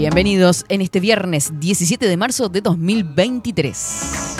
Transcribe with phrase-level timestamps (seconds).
[0.00, 4.36] Bienvenidos en este viernes 17 de marzo de 2023.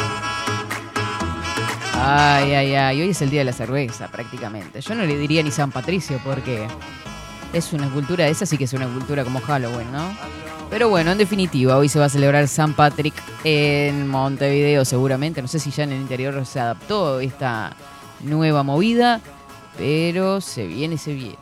[1.92, 4.80] Ay, ay, ay, hoy es el día de la cerveza prácticamente.
[4.80, 6.66] Yo no le diría ni San Patricio porque
[7.52, 10.16] es una cultura, esa sí que es una cultura como Halloween, ¿no?
[10.70, 13.14] Pero bueno, en definitiva, hoy se va a celebrar San Patrick
[13.44, 15.42] en Montevideo seguramente.
[15.42, 17.76] No sé si ya en el interior se adaptó esta
[18.20, 19.20] nueva movida,
[19.76, 21.36] pero se viene, se viene.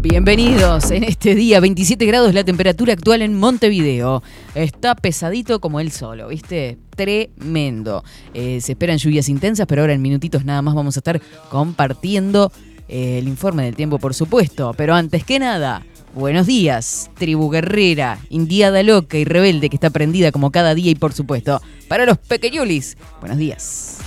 [0.00, 4.22] Bienvenidos en este día, 27 grados la temperatura actual en Montevideo.
[4.54, 6.78] Está pesadito como él solo, ¿viste?
[6.94, 8.04] Tremendo.
[8.34, 12.52] Eh, se esperan lluvias intensas, pero ahora en minutitos nada más vamos a estar compartiendo
[12.88, 14.72] eh, el informe del tiempo, por supuesto.
[14.76, 15.84] Pero antes que nada,
[16.14, 20.94] buenos días, tribu guerrera, indiada loca y rebelde que está prendida como cada día y
[20.94, 23.98] por supuesto, para los pequeñulis, buenos días.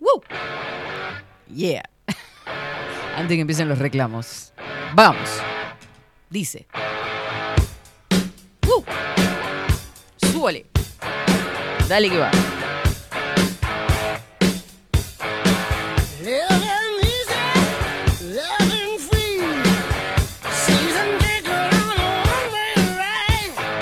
[0.00, 0.22] ¡Woo!
[1.54, 1.82] Yeah.
[3.16, 4.52] Antes que empiecen los reclamos.
[4.94, 5.28] Vamos.
[6.30, 6.66] Dice.
[8.66, 8.84] ¡Woo!
[10.32, 10.66] Súbale.
[11.86, 12.30] Dale que va.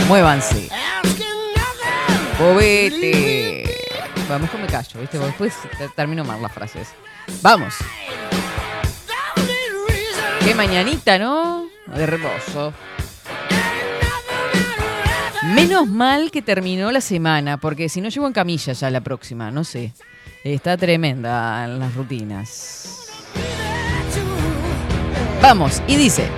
[0.09, 0.71] Muévanse.
[2.39, 3.68] Bobete.
[4.29, 5.19] Mejor me callo, ¿viste?
[5.19, 6.89] Después te- termino mal las frases.
[7.43, 7.75] Vamos.
[10.45, 11.67] Qué mañanita, ¿no?
[11.87, 12.73] De reposo.
[15.55, 19.51] Menos mal que terminó la semana, porque si no llevo en camilla ya la próxima,
[19.51, 19.93] no sé.
[20.45, 23.11] Está tremenda en las rutinas.
[25.43, 26.29] Vamos, y dice.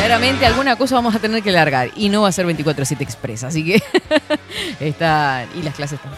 [0.00, 3.44] Claramente alguna cosa vamos a tener que largar y no va a ser 24-7 Express,
[3.44, 3.82] así que
[4.80, 5.46] está...
[5.54, 6.12] Y las clases están...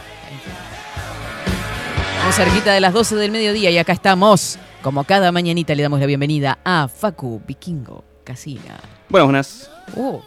[2.14, 4.58] Estamos cerquita de las 12 del mediodía y acá estamos.
[4.82, 8.78] Como cada mañanita le damos la bienvenida a Facu Vikingo Casina.
[9.08, 9.68] Bueno, buenas.
[9.96, 10.20] Uh,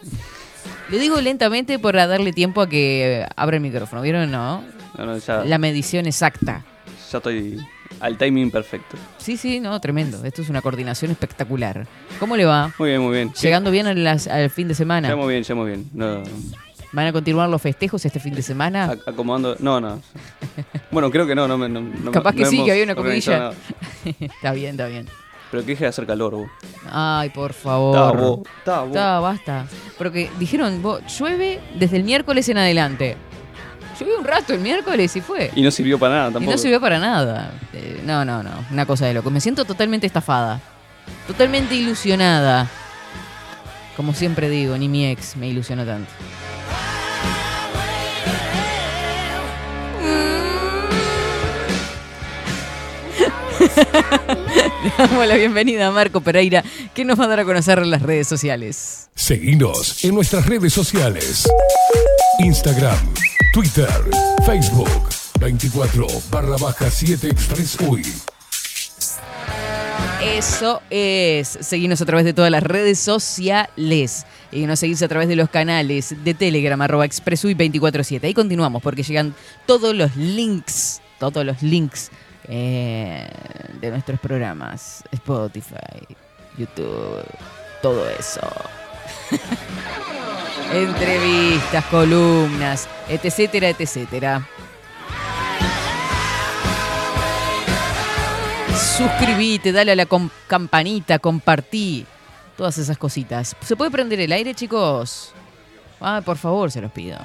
[0.90, 4.30] le digo lentamente para darle tiempo a que abra el micrófono, ¿vieron?
[4.30, 4.62] No.
[4.98, 6.62] No, no, ya, La medición exacta.
[7.10, 7.58] ya estoy
[8.00, 8.96] al timing perfecto.
[9.18, 10.24] Sí, sí, no, tremendo.
[10.24, 11.86] Esto es una coordinación espectacular.
[12.20, 12.72] ¿Cómo le va?
[12.78, 13.32] Muy bien, muy bien.
[13.32, 15.08] Llegando bien al fin de semana.
[15.08, 15.90] Ya muy bien, ya muy bien.
[15.92, 16.22] No,
[16.92, 18.92] ¿Van a continuar los festejos este fin de semana?
[18.92, 19.56] ac- acomodando.
[19.58, 20.00] No, no.
[20.90, 21.46] Bueno, creo que no.
[21.48, 23.52] no, me- no, Capaz que sí, que había una comidilla.
[24.20, 25.06] está bien, está bien.
[25.50, 26.48] Pero que deje de hacer calor, vos.
[26.90, 28.16] Ay, por Está favor.
[28.16, 28.40] vos.
[28.58, 28.88] Está vos.
[28.88, 29.66] Está, basta.
[29.98, 33.16] Porque dijeron, vos, llueve desde el miércoles en adelante.
[33.98, 35.50] Llovió un rato el miércoles y fue.
[35.54, 36.52] Y no sirvió para nada Y tampoco.
[36.52, 37.50] no sirvió para nada.
[37.72, 38.50] Eh, no, no, no.
[38.70, 39.30] Una cosa de loco.
[39.30, 40.60] Me siento totalmente estafada.
[41.26, 42.68] Totalmente ilusionada.
[43.96, 46.10] Como siempre digo, ni mi ex me ilusionó tanto.
[53.74, 56.62] Le damos la bienvenida a Marco Pereira,
[56.94, 59.08] que nos va a dar a conocer las redes sociales.
[59.14, 61.48] Seguinos en nuestras redes sociales.
[62.38, 63.14] Instagram,
[63.52, 63.88] Twitter,
[64.44, 64.90] Facebook,
[65.40, 68.04] 24 barra baja 7 Express UI.
[70.22, 71.58] Eso es.
[71.60, 74.26] Seguirnos a través de todas las redes sociales.
[74.52, 78.26] Y nos seguís a través de los canales de Telegram, arroba expresui 247.
[78.26, 79.34] Ahí continuamos porque llegan
[79.66, 82.10] todos los links, todos los links
[82.48, 83.28] eh,
[83.80, 85.02] de nuestros programas.
[85.12, 86.06] Spotify,
[86.56, 87.24] YouTube,
[87.82, 88.40] todo eso.
[90.72, 94.46] Entrevistas, columnas, etcétera, etcétera.
[98.96, 100.06] Suscribite, dale a la
[100.46, 102.06] campanita, compartí.
[102.56, 103.54] Todas esas cositas.
[103.60, 105.34] ¿Se puede prender el aire, chicos?
[106.00, 107.18] Ah, por favor, se los pido.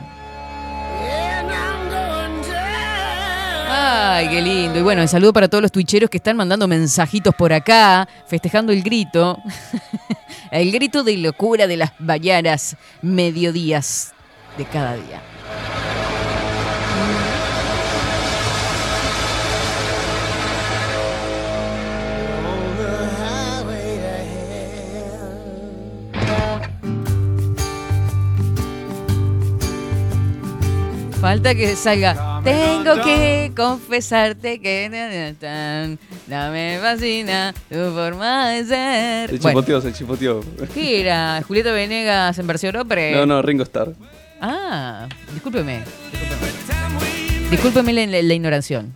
[3.74, 4.80] Ay, qué lindo.
[4.80, 8.74] Y bueno, el saludo para todos los twitcheros que están mandando mensajitos por acá, festejando
[8.74, 9.38] el grito.
[10.52, 14.14] el grito de locura de las bayaras mediodías
[14.58, 15.22] de cada día.
[31.22, 32.42] Falta que salga.
[32.44, 34.90] Tengo que confesarte que
[36.28, 39.30] no me fascina tu forma de ser.
[39.30, 40.42] Se Bueno, chipoteó, se chipoteó.
[40.74, 41.42] ¿Qué era?
[41.48, 43.16] ¿Julieta Venegas en versión ópera?
[43.20, 43.94] No, no, Ringo Starr.
[44.42, 45.84] Ah, discúlpeme.
[46.12, 48.96] Discúlpeme, Discúlpeme la, la- la ignoración.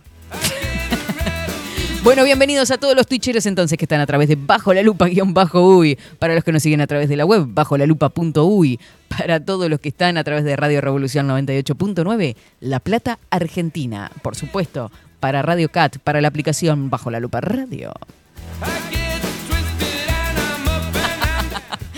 [2.06, 5.06] Bueno, bienvenidos a todos los twitcheros entonces que están a través de Bajo la Lupa
[5.06, 7.84] guion bajo uy, para los que nos siguen a través de la web bajo la
[7.84, 14.12] lupa.uy, para todos los que están a través de Radio Revolución 98.9, La Plata, Argentina,
[14.22, 17.92] por supuesto, para Radio Cat, para la aplicación Bajo la Lupa Radio.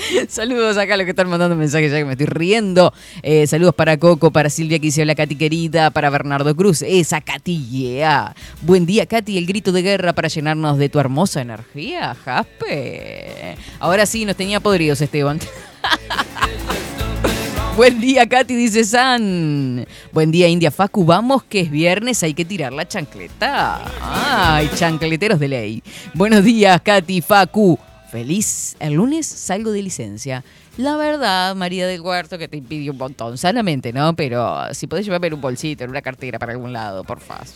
[0.29, 2.93] Saludos acá a los que están mandando mensajes, ya que me estoy riendo.
[3.23, 7.21] Eh, saludos para Coco, para Silvia que hizo la Katy querida, para Bernardo Cruz, esa
[7.21, 8.35] Katy, yeah.
[8.63, 13.57] Buen día, Katy, el grito de guerra para llenarnos de tu hermosa energía, Jaspe.
[13.79, 15.39] Ahora sí, nos tenía podridos, Esteban.
[17.77, 19.87] Buen día, Katy, dice San.
[20.13, 21.05] Buen día, India Facu.
[21.05, 23.81] Vamos, que es viernes, hay que tirar la chancleta.
[24.03, 25.83] Ay, chancleteros de ley.
[26.13, 27.79] Buenos días, Katy, Facu.
[28.11, 28.77] Feliz.
[28.81, 30.45] El lunes salgo de licencia.
[30.77, 34.15] La verdad, María del Huerto, que te impidió un montón, sanamente, ¿no?
[34.17, 37.47] Pero si podés llevarme un bolsito, en una cartera para algún lado, por favor.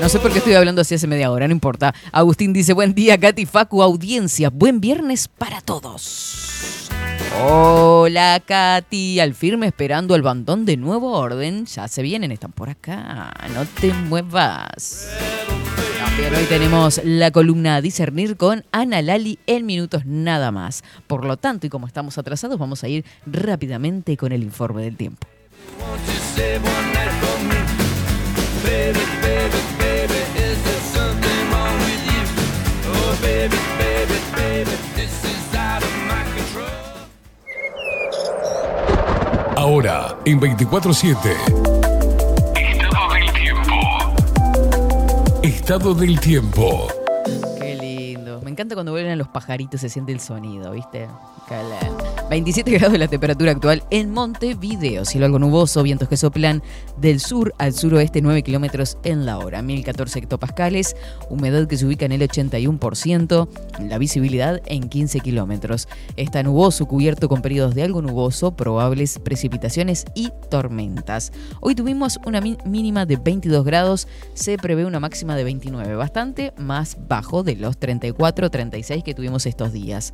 [0.00, 1.92] No sé por qué estoy hablando así hace media hora, no importa.
[2.12, 4.48] Agustín dice, buen día, Katy Facu, audiencia.
[4.50, 6.88] Buen viernes para todos.
[7.42, 9.18] Hola, Katy.
[9.20, 11.66] Al firme esperando el bandón de nuevo orden.
[11.66, 13.32] Ya se vienen, están por acá.
[13.54, 15.08] No te muevas.
[16.18, 20.82] Hoy tenemos la columna discernir con Ana Lali en minutos nada más.
[21.06, 24.96] Por lo tanto, y como estamos atrasados, vamos a ir rápidamente con el informe del
[24.96, 25.28] tiempo.
[39.56, 41.77] Ahora, en 24-7.
[45.42, 46.88] Estado del tiempo.
[47.60, 48.40] Qué lindo.
[48.42, 51.08] Me encanta cuando vuelven los pajaritos, se siente el sonido, ¿viste?
[51.48, 52.08] Qué lindo.
[52.28, 55.06] 27 grados la temperatura actual en Montevideo.
[55.06, 56.62] Cielo algo nuboso, vientos que soplan
[56.98, 59.62] del sur al suroeste 9 kilómetros en la hora.
[59.62, 60.94] 1014 hectopascales,
[61.30, 63.48] humedad que se ubica en el 81%,
[63.88, 65.88] la visibilidad en 15 kilómetros.
[66.16, 71.32] Está nuboso, cubierto con periodos de algo nuboso, probables precipitaciones y tormentas.
[71.60, 76.98] Hoy tuvimos una mínima de 22 grados, se prevé una máxima de 29, bastante más
[77.08, 80.12] bajo de los 34-36 que tuvimos estos días.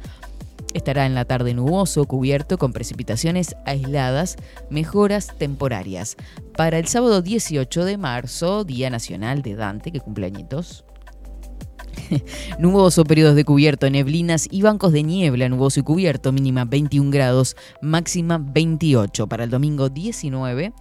[0.74, 4.36] Estará en la tarde nuboso, cubierto con precipitaciones aisladas,
[4.70, 6.16] mejoras temporarias.
[6.56, 10.84] Para el sábado 18 de marzo, Día Nacional de Dante, que cumple añitos.
[12.58, 17.56] nuboso, periodos de cubierto, neblinas y bancos de niebla, nuboso y cubierto, mínima 21 grados,
[17.80, 19.28] máxima 28.
[19.28, 20.72] Para el domingo 19,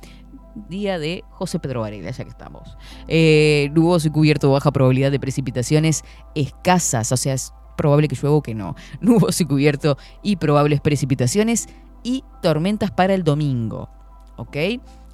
[0.69, 2.77] día de José Pedro Varela, ya que estamos.
[3.07, 6.03] Eh, nuboso y cubierto, baja probabilidad de precipitaciones
[6.35, 8.75] escasas, o sea, es probable que llueva o que no.
[9.01, 11.67] Nuboso y cubierto y probables precipitaciones
[12.03, 13.89] y tormentas para el domingo.
[14.37, 14.57] ¿Ok?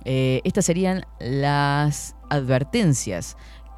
[0.05, 3.37] Eh, estas serían las advertencias.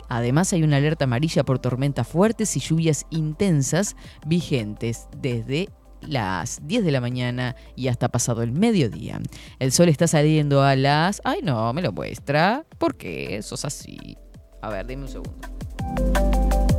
[0.09, 3.95] Además hay una alerta amarilla por tormentas fuertes y lluvias intensas
[4.25, 5.69] vigentes desde
[6.01, 9.19] las 10 de la mañana y hasta pasado el mediodía.
[9.59, 11.21] El sol está saliendo a las...
[11.23, 12.65] Ay no, me lo muestra.
[12.77, 13.37] ¿Por qué?
[13.37, 14.17] Eso es así.
[14.61, 16.70] A ver, dime un segundo.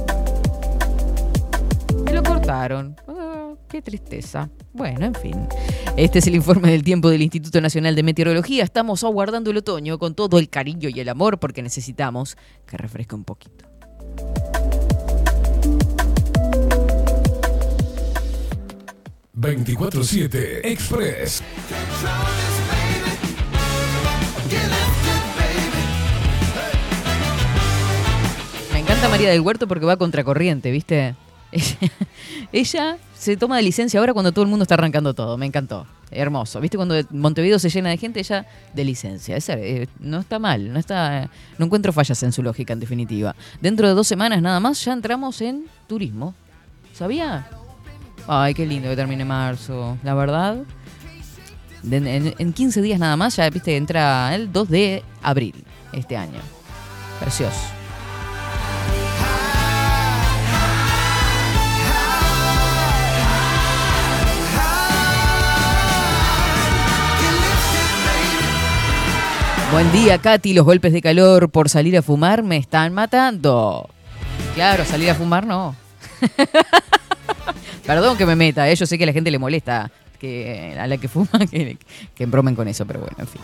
[2.13, 2.95] Lo cortaron.
[3.09, 4.51] Ah, qué tristeza.
[4.75, 5.49] Bueno, en fin.
[5.97, 8.65] Este es el informe del tiempo del Instituto Nacional de Meteorología.
[8.65, 13.15] Estamos aguardando el otoño con todo el cariño y el amor porque necesitamos que refresque
[13.15, 13.67] un poquito.
[19.35, 21.43] ...24-7 Express.
[28.73, 31.17] Me encanta María del Huerto porque va contracorriente, ¿viste?
[32.53, 35.37] Ella, se toma de licencia ahora cuando todo el mundo está arrancando todo.
[35.39, 35.87] Me encantó.
[36.11, 36.61] Hermoso.
[36.61, 38.21] ¿Viste cuando Montevideo se llena de gente?
[38.21, 39.37] Ella de licencia.
[39.37, 40.73] Esa, eh, no está mal.
[40.73, 43.35] No, está, no encuentro fallas en su lógica, en definitiva.
[43.61, 46.35] Dentro de dos semanas nada más ya entramos en turismo.
[46.93, 47.49] ¿Sabía?
[48.29, 49.97] Ay, qué lindo que termine marzo.
[50.03, 50.59] La verdad.
[51.83, 56.17] de- en, en 15 días nada más ya, viste, entra el 2 de abril este
[56.17, 56.41] año.
[57.21, 57.57] Precioso.
[69.73, 70.53] Buen día, Katy.
[70.53, 73.89] Los golpes de calor por salir a fumar me están matando.
[74.55, 75.75] Claro, salir a fumar no.
[77.87, 78.77] Perdón que me meta, ¿eh?
[78.77, 79.91] yo sé que a la gente le molesta
[80.79, 81.79] a la que fuma que,
[82.15, 83.41] que embromen con eso, pero bueno, en fin.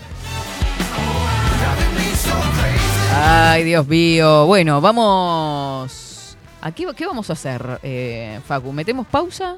[3.15, 4.47] Ay, Dios mío.
[4.47, 6.37] Bueno, vamos.
[6.61, 8.73] Aquí, ¿Qué vamos a hacer, eh, Facu?
[8.73, 9.57] ¿Metemos pausa?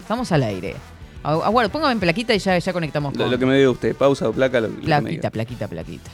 [0.00, 0.74] Estamos al aire.
[1.28, 3.30] Aguardo, póngame en plaquita y ya, ya conectamos con...
[3.30, 5.00] lo que me diga usted, pausa o placa, lo, lo que me.
[5.30, 5.30] Plaquita,
[5.68, 6.10] plaquita,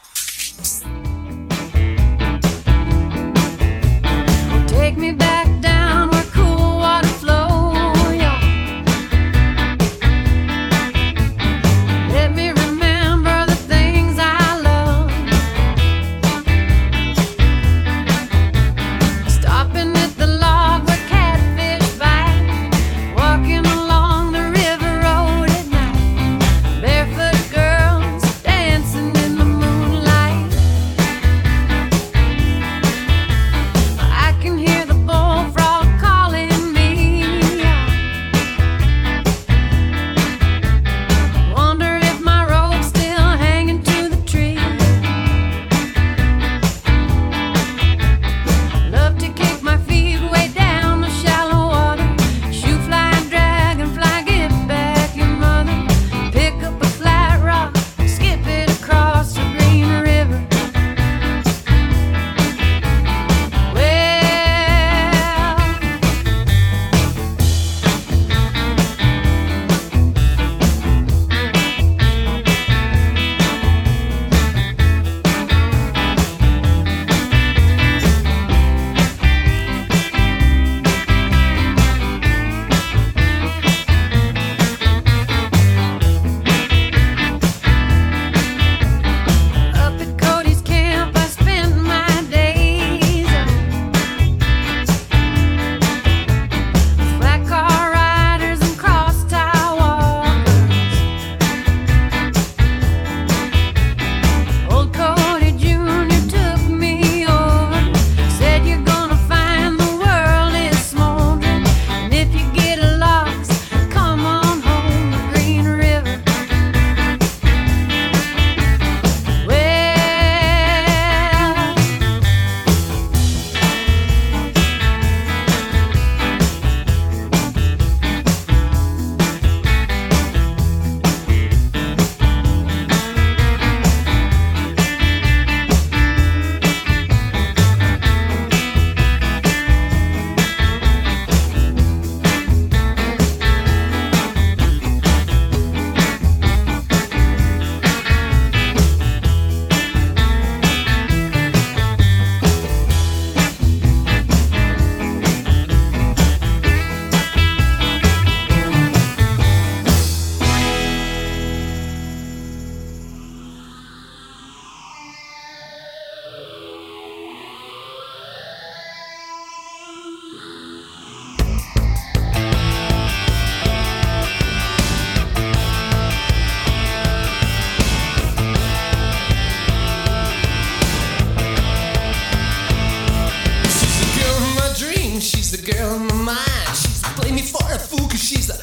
[188.31, 188.60] she's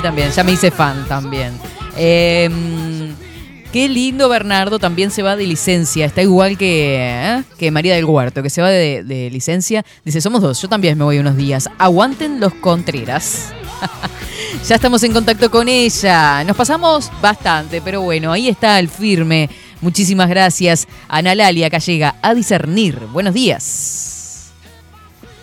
[0.00, 1.52] también, ya me hice fan también.
[1.96, 3.14] Em,
[3.72, 7.42] qué lindo Bernardo, también se va de licencia, está igual que, ¿eh?
[7.58, 9.84] que María del Huerto, que se va de, de, licencia.
[10.04, 11.68] Dice, somos dos, yo también me voy unos días.
[11.78, 13.52] Aguanten los Contreras.
[14.66, 19.48] ya estamos en contacto con ella, nos pasamos bastante, pero bueno, ahí está el firme.
[19.80, 22.98] Muchísimas gracias, Ana Lalia, que llega a discernir.
[23.12, 24.15] Buenos días.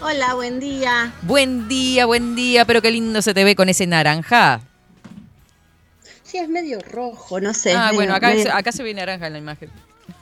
[0.03, 1.13] Hola, buen día.
[1.21, 4.61] Buen día, buen día, pero qué lindo se te ve con ese naranja.
[6.23, 7.73] Sí, es medio rojo, no sé.
[7.73, 9.69] ah, medio- bueno, acá, medio- acá se ve naranja en la imagen.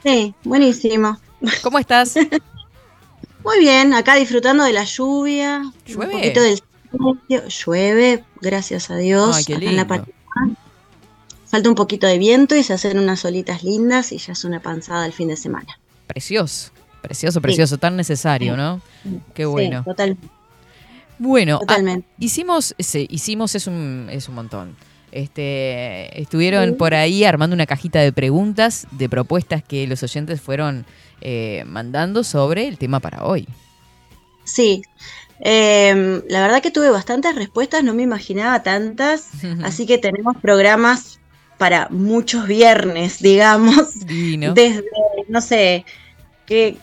[0.04, 1.20] Sí, buenísimo.
[1.64, 2.16] ¿Cómo estás?
[3.44, 5.64] Muy bien, acá disfrutando de la lluvia.
[5.88, 6.06] ¿Llueve?
[6.06, 6.60] Un poquito del
[7.30, 7.48] silencio.
[7.66, 9.36] Llueve, gracias a Dios.
[9.38, 10.06] Ay, qué acá en la lindo.
[11.48, 14.62] Falta un poquito de viento y se hacen unas olitas lindas y ya es una
[14.62, 15.80] panzada el fin de semana.
[16.08, 18.82] Precioso, precioso, precioso, tan necesario, ¿no?
[19.34, 19.80] Qué bueno.
[19.80, 20.18] Sí, total.
[21.20, 21.78] Bueno, ah,
[22.18, 24.76] hicimos, sí, hicimos es un, es un montón.
[25.12, 30.86] Este, estuvieron por ahí armando una cajita de preguntas, de propuestas que los oyentes fueron
[31.20, 33.48] eh, mandando sobre el tema para hoy.
[34.46, 34.82] Sí.
[35.42, 39.30] Eh, la verdad que tuve bastantes respuestas, no me imaginaba tantas,
[39.64, 41.20] así que tenemos programas
[41.58, 44.08] para muchos viernes, digamos.
[44.08, 44.54] Divino.
[44.54, 44.84] Desde,
[45.28, 45.86] no sé,
[46.52, 46.76] ¿qué,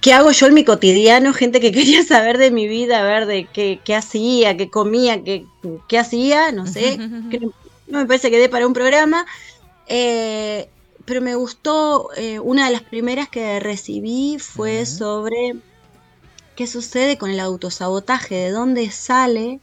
[0.00, 1.32] qué hago yo en mi cotidiano?
[1.32, 5.24] Gente que quería saber de mi vida, a ver de qué, qué hacía, qué comía,
[5.24, 5.44] qué,
[5.88, 6.98] qué hacía, no sé.
[7.86, 9.26] No me parece que dé para un programa.
[9.88, 10.68] Eh,
[11.04, 15.56] pero me gustó, eh, una de las primeras que recibí fue sobre
[16.56, 19.60] qué sucede con el autosabotaje, de dónde sale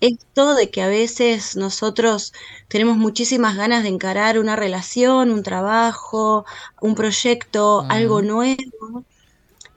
[0.00, 2.32] esto de que a veces nosotros
[2.68, 6.44] tenemos muchísimas ganas de encarar una relación, un trabajo,
[6.80, 9.06] un proyecto, algo nuevo,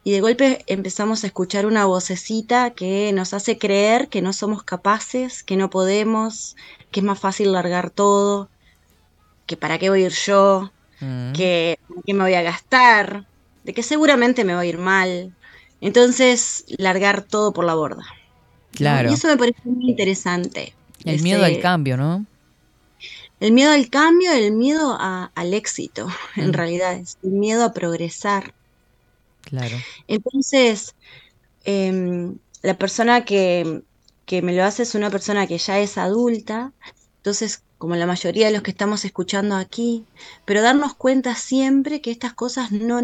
[0.04, 4.64] y de golpe empezamos a escuchar una vocecita que nos hace creer que no somos
[4.64, 6.56] capaces, que no podemos,
[6.92, 8.52] que es más fácil largar todo,
[9.46, 11.34] que para qué voy a ir yo, Mm.
[11.34, 13.28] que, que me voy a gastar,
[13.64, 15.36] de que seguramente me va a ir mal.
[15.82, 18.04] Entonces, largar todo por la borda.
[18.74, 18.78] ¿No?
[18.78, 19.10] Claro.
[19.12, 20.74] Y eso me parece muy interesante.
[21.04, 22.26] El Ese- miedo al cambio, ¿no?
[23.40, 26.54] El miedo al cambio, el miedo a- al éxito, en Mm.
[26.54, 28.54] realidad, es el miedo a progresar.
[29.42, 29.78] Claro.
[30.08, 30.94] Entonces,
[31.64, 33.82] em, la persona que,
[34.26, 36.72] que me lo hace es una persona que ya es adulta,
[37.18, 40.06] entonces, como la mayoría de los que estamos escuchando aquí,
[40.46, 43.02] pero darnos cuenta siempre que estas cosas no,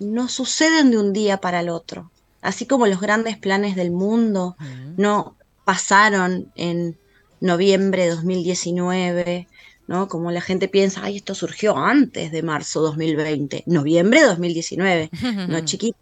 [0.00, 2.10] no suceden de un día para el otro,
[2.46, 4.56] así como los grandes planes del mundo
[4.96, 6.96] no pasaron en
[7.40, 9.48] noviembre de 2019,
[9.88, 10.08] ¿no?
[10.08, 15.10] Como la gente piensa, ay, esto surgió antes de marzo 2020, noviembre de 2019,
[15.48, 15.98] no chiquito.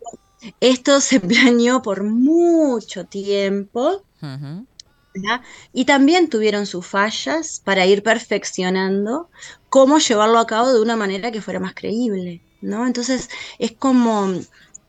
[0.60, 4.04] Esto se planeó por mucho tiempo.
[4.20, 5.42] ¿verdad?
[5.72, 9.30] y también tuvieron sus fallas para ir perfeccionando
[9.68, 12.84] cómo llevarlo a cabo de una manera que fuera más creíble, ¿no?
[12.84, 13.30] Entonces
[13.60, 14.34] es como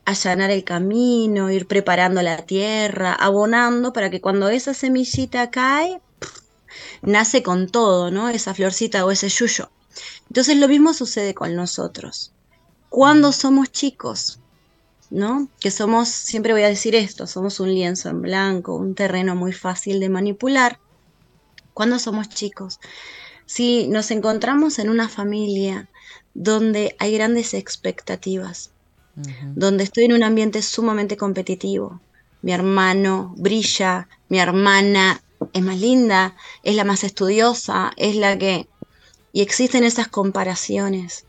[0.06, 6.40] allanar el camino, ir preparando la tierra, abonando para que cuando esa semillita cae, pff,
[7.02, 8.28] nace con todo, ¿no?
[8.28, 9.68] Esa florcita o ese yuyo.
[10.28, 12.32] Entonces lo mismo sucede con nosotros.
[12.88, 14.38] Cuando somos chicos,
[15.10, 15.48] ¿no?
[15.60, 19.52] Que somos, siempre voy a decir esto, somos un lienzo en blanco, un terreno muy
[19.52, 20.78] fácil de manipular.
[21.74, 22.78] Cuando somos chicos,
[23.44, 25.88] si nos encontramos en una familia
[26.32, 28.70] donde hay grandes expectativas,
[29.54, 32.00] donde estoy en un ambiente sumamente competitivo,
[32.42, 35.20] mi hermano brilla, mi hermana
[35.52, 38.68] es más linda, es la más estudiosa, es la que...
[39.32, 41.24] Y existen esas comparaciones.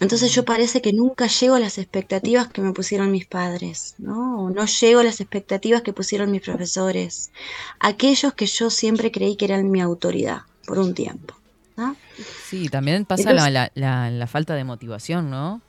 [0.00, 4.44] Entonces yo parece que nunca llego a las expectativas que me pusieron mis padres, ¿no?
[4.44, 7.30] O no llego a las expectativas que pusieron mis profesores,
[7.80, 11.34] aquellos que yo siempre creí que eran mi autoridad por un tiempo.
[11.78, 11.94] ¿no?
[12.46, 15.62] Sí, también pasa la, Entonces- la- la- la falta de motivación, ¿no?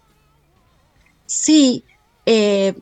[1.28, 1.84] Sí,
[2.26, 2.74] eh,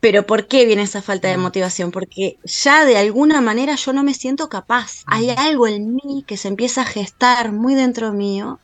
[0.00, 1.90] pero ¿por qué viene esa falta de motivación?
[1.90, 5.02] Porque ya de alguna manera yo no me siento capaz.
[5.06, 8.60] Hay algo en mí que se empieza a gestar muy dentro mío,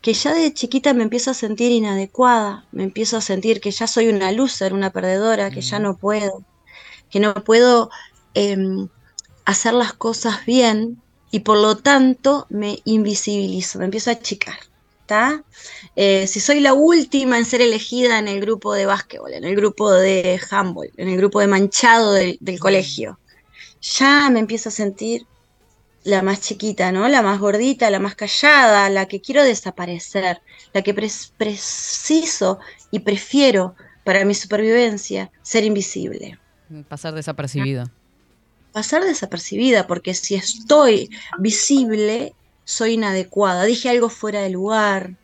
[0.00, 3.86] que ya de chiquita me empiezo a sentir inadecuada, me empiezo a sentir que ya
[3.86, 6.44] soy una loser, una perdedora, que ya no puedo,
[7.10, 7.90] que no puedo
[8.34, 8.88] em,
[9.44, 14.71] hacer las cosas bien y por lo tanto me invisibilizo, me empiezo a achicar.
[15.96, 19.56] Eh, si soy la última en ser elegida en el grupo de básquetbol, en el
[19.56, 23.18] grupo de handball, en el grupo de manchado del, del colegio,
[23.80, 25.26] ya me empiezo a sentir
[26.04, 27.08] la más chiquita, ¿no?
[27.08, 30.40] La más gordita, la más callada, la que quiero desaparecer,
[30.72, 32.58] la que preciso
[32.90, 36.38] y prefiero para mi supervivencia ser invisible.
[36.88, 37.84] Pasar desapercibido.
[38.72, 42.34] Pasar desapercibida, porque si estoy visible,
[42.72, 43.64] soy inadecuada.
[43.64, 45.14] Dije algo fuera de lugar,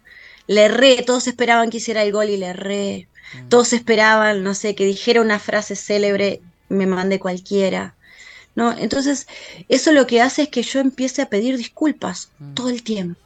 [0.47, 3.09] le erré, todos esperaban que hiciera el gol y le erré.
[3.49, 7.95] Todos esperaban, no sé, que dijera una frase célebre, me mandé cualquiera.
[8.55, 8.77] ¿No?
[8.77, 9.29] Entonces,
[9.69, 13.21] eso lo que hace es que yo empiece a pedir disculpas todo el tiempo.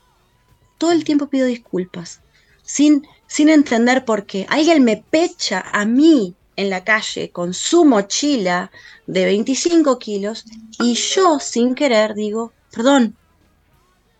[0.79, 2.21] Todo el tiempo pido disculpas,
[2.63, 4.47] sin, sin entender por qué.
[4.49, 8.71] Alguien me pecha a mí en la calle con su mochila
[9.07, 10.45] de 25 kilos
[10.81, 13.17] y yo sin querer digo, perdón,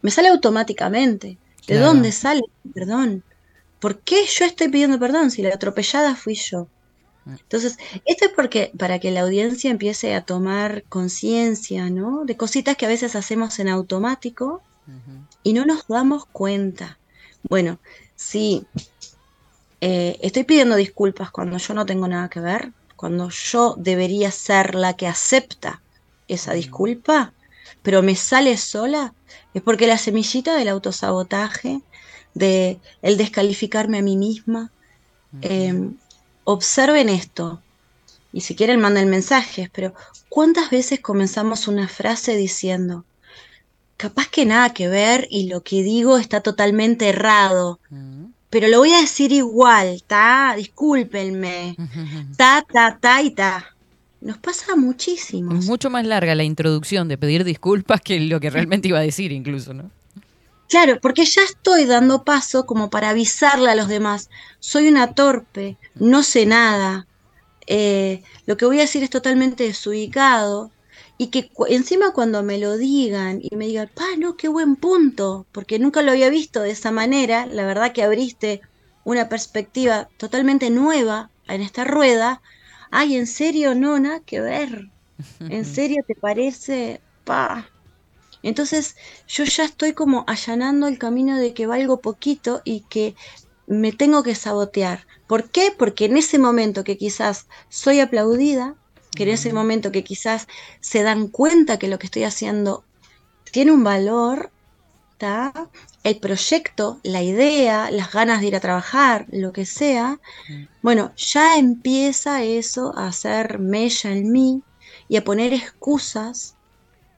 [0.03, 1.41] me sale automáticamente.
[1.69, 1.87] ¿De Claro.
[1.87, 2.43] dónde sale?
[2.75, 3.25] Perdón.
[3.81, 6.71] ¿Por qué yo estoy pidiendo perdón si la atropellada fui yo?
[7.27, 12.25] Entonces, esto es porque para que la audiencia empiece a tomar conciencia, ¿no?
[12.25, 14.65] De cositas que a veces hacemos en automático
[15.43, 17.01] y no nos damos cuenta.
[17.45, 17.81] Bueno,
[18.17, 18.71] si
[19.81, 24.75] eh, estoy pidiendo disculpas cuando yo no tengo nada que ver, cuando yo debería ser
[24.75, 25.85] la que acepta
[26.29, 27.35] esa disculpa,
[27.83, 29.15] pero me sale sola,
[29.55, 31.83] es porque la semillita del autosabotaje,
[32.35, 34.71] de el descalificarme a mí misma,
[35.43, 35.91] eh,
[36.45, 37.61] observen esto.
[38.33, 39.95] Y si quieren manden mensajes, pero
[40.29, 43.05] ¿cuántas veces comenzamos una frase diciendo,
[43.97, 47.79] capaz que nada que ver y lo que digo está totalmente errado,
[48.51, 51.77] pero lo voy a decir igual, ta, discúlpenme,
[52.37, 53.77] ta, ta, ta y ta.
[54.23, 55.53] Nos pasa muchísimo.
[55.59, 59.03] Es mucho más larga la introducción de pedir disculpas que lo que realmente iba a
[59.03, 59.91] decir incluso, ¿no?
[60.69, 65.79] Claro, porque ya estoy dando paso como para avisarle a los demás, soy una torpe,
[65.95, 67.09] no sé nada,
[67.67, 70.75] eh, lo que voy a decir es totalmente desubicado
[71.19, 74.77] y que cu- encima cuando me lo digan y me digan, pa, no, qué buen
[74.77, 78.63] punto, porque nunca lo había visto de esa manera, la verdad que abriste
[79.05, 82.43] una perspectiva totalmente nueva en esta rueda,
[82.93, 84.91] ay, en serio, no, nada que ver,
[85.41, 87.69] en serio te parece, pa.
[88.43, 93.15] Entonces yo ya estoy como allanando el camino de que valgo poquito y que
[93.67, 95.07] me tengo que sabotear.
[95.27, 95.73] ¿Por qué?
[95.77, 98.77] Porque en ese momento que quizás soy aplaudida,
[99.17, 100.49] que en ese momento que quizás
[100.81, 102.85] se dan cuenta que lo que estoy haciendo
[103.51, 104.51] tiene un valor,
[105.19, 105.53] ¿tá?
[106.05, 110.19] El proyecto, la idea, las ganas de ir a trabajar, lo que sea,
[110.83, 114.63] bueno, ya empieza eso a hacer mella en mí
[115.09, 116.57] y a poner excusas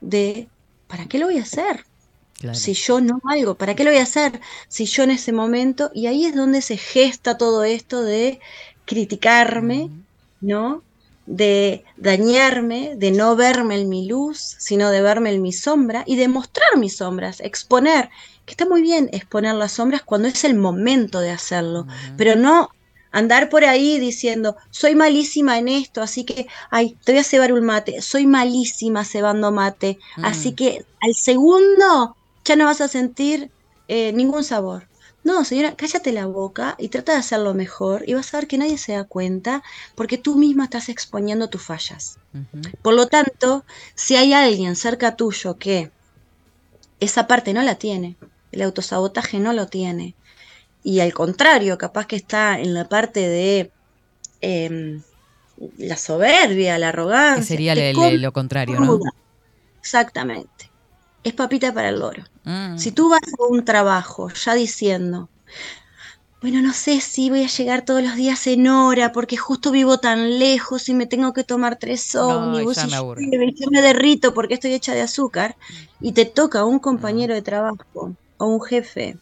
[0.01, 0.47] de
[0.87, 1.85] ¿para qué lo voy a hacer?
[2.39, 2.57] Claro.
[2.57, 4.39] Si yo no valgo, ¿para qué lo voy a hacer?
[4.67, 8.39] Si yo en ese momento, y ahí es donde se gesta todo esto de
[8.85, 9.89] criticarme,
[10.41, 10.83] ¿no?
[11.25, 16.17] De dañarme, de no verme en mi luz, sino de verme en mi sombra y
[16.17, 18.09] de mostrar mis sombras, exponer,
[18.45, 22.69] que está muy bien exponer las sombras cuando es el momento de hacerlo, pero no
[23.11, 27.53] andar por ahí diciendo, soy malísima en esto, así que, ay, te voy a cebar
[27.53, 30.55] un mate, soy malísima cebando mate, así Mm.
[30.55, 33.51] que al segundo ya no vas a sentir
[33.87, 34.89] eh, ningún sabor.
[35.23, 38.57] No, señora, cállate la boca y trata de hacerlo mejor y vas a ver que
[38.57, 39.63] nadie se da cuenta
[39.95, 42.19] porque tú misma estás exponiendo tus fallas.
[42.81, 45.93] Por lo tanto, si hay alguien cerca tuyo que
[46.99, 48.17] esa parte no la tiene,
[48.55, 50.15] el autosabotaje no lo tiene,
[50.83, 53.71] y al contrario, capaz que está en la parte de
[54.41, 55.01] em,
[55.77, 57.41] la soberbia, la arrogancia.
[57.41, 58.99] Que sería el- el- lo contrario, ¿no?
[59.81, 60.71] Exactamente.
[61.23, 62.23] Es papita para el loro.
[62.43, 62.77] Mm.
[62.77, 65.29] Si tú vas a un trabajo ya diciendo,
[66.41, 69.97] bueno, no sé si voy a llegar todos los días en hora porque justo vivo
[69.99, 72.81] tan lejos y me tengo que tomar tres ómnibus y
[73.25, 75.55] y yo me derrito porque estoy hecha de azúcar
[75.99, 79.19] y te toca un compañero de trabajo o un jefe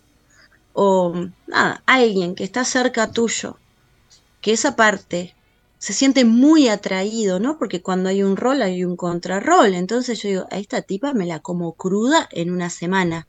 [0.74, 1.14] o
[1.48, 3.62] nada, alguien que está cerca tuyo,
[4.42, 5.38] que esa parte
[5.78, 7.58] se siente muy atraído, ¿no?
[7.58, 9.74] Porque cuando hay un rol hay un contrarrol.
[9.76, 13.28] Entonces yo digo, a esta tipa me la como cruda en una semana,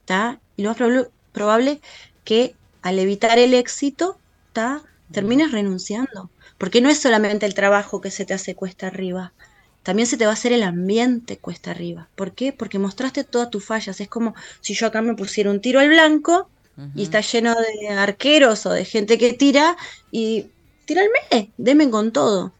[0.00, 0.42] ¿está?
[0.56, 1.80] Y lo más prob- probable
[2.24, 4.82] que al evitar el éxito, ¿está?
[5.10, 6.32] Termines renunciando.
[6.58, 9.34] Porque no es solamente el trabajo que se te hace cuesta arriba,
[9.82, 12.08] también se te va a hacer el ambiente cuesta arriba.
[12.14, 12.52] ¿Por qué?
[12.52, 14.00] Porque mostraste todas tus fallas.
[14.00, 16.48] Es como si yo acá me pusiera un tiro al blanco
[16.94, 19.76] y está lleno de arqueros o de gente que tira
[20.10, 20.46] y
[20.86, 22.52] tíralme, deme con todo.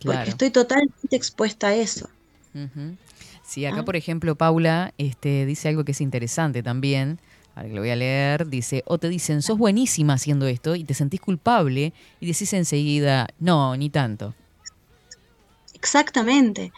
[0.00, 0.18] Claro.
[0.18, 2.08] Porque estoy totalmente expuesta a eso.
[3.44, 3.84] Sí, acá Ah.
[3.84, 7.18] por ejemplo Paula este, dice algo que es interesante también.
[7.54, 10.84] Ahora que lo voy a leer, dice, o te dicen, sos buenísima haciendo esto y
[10.84, 14.34] te sentís culpable y decís enseguida, no, ni tanto.
[15.86, 16.72] Exactamente.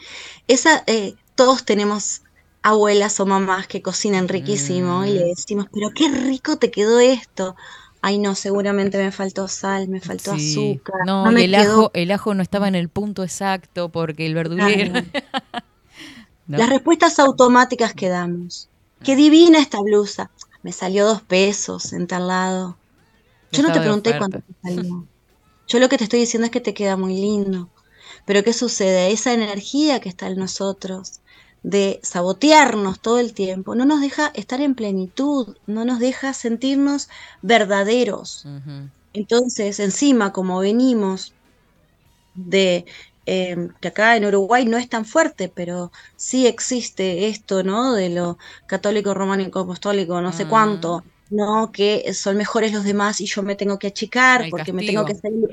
[0.49, 2.21] Esa, eh, todos tenemos
[2.63, 7.57] abuelas o mamás que cocinan riquísimo y le decimos, pero qué rico te quedó esto.
[8.03, 10.73] Ay, no, seguramente me faltó sal, me faltó Sí.
[10.75, 11.07] azúcar.
[11.07, 13.89] No, no y me el quedó ajo, el ajo no estaba en el punto exacto
[13.89, 14.93] porque el verdulero.
[16.47, 16.59] ¿No?
[16.59, 18.69] Las respuestas automáticas que damos.
[19.03, 20.31] Qué divina esta blusa.
[20.63, 22.77] Me salió dos pesos en tal lado.
[23.53, 25.07] Yo no te pregunté cuánto te salió.
[25.67, 27.69] Yo lo que te estoy diciendo es que te queda muy lindo.
[28.29, 29.13] Pero ¿qué sucede?
[29.13, 31.23] Esa energía que está en nosotros
[31.63, 37.09] de sabotearnos todo el tiempo no nos deja estar en plenitud, no nos deja sentirnos
[37.43, 38.51] verdaderos.
[39.13, 41.37] Entonces, encima, como venimos
[42.35, 42.87] de
[43.27, 47.95] eh, que acá en Uruguay no es tan fuerte, pero sí existe esto, ¿no?
[47.95, 50.49] De lo católico, románico, apostólico, no sé Mm.
[50.49, 51.71] cuánto, ¿no?
[51.73, 55.05] Que son mejores los demás y yo me tengo que achicar El porque me tengo
[55.05, 55.49] que castigo.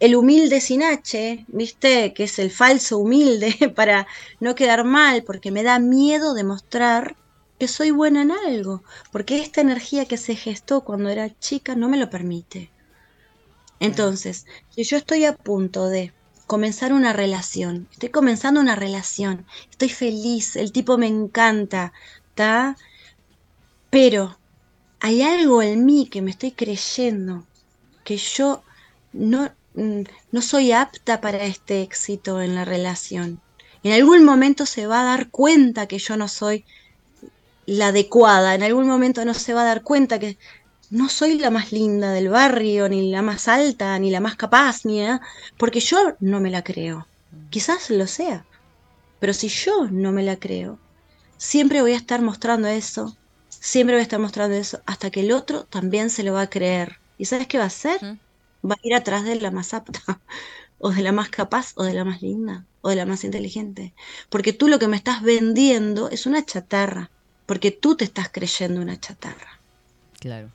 [0.00, 2.14] El humilde sin H, ¿viste?
[2.14, 4.06] Que es el falso humilde para
[4.40, 7.16] no quedar mal, porque me da miedo demostrar
[7.58, 8.82] que soy buena en algo,
[9.12, 12.70] porque esta energía que se gestó cuando era chica no me lo permite.
[13.78, 16.12] Entonces, si yo estoy a punto de
[16.46, 21.92] comenzar una relación, estoy comenzando una relación, estoy feliz, el tipo me encanta,
[22.30, 22.76] ¿está?
[23.90, 24.38] Pero
[25.00, 27.46] hay algo en mí que me estoy creyendo
[28.04, 28.62] que yo
[29.12, 33.40] no, no soy apta para este éxito en la relación.
[33.82, 36.64] En algún momento se va a dar cuenta que yo no soy
[37.66, 40.36] la adecuada, en algún momento no se va a dar cuenta que
[40.90, 44.84] no soy la más linda del barrio, ni la más alta, ni la más capaz,
[44.84, 45.20] ni nada,
[45.56, 47.06] porque yo no me la creo.
[47.48, 48.44] Quizás lo sea,
[49.20, 50.78] pero si yo no me la creo,
[51.36, 53.16] siempre voy a estar mostrando eso,
[53.48, 56.50] siempre voy a estar mostrando eso, hasta que el otro también se lo va a
[56.50, 56.98] creer.
[57.18, 58.18] ¿Y sabes qué va a hacer?
[58.68, 60.00] Va a ir atrás de la más apta,
[60.78, 63.94] o de la más capaz, o de la más linda, o de la más inteligente.
[64.28, 67.10] Porque tú lo que me estás vendiendo es una chatarra,
[67.46, 69.60] porque tú te estás creyendo una chatarra.
[70.20, 70.52] Claro.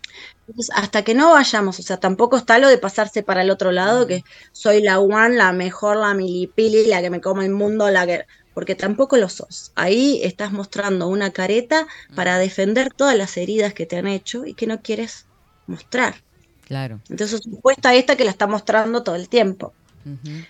[0.48, 3.72] Entonces, hasta que no vayamos, o sea, tampoco está lo de pasarse para el otro
[3.72, 7.90] lado, que soy la one, la mejor, la milipili, la que me come el mundo,
[7.90, 8.26] la que...
[8.54, 9.72] Porque tampoco lo sos.
[9.76, 14.54] Ahí estás mostrando una careta para defender todas las heridas que te han hecho y
[14.54, 15.26] que no quieres
[15.68, 16.24] mostrar.
[16.66, 17.00] Claro.
[17.10, 19.74] Entonces, supuesta esta que la está mostrando todo el tiempo.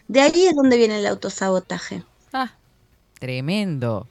[0.08, 2.04] De ahí es donde viene el autosabotaje.
[2.34, 2.52] Ah,
[3.20, 4.08] tremendo.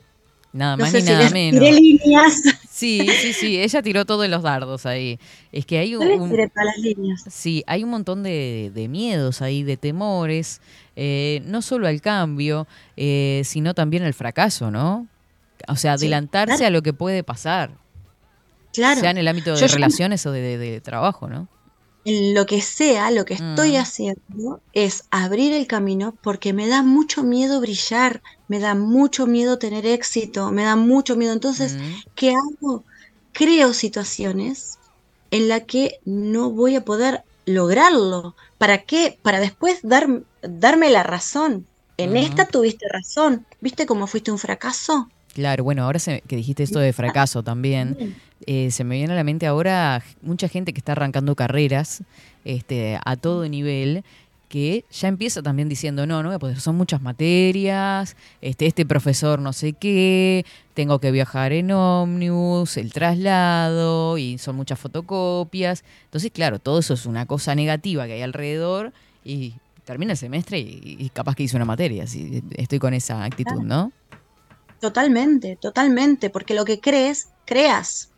[0.52, 1.60] Nada No más ni si nada menos.
[1.60, 2.42] tiré líneas.
[2.70, 3.58] Sí, sí, sí.
[3.60, 5.18] Ella tiró todos los dardos ahí.
[5.52, 7.24] Es que hay No un, tiré todas las líneas.
[7.28, 10.60] Sí, hay un montón de, de miedos ahí, de temores,
[10.96, 15.06] eh, no solo al cambio, eh, sino también al fracaso, ¿no?
[15.68, 16.66] O sea, Sí, adelantarse claro.
[16.68, 17.70] a lo que puede pasar,
[18.72, 19.00] Claro.
[19.00, 21.48] sea en el ámbito de Yo relaciones o de, de- de trabajo, ¿no?
[22.04, 23.76] En lo que sea, lo que estoy Mm.
[23.80, 29.58] haciendo es abrir el camino porque me da mucho miedo brillar, me da mucho miedo
[29.58, 31.32] tener éxito, me da mucho miedo.
[31.32, 31.94] Entonces, Mm.
[32.14, 32.84] ¿qué hago?
[33.32, 34.78] Creo situaciones
[35.30, 38.36] en las que no voy a poder lograrlo.
[38.58, 39.18] ¿Para qué?
[39.22, 40.06] Para después dar,
[40.42, 41.66] darme la razón.
[41.96, 43.46] En esta tuviste razón.
[43.60, 45.08] ¿Viste cómo fuiste un fracaso?
[45.32, 48.14] Claro, bueno, ahora se- que dijiste esto de fracaso también,
[48.46, 52.02] eh, se me viene a la mente ahora mucha gente que está arrancando carreras
[52.44, 54.04] este, a todo nivel,
[54.48, 58.86] que ya empieza también diciendo, no, no voy a poder, son muchas materias, este, este
[58.86, 65.82] profesor no sé qué, tengo que viajar en ómnibus, el traslado, y son muchas fotocopias.
[66.04, 68.92] Entonces, claro, todo eso es una cosa negativa que hay alrededor
[69.24, 69.54] y
[69.84, 73.62] termina el semestre y, y capaz que hice una materia, si estoy con esa actitud,
[73.62, 73.90] ¿no?
[74.80, 78.10] Totalmente, totalmente, porque lo que crees, creas.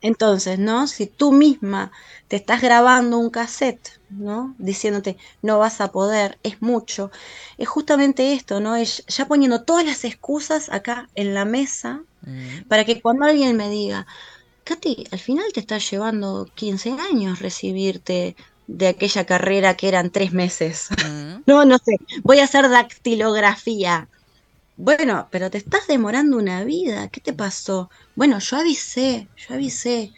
[0.00, 0.86] Entonces, ¿no?
[0.86, 1.90] Si tú misma
[2.28, 4.54] te estás grabando un cassette, ¿no?
[4.58, 7.10] Diciéndote, no vas a poder, es mucho,
[7.58, 8.76] es justamente esto, ¿no?
[8.76, 12.66] Es ya poniendo todas las excusas acá en la mesa Mm.
[12.68, 14.06] para que cuando alguien me diga,
[14.64, 20.32] Katy, al final te está llevando 15 años recibirte de aquella carrera que eran tres
[20.32, 20.88] meses.
[21.04, 21.42] Mm.
[21.46, 24.08] No, no sé, voy a hacer dactilografía.
[24.78, 27.08] Bueno, pero te estás demorando una vida.
[27.08, 27.90] ¿Qué te pasó?
[28.14, 30.14] Bueno, yo avisé, yo avisé.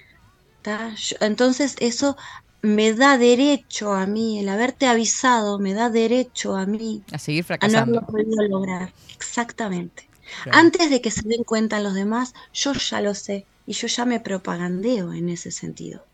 [1.20, 2.16] entonces eso
[2.62, 7.44] me da derecho a mí, el haberte avisado me da derecho a mí A seguir
[7.60, 8.06] a no haberlo fracasando.
[8.06, 8.94] podido lograr.
[9.16, 10.10] Exactamente.
[10.42, 10.58] Claro.
[10.58, 14.04] Antes de que se den cuenta los demás, yo ya lo sé y yo ya
[14.06, 16.06] me propagandeo en ese sentido.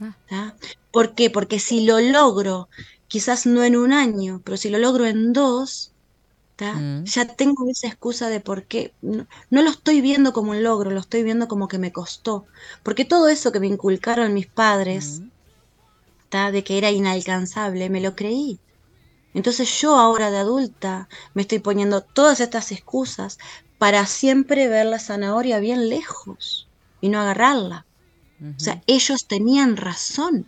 [0.00, 0.16] Ah.
[0.28, 0.56] ¿tá?
[0.92, 1.30] ¿Por qué?
[1.30, 2.68] Porque si lo logro,
[3.08, 5.95] quizás no en un año, pero si lo logro en dos.
[6.58, 7.04] Mm.
[7.04, 8.94] ya tengo esa excusa de por qué.
[9.02, 12.46] No, no lo estoy viendo como un logro, lo estoy viendo como que me costó.
[12.82, 15.28] Porque todo eso que me inculcaron mis padres, Mm.
[16.52, 18.60] de que era inalcanzable, me lo creí.
[19.32, 23.38] Entonces yo ahora de adulta me estoy poniendo todas estas excusas
[23.78, 26.68] para siempre ver la zanahoria bien lejos
[27.00, 27.86] y no agarrarla.
[28.40, 30.46] O sea, ellos tenían razón.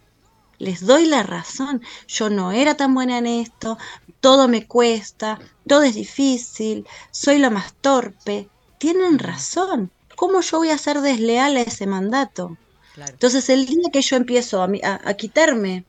[0.59, 1.81] Les doy la razón.
[2.07, 3.79] Yo no era tan buena en esto,
[4.21, 8.53] todo me cuesta, todo es difícil, soy la más torpe.
[8.79, 9.93] Tienen razón.
[10.17, 12.59] ¿Cómo yo voy a ser desleal a ese mandato?
[12.93, 13.19] Claro.
[13.19, 15.87] Entonces el día que yo empiezo a, a- a quitarme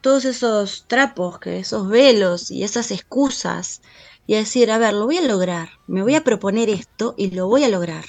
[0.00, 3.80] todos esos trapos, que esos velos y esas excusas
[4.26, 7.30] y a decir, a ver, lo voy a lograr, me voy a proponer esto y
[7.32, 8.04] lo voy a lograr.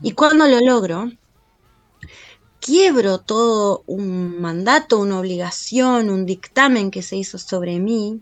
[0.00, 1.10] Y cuando lo logro,
[2.70, 8.20] quiebro todo un mandato, una obligación, un dictamen que se hizo sobre mí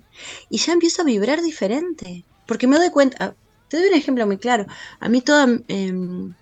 [0.48, 2.24] y ya empiezo a vibrar diferente.
[2.46, 3.34] Porque me doy cuenta, ah,
[3.68, 4.64] te doy un ejemplo muy claro,
[5.00, 5.46] a mí toda...
[5.68, 6.34] em,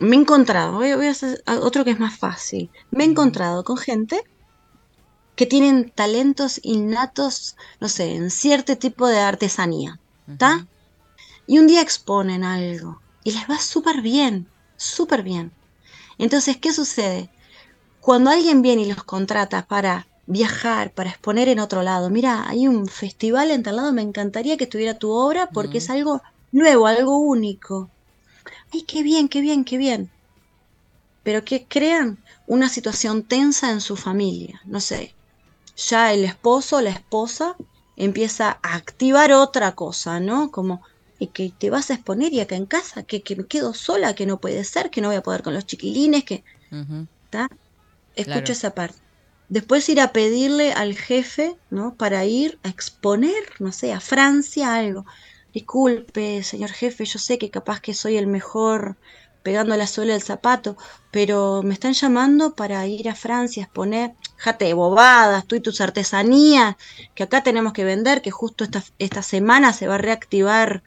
[0.00, 3.62] me he encontrado, voy, voy a hacer otro que es más fácil, me he encontrado
[3.62, 4.20] con gente
[5.36, 10.66] que tienen talentos innatos, no sé, en cierto tipo de artesanía, ¿está?
[11.46, 15.52] Y un día exponen algo y les va súper bien, súper bien.
[16.18, 17.30] Entonces, ¿qué sucede?
[18.00, 22.68] Cuando alguien viene y los contrata para viajar, para exponer en otro lado, mira, hay
[22.68, 26.20] un festival en tal lado, me encantaría que estuviera tu obra porque es algo
[26.52, 27.90] nuevo, algo único.
[28.72, 30.10] ¡Ay, qué bien, qué bien, qué bien!
[31.22, 35.14] Pero que crean una situación tensa en su familia, no sé.
[35.76, 37.56] Ya el esposo o la esposa
[37.96, 40.50] empieza a activar otra cosa, ¿no?
[40.50, 40.82] Como,
[41.18, 44.14] y que te vas a exponer y acá en casa, que, que me quedo sola,
[44.14, 46.44] que no puede ser, que no voy a poder con los chiquilines, que...
[47.24, 47.48] ¿Está?
[48.14, 48.52] Escucho Claro.
[48.52, 49.00] esa parte.
[49.48, 51.96] Después ir a pedirle al jefe, ¿no?
[51.96, 55.06] Para ir a exponer, no sé, a Francia algo.
[55.52, 58.98] Disculpe, señor jefe, yo sé que capaz que soy el mejor
[59.42, 60.76] pegando la suela del zapato,
[61.10, 64.16] pero me están llamando para ir a Francia a exponer.
[64.36, 66.76] Jate de bobadas, tú y tus artesanías,
[67.14, 70.82] que acá tenemos que vender, que justo esta, esta semana se va a reactivar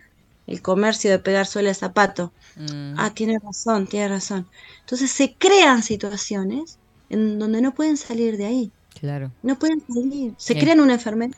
[0.52, 2.34] el comercio de pegar suela de zapato.
[2.56, 4.49] Mm, Ah, tiene razón, tiene razón.
[4.82, 6.80] Entonces se crean situaciones
[7.10, 8.72] en donde no pueden salir de ahí.
[8.99, 9.32] claro.
[9.41, 10.34] No pueden salir.
[10.38, 10.60] Se Sí.
[10.60, 11.34] crean una enfermedad.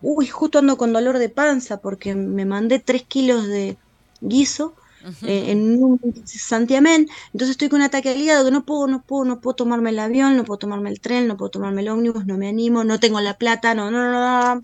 [0.00, 3.78] Uy, justo ando con dolor de panza porque me mandé tres kilos de
[4.20, 4.74] guiso
[5.22, 7.06] eh, en un santiamén.
[7.32, 9.90] Entonces estoy con un ataque al hígado que no puedo, no puedo, no puedo tomarme
[9.90, 12.82] el avión, no puedo tomarme el tren, no puedo tomarme el ómnibus, no me animo,
[12.84, 14.54] no tengo la plata, no, no, no.
[14.56, 14.60] no.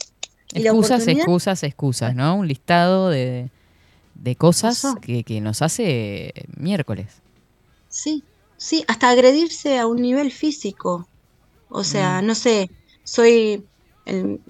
[0.55, 2.34] Excusas, excusas, excusas, ¿no?
[2.36, 3.51] Un listado de,
[4.23, 7.23] de cosas que, que nos hace miércoles.
[7.89, 8.25] Sí,
[8.57, 11.09] sí, hasta agredirse a un nivel físico.
[11.68, 12.27] O sea, Mm.
[12.27, 12.70] no sé,
[13.05, 13.68] soy
[14.07, 14.43] el,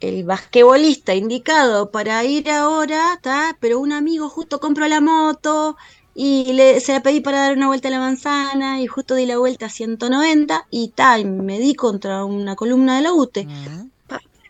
[0.00, 3.56] el basquetbolista indicado para ir ahora, ¿tá?
[3.60, 5.76] Pero un amigo justo compró la moto
[6.14, 9.26] y le, se la pedí para dar una vuelta a la manzana y justo di
[9.26, 13.48] la vuelta a 190 y ta, y me di contra una columna de la UTE.
[13.48, 13.90] Mm.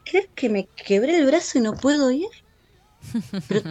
[0.04, 2.28] ¿Crees que me quebré el brazo y no puedo ir?
[3.46, 3.64] Pero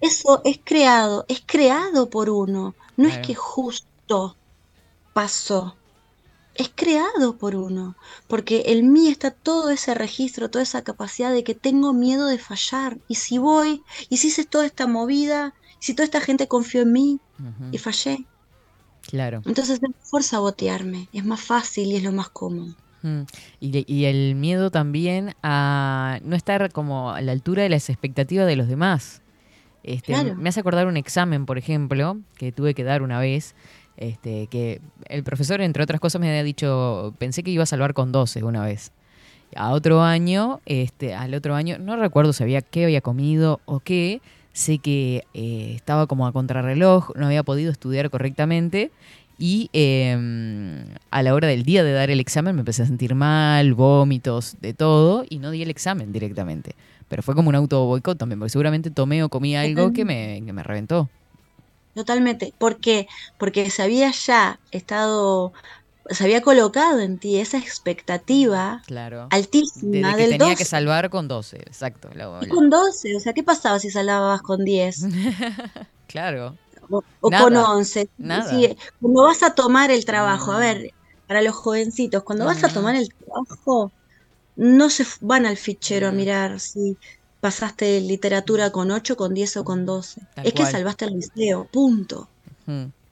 [0.00, 2.74] eso es creado, es creado por uno.
[2.96, 3.20] No Claro.
[3.22, 4.36] es que justo
[5.12, 5.76] pasó.
[6.54, 7.96] Es creado por uno.
[8.28, 12.38] Porque en mí está todo ese registro, toda esa capacidad de que tengo miedo de
[12.38, 12.98] fallar.
[13.08, 16.82] Y si voy, y si hice toda esta movida, y si toda esta gente confió
[16.82, 17.20] en mí
[17.70, 18.28] y fallé.
[19.02, 19.42] Claro.
[19.44, 21.08] Entonces es mejor sabotearme.
[21.12, 22.74] Es más fácil y es lo más cómodo.
[23.04, 23.24] Mm.
[23.60, 28.56] Y, el miedo también a no estar como a la altura de las expectativas de
[28.56, 29.20] los demás.
[29.82, 30.34] Este, Claro.
[30.36, 33.54] Me hace acordar un examen, por ejemplo, que tuve que dar una vez,
[33.98, 34.80] este, que
[35.10, 38.42] el profesor, entre otras cosas, me había dicho, pensé que iba a salvar con 12
[38.42, 38.90] una vez.
[39.54, 43.80] A otro año, este, al otro año, no recuerdo si había qué había comido o
[43.80, 44.22] qué,
[44.54, 48.90] sé que eh, estaba como a contrarreloj, no había podido estudiar correctamente
[49.38, 53.14] y eh, a la hora del día de dar el examen me empecé a sentir
[53.14, 56.74] mal, vómitos, de todo, y no di el examen directamente.
[57.08, 60.42] Pero fue como un auto boicot también, porque seguramente tomé o comí algo que me,
[60.44, 61.08] que me reventó.
[61.94, 62.52] Totalmente.
[62.58, 63.06] ¿Por qué?
[63.38, 65.52] Porque se había ya estado,
[66.10, 69.28] se había colocado en ti esa expectativa Claro.
[69.30, 70.56] De, altísima de que del tenía 12.
[70.56, 72.08] que salvar con 12, exacto.
[72.14, 75.04] la- Y con 12, o sea, ¿qué pasaba si salvabas con 10
[76.08, 76.56] claro.
[76.90, 78.08] O, o Nada, con 11?
[78.18, 78.50] nada.
[78.50, 80.90] Sí, cuando vas a tomar el trabajo, a ver,
[81.26, 83.92] para los jovencitos, cuando vas a tomar el trabajo,
[84.56, 86.98] no se van al fichero a mirar si
[87.40, 90.22] pasaste literatura con 8, con 10 o con 12.
[90.34, 92.30] Tal es que salvaste el liceo, punto.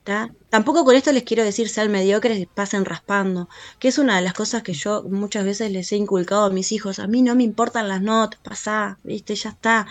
[0.03, 0.35] ¿Tá?
[0.49, 3.49] Tampoco con esto les quiero decir sean mediocres y pasen raspando,
[3.79, 6.71] que es una de las cosas que yo muchas veces les he inculcado a mis
[6.71, 6.99] hijos.
[6.99, 9.87] A mí no me importan las notas, pasá, viste, ya está,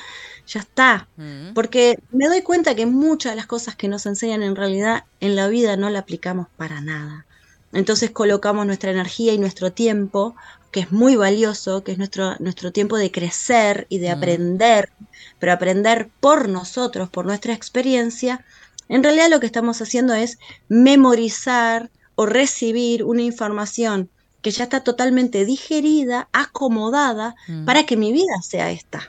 [0.47, 1.11] ya está.
[1.17, 1.53] mm.
[1.53, 5.37] Porque me doy cuenta que muchas de las cosas que nos enseñan en realidad en
[5.37, 7.27] la vida no la aplicamos para nada.
[7.73, 10.35] Entonces colocamos nuestra energía y nuestro tiempo,
[10.71, 14.13] que es muy valioso, que es nuestro, nuestro tiempo de crecer y de Mm.
[14.15, 14.93] aprender,
[15.39, 18.45] pero aprender por nosotros, por nuestra experiencia,
[18.89, 24.09] en realidad lo que estamos haciendo es memorizar o recibir una información
[24.43, 27.65] que ya está totalmente digerida, acomodada, Mm.
[27.65, 29.01] para que mi vida sea esta.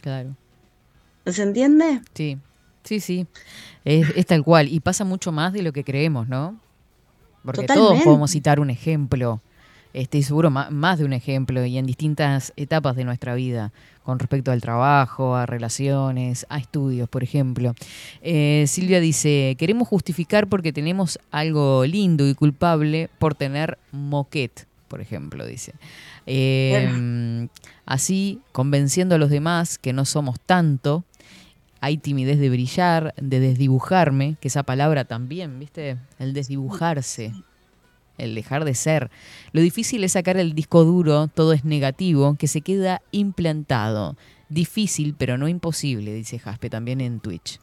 [0.00, 0.34] Claro.
[1.26, 2.00] ¿Se entiende?
[2.14, 2.38] Sí,
[2.84, 3.26] sí, sí.
[3.84, 4.68] Es, es tal cual.
[4.68, 6.56] Y pasa mucho más de lo que creemos, ¿no?
[7.44, 8.04] Porque todos Totalmente.
[8.04, 9.40] podemos citar un ejemplo,
[9.92, 13.72] este, y seguro más de un ejemplo, y en distintas etapas de nuestra vida,
[14.04, 17.74] con respecto al trabajo, a relaciones, a estudios, por ejemplo.
[18.22, 25.00] Eh, Silvia dice, queremos justificar porque tenemos algo lindo y culpable por tener moquet, por
[25.00, 25.74] ejemplo, dice.
[26.26, 27.48] Eh,
[27.84, 31.04] Así, convenciendo a los demás que no somos tanto,
[31.80, 35.98] hay timidez de brillar, de desdibujarme, que esa palabra también, ¿viste?
[36.18, 37.32] El desdibujarse,
[38.22, 39.10] el dejar de ser.
[39.52, 44.16] Lo difícil es sacar el disco duro, todo es negativo, que se queda implantado.
[44.48, 47.58] Difícil, pero no imposible, dice Jaspe también en Twitch.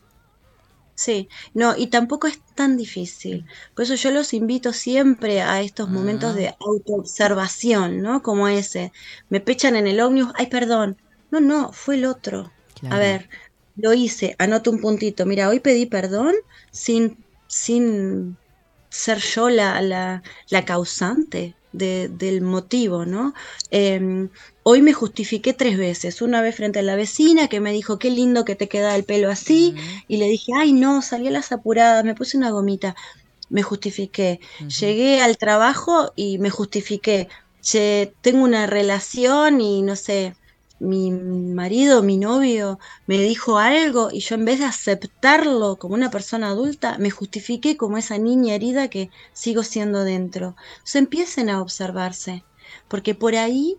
[0.99, 3.45] Sí, no, y tampoco es tan difícil.
[3.73, 8.21] Por eso yo los invito siempre a estos momentos de autoobservación, ¿no?
[8.21, 8.91] Como ese.
[9.29, 10.97] Me pechan en el ómnibus, ay, perdón.
[11.31, 12.51] No, no, fue el otro.
[12.77, 12.95] Claro.
[12.97, 13.29] A ver,
[13.77, 15.25] lo hice, anoto un puntito.
[15.25, 16.35] Mira, hoy pedí perdón
[16.69, 18.35] sin, sin
[18.89, 23.33] ser yo la, la, la causante de- del motivo, ¿no?
[23.71, 24.29] Eh,
[24.63, 26.21] hoy me justifiqué tres veces.
[26.21, 29.05] Una vez frente a la vecina que me dijo, qué lindo que te queda el
[29.05, 29.75] pelo así.
[30.07, 32.95] Y le dije, ay, no, salí a las apuradas, me puse una gomita.
[33.49, 34.39] Me justifiqué.
[34.79, 37.29] Llegué al trabajo y me justifiqué.
[37.61, 40.37] Che, tengo una relación y no sé,
[40.79, 46.09] mi marido, mi novio me dijo algo y yo en vez de aceptarlo como una
[46.11, 50.55] persona adulta, me justifiqué como esa niña herida que sigo siendo dentro.
[50.77, 52.45] Entonces empiecen a observarse,
[52.87, 53.77] porque por ahí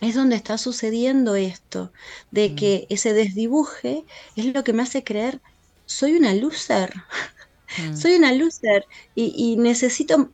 [0.00, 1.92] es donde está sucediendo esto,
[2.30, 4.04] de que ese desdibuje
[4.36, 5.40] es lo que me hace creer,
[5.86, 6.92] soy una loser,
[7.94, 10.32] soy una loser y, y necesito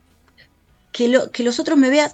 [0.91, 2.11] que, lo, que los otros me vean,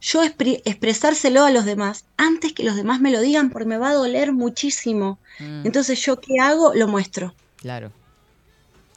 [0.00, 3.90] yo expresárselo a los demás antes que los demás me lo digan porque me va
[3.90, 5.18] a doler muchísimo.
[5.38, 7.34] Mm, Entonces yo qué hago, lo muestro.
[7.56, 7.92] claro.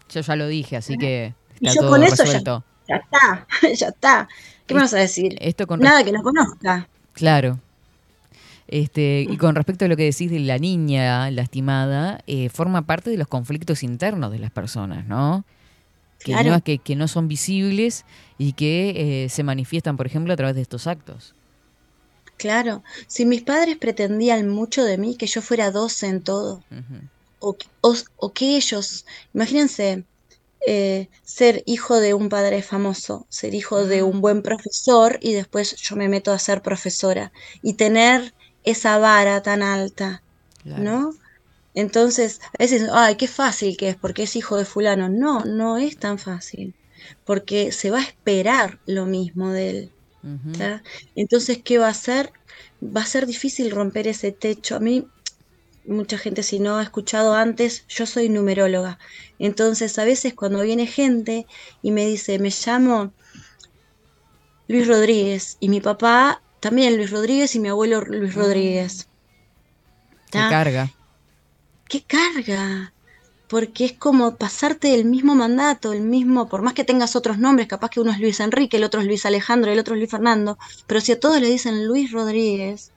[0.09, 2.63] Yo ya lo dije, así que Y yo todo con eso ya, resuelto.
[2.87, 4.27] ya está, ya está.
[4.65, 5.37] ¿Qué me vas a decir?
[5.39, 6.87] Esto con Nada que no conozca.
[7.13, 7.59] Claro.
[8.67, 13.09] Este, y con respecto a lo que decís de la niña lastimada, eh, forma parte
[13.11, 15.43] de los conflictos internos de las personas, ¿no?
[16.23, 16.49] Que, Claro.
[16.51, 18.05] no, que, que no son visibles
[18.37, 21.35] y que eh, se manifiestan, por ejemplo, a través de estos actos.
[22.37, 26.65] Claro, si mis padres pretendían mucho de mí, que yo fuera 12 en todo,
[27.39, 30.07] o, que- o- o que ellos, imagínense,
[30.67, 35.75] eh, ser hijo de un padre famoso, ser hijo de un buen profesor y después
[35.77, 40.23] yo me meto a ser profesora y tener esa vara tan alta,
[40.63, 40.83] Claro.
[40.83, 41.11] ¿no?
[41.73, 45.09] Entonces, a veces, ay, qué fácil que es porque es hijo de fulano.
[45.09, 46.73] No, no es tan fácil,
[47.25, 49.91] porque se va a esperar lo mismo de él.
[51.15, 52.31] Entonces, ¿qué va a hacer?
[52.83, 54.75] Va a ser difícil romper ese techo.
[54.75, 55.07] A mí,
[55.85, 58.99] mucha gente si no ha escuchado antes, yo soy numeróloga.
[59.37, 61.45] Entonces, a veces cuando viene gente
[61.81, 63.13] y me dice, me llamo
[64.67, 69.07] Luis Rodríguez y mi papá también Luis Rodríguez y mi abuelo Luis Rodríguez.
[70.25, 70.49] Qué ¿tá?
[70.49, 70.91] carga.
[71.89, 72.93] ¿Qué carga?
[73.49, 77.67] Porque es como pasarte el mismo mandato, el mismo, por más que tengas otros nombres,
[77.67, 80.11] capaz que uno es Luis Enrique, el otro es Luis Alejandro, el otro es Luis
[80.11, 82.91] Fernando, pero si a todos le dicen Luis Rodríguez,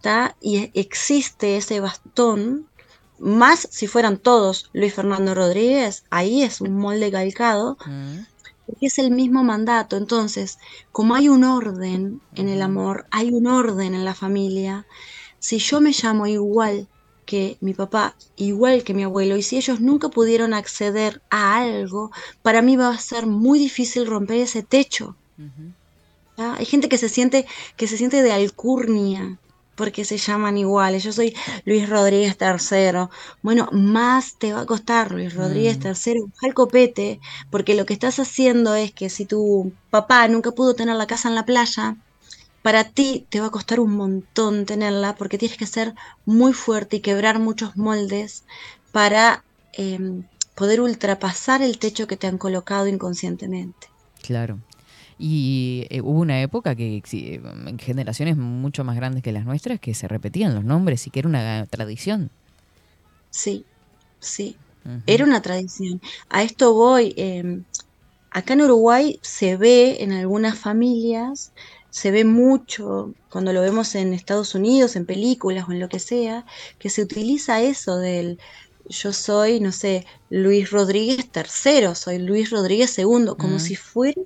[0.00, 0.36] ¿tá?
[0.40, 2.68] y e- existe ese bastón,
[3.18, 8.18] más si fueran todos Luis Fernando Rodríguez, ahí es un molde calcado, Mm.
[8.66, 9.96] porque es el mismo mandato.
[9.96, 10.58] Entonces,
[10.92, 14.86] como hay un orden en el amor, hay un orden en la familia,
[15.40, 16.88] si yo me llamo igual
[17.26, 22.10] que mi papá, igual que mi abuelo, y si ellos nunca pudieron acceder a algo,
[22.42, 25.18] para mí va a ser muy difícil romper ese techo.
[26.36, 27.46] Hay gente que se siente,
[27.76, 29.38] que se siente de alcurnia
[29.74, 31.02] porque se llaman iguales.
[31.04, 33.10] Yo soy Luis Rodríguez III.
[33.42, 35.82] Bueno, más te va a costar Luis Rodríguez Mm.
[35.82, 37.20] III, el copete,
[37.50, 41.28] porque lo que estás haciendo es que si tu papá nunca pudo tener la casa
[41.28, 41.96] en la playa,
[42.66, 45.94] para ti te va a costar un montón tenerla porque tienes que ser
[46.24, 48.42] muy fuerte y quebrar muchos moldes
[48.90, 50.24] para em,
[50.56, 53.86] poder ultrapasar el techo que te han colocado inconscientemente.
[54.20, 54.58] Claro.
[55.16, 59.94] Y eh, hubo una época que en generaciones mucho más grandes que las nuestras que
[59.94, 62.30] se repetían los nombres y que era una tradición.
[63.30, 63.64] Sí,
[64.18, 64.56] sí.
[65.06, 66.00] Era una tradición.
[66.30, 67.14] A esto voy.
[67.16, 67.60] eh,
[68.36, 71.52] acá en Uruguay se ve en algunas familias,
[71.96, 75.98] se ve mucho cuando lo vemos en Estados Unidos, en películas o en lo que
[76.00, 76.44] sea,
[76.78, 78.38] que se utiliza eso del
[78.88, 83.60] yo soy, no sé, Luis Rodríguez III, soy Luis Rodríguez II, como Mm.
[83.60, 84.20] si fuera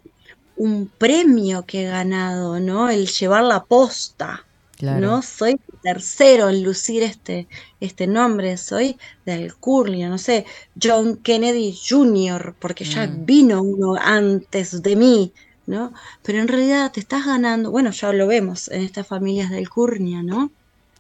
[0.54, 2.90] un premio que he ganado, ¿no?
[2.90, 4.46] El llevar la posta.
[4.76, 5.06] Claro.
[5.06, 7.48] No soy tercero en lucir este,
[7.80, 10.46] este nombre, soy de Alcurnia, no sé,
[10.80, 13.16] John Kennedy Jr., porque ya Mm.
[13.24, 15.32] vino uno antes de mí,
[15.70, 15.92] ¿no?
[16.22, 20.22] Pero en realidad te estás ganando, bueno, ya lo vemos en estas familias de Alcurnia,
[20.22, 20.50] ¿no?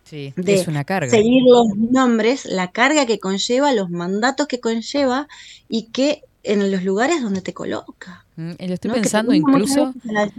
[0.04, 1.10] Sí, de es una carga.
[1.10, 5.28] seguir los nombres, la carga que conlleva, los mandatos que conlleva
[5.68, 8.24] y que en los lugares donde te coloca.
[8.36, 10.30] Mm, lo estoy pensando incluso, la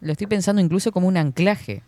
[0.00, 1.82] lo estoy pensando incluso como un anclaje.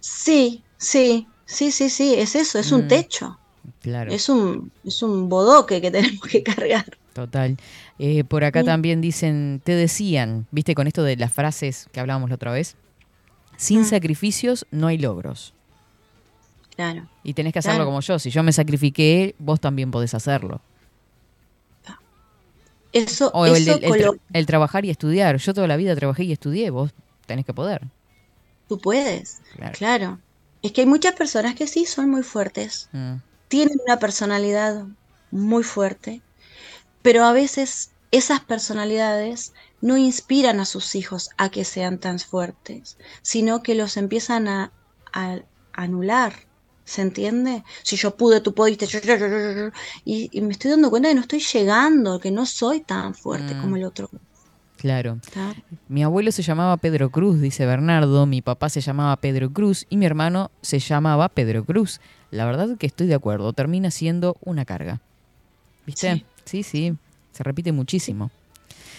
[0.00, 2.88] Sí, sí, sí, sí, sí, es eso, es un Mm.
[2.88, 3.38] techo,
[3.80, 4.12] Claro.
[4.12, 6.84] es un, es un bodoque que tenemos que cargar.
[7.14, 7.56] Total.
[7.98, 8.66] Eh, por acá Sí.
[8.66, 12.74] también dicen, te decían, viste, con esto de las frases que hablábamos la otra vez,
[13.56, 15.54] sin sacrificios no hay logros.
[16.74, 17.06] Claro.
[17.22, 17.86] Y tenés que hacerlo Claro.
[17.90, 18.18] como yo.
[18.18, 20.60] Si yo me sacrifiqué, vos también podés hacerlo.
[22.92, 25.36] Eso, O el, eso el- el tra- colo- el trabajar y estudiar.
[25.36, 26.92] Yo toda la vida trabajé y estudié, vos
[27.26, 27.82] tenés que poder.
[28.68, 29.72] tú puedes, Claro.
[29.76, 30.18] claro.
[30.62, 33.16] Es que hay muchas personas que sí son muy fuertes, Mm,
[33.48, 34.86] tienen una personalidad
[35.30, 36.22] muy fuerte,
[37.04, 39.52] pero a veces esas personalidades
[39.82, 44.72] no inspiran a sus hijos a que sean tan fuertes, sino que los empiezan a,
[45.12, 45.38] a
[45.74, 46.32] anular.
[46.86, 47.62] ¿Se entiende?
[47.82, 48.86] Si yo pude, tú pudiste.
[48.86, 49.70] yo- yo- yo- yo- yo-
[50.04, 53.54] Y, y me estoy dando cuenta que no estoy llegando, que no soy tan fuerte
[53.54, 53.60] Mm.
[53.60, 54.08] como el otro.
[54.76, 55.18] claro.
[55.88, 58.26] Mi abuelo se llamaba Pedro Cruz, dice Bernardo.
[58.26, 62.00] Mi papá se llamaba Pedro Cruz y mi hermano se llamaba Pedro Cruz.
[62.30, 63.52] La verdad que estoy de acuerdo.
[63.54, 65.00] Termina siendo una carga.
[65.86, 66.12] ¿Viste?
[66.16, 66.24] Sí,
[66.62, 66.96] sí.
[67.32, 68.30] Se repite muchísimo.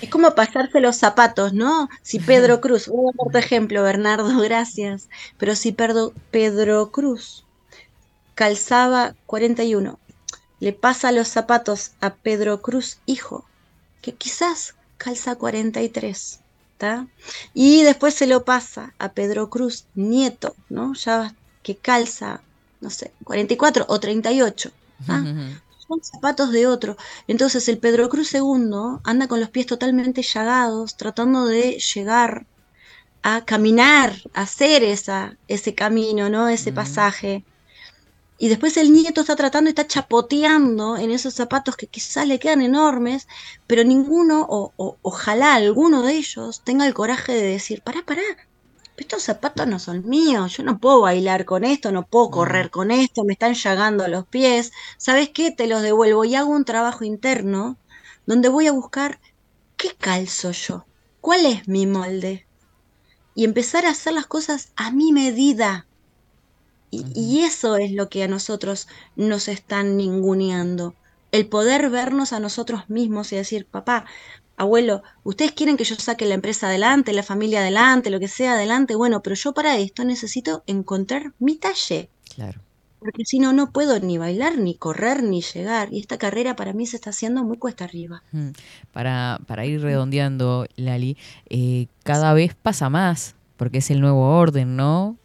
[0.02, 1.90] Es como pasarse los zapatos, ¿no?
[2.02, 5.10] Si Pedro Cruz, voy a ejemplo, Bernardo, gracias.
[5.38, 7.46] Pero si Pedro, Pedro Cruz
[8.36, 9.98] calzaba 41,
[10.60, 13.46] le pasa los zapatos a Pedro Cruz, hijo,
[14.02, 16.40] que quizás calza 43,
[16.74, 17.08] ¿está?
[17.54, 20.94] Y después se lo pasa a Pedro Cruz, nieto, ¿no?
[20.94, 21.34] Ya
[21.64, 22.42] que calza,
[22.82, 24.72] no sé, 44 o 38.
[25.08, 25.24] ¿ah?
[25.88, 26.96] son zapatos de otro.
[27.28, 32.48] Entonces el Pedro Cruz II anda con los pies totalmente llagados, tratando de llegar
[33.24, 36.50] a caminar, a hacer esa, ese camino, ¿no?
[36.50, 36.76] Ese Mm.
[36.76, 37.48] pasaje.
[38.38, 42.62] Y después el nieto está tratando, está chapoteando en esos zapatos que quizás le quedan
[42.62, 43.26] enormes,
[43.68, 48.24] pero ninguno, o, o- ojalá alguno de ellos, tenga el coraje de decir, pará, pará,
[48.98, 52.92] estos zapatos no son míos, yo no puedo bailar con esto, no puedo correr con
[52.92, 55.52] esto, me están llagando los pies, ¿sabes qué?
[55.52, 57.78] Te los devuelvo y hago un trabajo interno
[58.26, 59.20] donde voy a buscar
[59.78, 60.86] qué calzo yo,
[61.22, 62.48] cuál es mi molde
[63.36, 65.88] y empezar a hacer las cosas a mi medida.
[66.90, 70.96] Y, y eso es lo que a nosotros nos están ninguneando.
[71.32, 74.06] El poder vernos a nosotros mismos y decir, papá,
[74.58, 78.54] abuelo, ustedes quieren que yo saque la empresa adelante, la familia adelante, lo que sea
[78.54, 82.60] adelante, bueno, pero yo para esto necesito encontrar mi talle, Claro.
[83.00, 85.90] porque si no, no puedo ni bailar, ni correr, ni llegar.
[85.94, 88.24] Y esta carrera para mí se está haciendo muy cuesta arriba.
[88.32, 88.50] Mm.
[88.92, 91.18] Para, para ir redondeando, Lali,
[91.50, 95.18] eh, cada vez pasa más, porque es el nuevo orden, ¿no?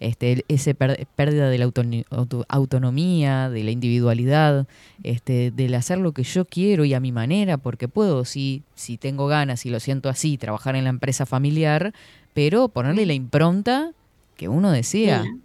[0.00, 4.66] Este, ese per- pérdida de la auto- autonomía, de la individualidad,
[5.02, 8.96] este, del hacer lo que yo quiero y a mi manera, porque puedo, si, si
[8.96, 11.92] tengo ganas y lo siento así, trabajar en la empresa familiar,
[12.34, 13.92] pero ponerle la impronta
[14.36, 15.22] que uno desea.
[15.22, 15.38] Claro.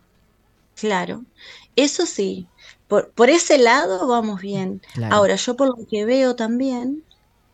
[0.75, 1.25] Claro,
[1.75, 2.47] eso sí,
[2.87, 4.81] por, por ese lado vamos bien.
[4.93, 5.15] Claro.
[5.15, 7.03] Ahora, yo por lo que veo también,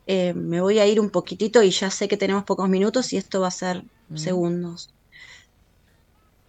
[0.08, 3.18] eh, me voy a ir un poquitito y ya sé que tenemos pocos minutos y
[3.18, 4.18] esto va a ser Mm.
[4.18, 4.90] segundos.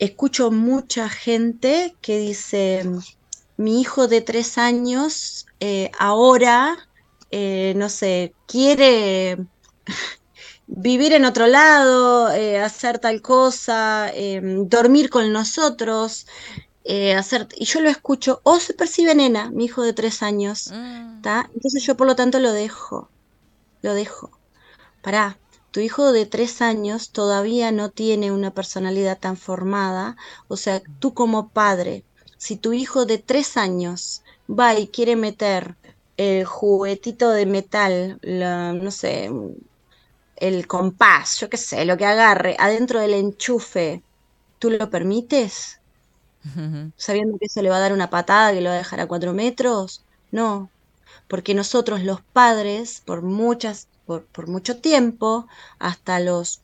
[0.01, 2.89] Escucho mucha gente que dice,
[3.59, 6.89] mi hijo de tres años eh, ahora,
[7.31, 9.37] eh, no sé, quiere
[10.67, 16.27] vivir en otro lado, eh, hacer tal cosa, eh, dormir con nosotros,
[17.17, 17.47] hacer...
[17.57, 21.21] Y yo lo escucho, o se percibe nena, mi hijo de tres años, Mm.
[21.55, 23.11] Entonces yo por lo tanto lo dejo,
[23.83, 24.31] lo dejo.
[25.03, 25.37] Pará,
[25.71, 30.17] tu hijo de tres años todavía no tiene una personalidad tan formada,
[30.49, 32.07] o sea, tú como padre,
[32.39, 35.77] si tu hijo de tres años va y quiere meter
[36.17, 39.31] el juguetito de metal, la- no sé,
[40.37, 44.05] el compás, yo qué sé, lo que agarre, adentro del enchufe,
[44.59, 45.83] ¿tú lo permites?
[46.97, 49.09] Sabiendo que eso le va a dar una patada que lo va a dejar a
[49.09, 50.07] cuatro metros.
[50.31, 50.73] No,
[51.29, 55.47] porque nosotros los padres, por muchas, por, por mucho tiempo,
[55.79, 56.63] hasta los,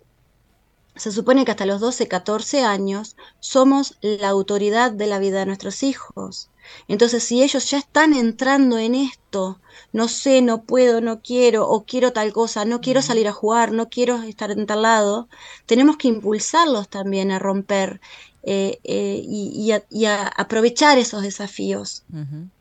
[0.96, 5.46] se supone que hasta los 12, 14 años, somos la autoridad de la vida de
[5.46, 6.50] nuestros hijos.
[6.88, 9.60] Entonces, si ellos ya están entrando en esto,
[9.92, 13.72] no sé, no puedo, no quiero, o quiero tal cosa, no quiero salir a jugar,
[13.72, 15.28] no quiero estar en tal lado,
[15.66, 18.00] tenemos que impulsarlos también a romper
[18.42, 22.04] eh, eh, y, y a, y a aprovechar esos desafíos.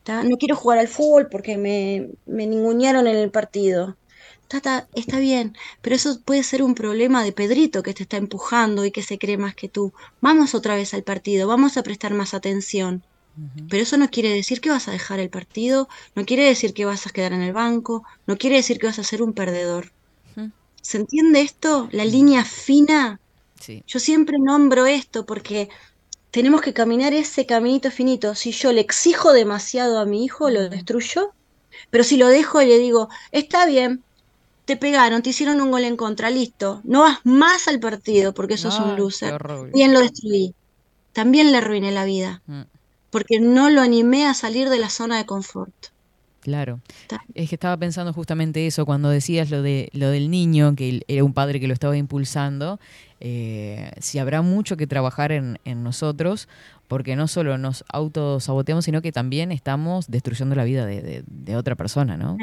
[0.06, 3.96] No quiero jugar al fútbol porque me, me ningunearon en el partido.
[4.48, 8.84] Tata, está bien, pero eso puede ser un problema de Pedrito que te está empujando
[8.84, 9.92] y que se cree más que tú.
[10.20, 13.02] Vamos otra vez al partido, vamos a prestar más atención.
[13.68, 16.86] Pero eso no quiere decir que vas a dejar el partido, no quiere decir que
[16.86, 19.92] vas a quedar en el banco, no quiere decir que vas a ser un perdedor.
[20.80, 21.88] ¿Se entiende esto?
[21.90, 23.20] La línea fina.
[23.60, 23.82] Sí.
[23.86, 25.68] Yo siempre nombro esto porque
[26.30, 28.34] tenemos que caminar ese caminito finito.
[28.34, 31.32] Si yo le exijo demasiado a mi hijo, lo destruyo.
[31.90, 34.04] Pero si lo dejo y le digo, está bien,
[34.66, 36.82] te pegaron, te hicieron un gol en contra, listo.
[36.84, 39.32] No vas más al partido porque sos un loser.
[39.72, 40.54] Bien lo destruí.
[41.14, 42.62] También le arruiné la vida Mm,
[43.10, 45.72] porque no lo animé a salir de la zona de confort.
[46.40, 46.80] Claro.
[47.34, 51.24] Es que estaba pensando justamente eso cuando decías lo de lo del niño, que era
[51.24, 52.78] un padre que lo estaba impulsando.
[53.18, 56.48] Eh, si habrá mucho que trabajar en, en nosotros,
[56.86, 61.56] porque no solo nos autosaboteamos, sino que también estamos destruyendo la vida de, de- de
[61.56, 62.36] otra persona, ¿no?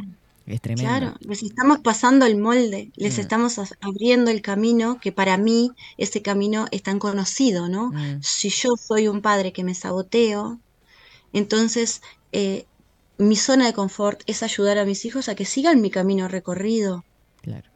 [0.46, 1.02] Es tremendo.
[1.02, 3.20] Claro, les estamos pasando el molde, les Mm.
[3.20, 7.94] estamos abriendo el camino, que para mí ese camino es tan conocido, ¿no?
[7.94, 10.62] Mm, Si yo soy un padre que me saboteo,
[11.34, 12.02] entonces
[12.34, 12.70] eh,
[13.18, 17.06] mi zona de confort es ayudar a mis hijos a que sigan mi camino recorrido.
[17.42, 17.70] claro.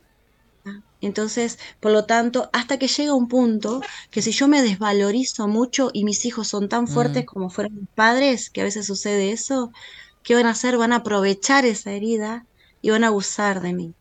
[1.02, 5.90] Entonces, por lo tanto, hasta que llega un punto que si yo me desvalorizo mucho
[5.94, 7.26] y mis hijos son tan fuertes Mm.
[7.26, 9.72] como fueron mis padres, que a veces sucede eso,
[10.24, 10.78] ¿qué van a hacer?
[10.78, 12.48] Van a aprovechar esa herida
[12.88, 13.94] y van a abusar de mí.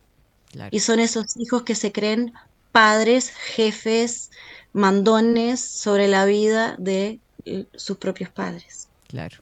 [0.53, 0.71] Claro.
[0.71, 2.33] Y son esos hijos que se creen
[2.71, 4.31] padres, jefes,
[4.73, 8.87] mandones sobre la vida de eh, sus propios padres.
[9.09, 9.39] Claro.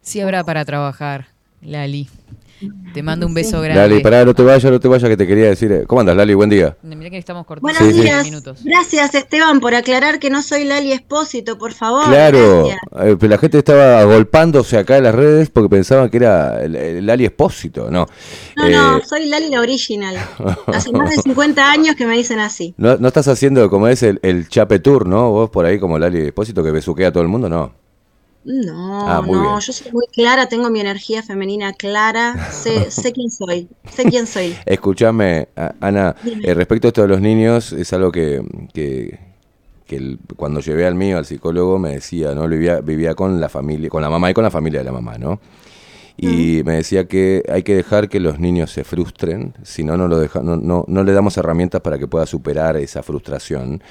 [0.00, 1.28] Sí habrá para trabajar,
[1.60, 2.08] Lali.
[2.94, 3.74] Te mando un beso grande.
[3.88, 5.70] Lali, pará, no te vayas, no te vayas, que te quería decir.
[5.72, 6.32] eh, ¿Cómo andas, Lali?
[6.34, 6.76] Buen día.
[6.82, 8.24] Mirá que estamos cortando Buenos Sí, días.
[8.24, 8.60] minutos.
[8.64, 12.06] Gracias, Esteban, por aclarar que no soy Lali Espósito, por favor.
[12.06, 13.22] Claro, Gracias.
[13.22, 17.04] eh, la gente estaba agolpándose acá en las redes porque pensaban que era el, el
[17.06, 18.06] Lali Espósito, no.
[18.56, 20.16] No, Eh, no, soy Lali la original.
[20.68, 22.74] Hace más de 50 años que me dicen así.
[22.78, 25.30] no, no estás haciendo como es el, el Chape Tour, ¿no?
[25.30, 27.72] Vos por ahí como Lali Espósito que besuquea a todo el mundo, no.
[28.48, 29.60] No, Ah, no, bien.
[29.60, 34.26] yo soy muy clara, tengo mi energía femenina clara, sé, sé quién soy, sé quién
[34.28, 34.62] soy.
[34.66, 35.48] Escúchame,
[35.80, 38.42] Ana, eh, respecto a esto de los niños, es algo que,
[38.72, 39.18] que,
[39.86, 42.48] que el- cuando llevé al mío, al psicólogo, me decía, ¿no?
[42.48, 45.18] Vivía, vivía con la familia, con la mamá y con la familia de la mamá,
[45.18, 45.40] ¿no?
[46.18, 50.08] Y me decía que hay que dejar que los niños se frustren, si no, no,
[50.08, 53.82] lo deja, no, no, no le damos herramientas para que pueda superar esa frustración.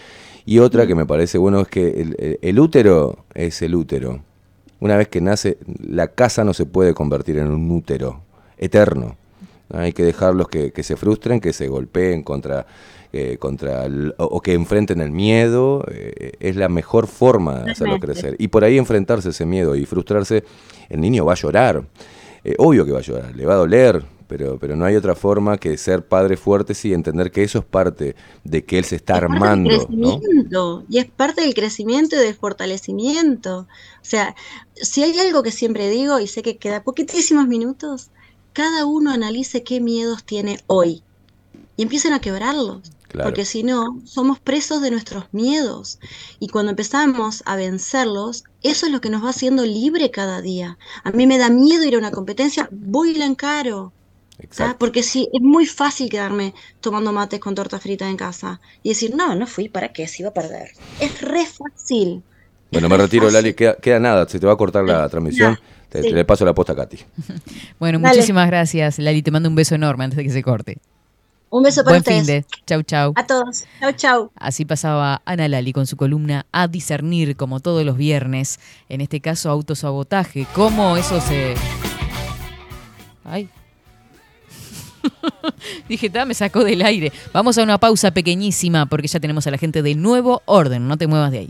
[0.46, 4.25] Y otra que me parece bueno es que el- el útero es el útero.
[4.80, 8.22] Una vez que nace, la casa no se puede convertir en un útero
[8.58, 9.16] eterno.
[9.74, 12.68] Hay que dejarlos que, que se frustren, que se golpeen contra,
[13.12, 15.84] eh, contra el- o, o que enfrenten el miedo.
[15.90, 18.36] eh, es la mejor forma de hacerlo crecer.
[18.38, 20.44] Y por ahí enfrentarse ese miedo y frustrarse,
[20.90, 21.84] el niño va a llorar.
[22.44, 25.16] Eh, obvio que va a llorar, le va a doler, pero, pero no hay otra
[25.16, 28.96] forma que ser padre fuerte y entender que eso es parte de que él se
[28.96, 30.86] está Es parte del armando.
[30.90, 33.60] y es parte del crecimiento y del fortalecimiento.
[33.60, 33.68] O
[34.04, 34.36] sea,
[34.74, 38.10] si hay algo que siempre digo, y sé que queda poquitísimos minutos,
[38.54, 41.04] cada uno analice qué miedos tiene hoy
[41.78, 42.92] y empiecen a quebrarlos.
[43.10, 43.30] Claro.
[43.30, 46.00] Porque si no, somos presos de nuestros miedos.
[46.40, 50.78] Y cuando empezamos a vencerlos, eso es lo que nos va haciendo libre cada día.
[51.04, 53.94] A mí me da miedo ir a una competencia, voy y la encaro.
[54.40, 54.78] Exacto.
[54.78, 59.16] Porque sí, es muy fácil quedarme tomando mates con torta frita en casa y decir,
[59.16, 60.08] no, no fui, ¿para qué?
[60.08, 60.70] Si iba a perder.
[61.00, 62.22] Es re fácil.
[62.72, 63.30] Bueno, me re retiro.
[63.30, 63.54] Lali.
[63.54, 65.58] Queda, queda nada, se te va a cortar la transmisión.
[65.90, 66.10] Te, sí.
[66.10, 66.98] te le paso la posta a Katy.
[67.80, 68.16] Bueno, Dale.
[68.16, 69.22] muchísimas gracias, Lali.
[69.22, 70.78] Te mando un beso enorme antes de que se corte.
[71.50, 72.18] Un beso para Buen ustedes.
[72.18, 72.46] fin de.
[72.66, 73.14] Chau, chau.
[73.16, 73.64] A todos.
[73.80, 74.32] Chau, chau.
[74.36, 78.60] Así pasaba Ana Lali con su columna A discernir, como todos los viernes.
[78.90, 80.48] En este caso, autosabotaje.
[80.54, 81.54] ¿Cómo eso se.
[83.24, 83.50] Ay.
[85.90, 87.12] Dije, "Ta, me sacó del aire.
[87.34, 90.88] Vamos a una pausa pequeñísima porque ya tenemos a la gente de Nuevo Orden.
[90.88, 91.50] No te muevas de ahí.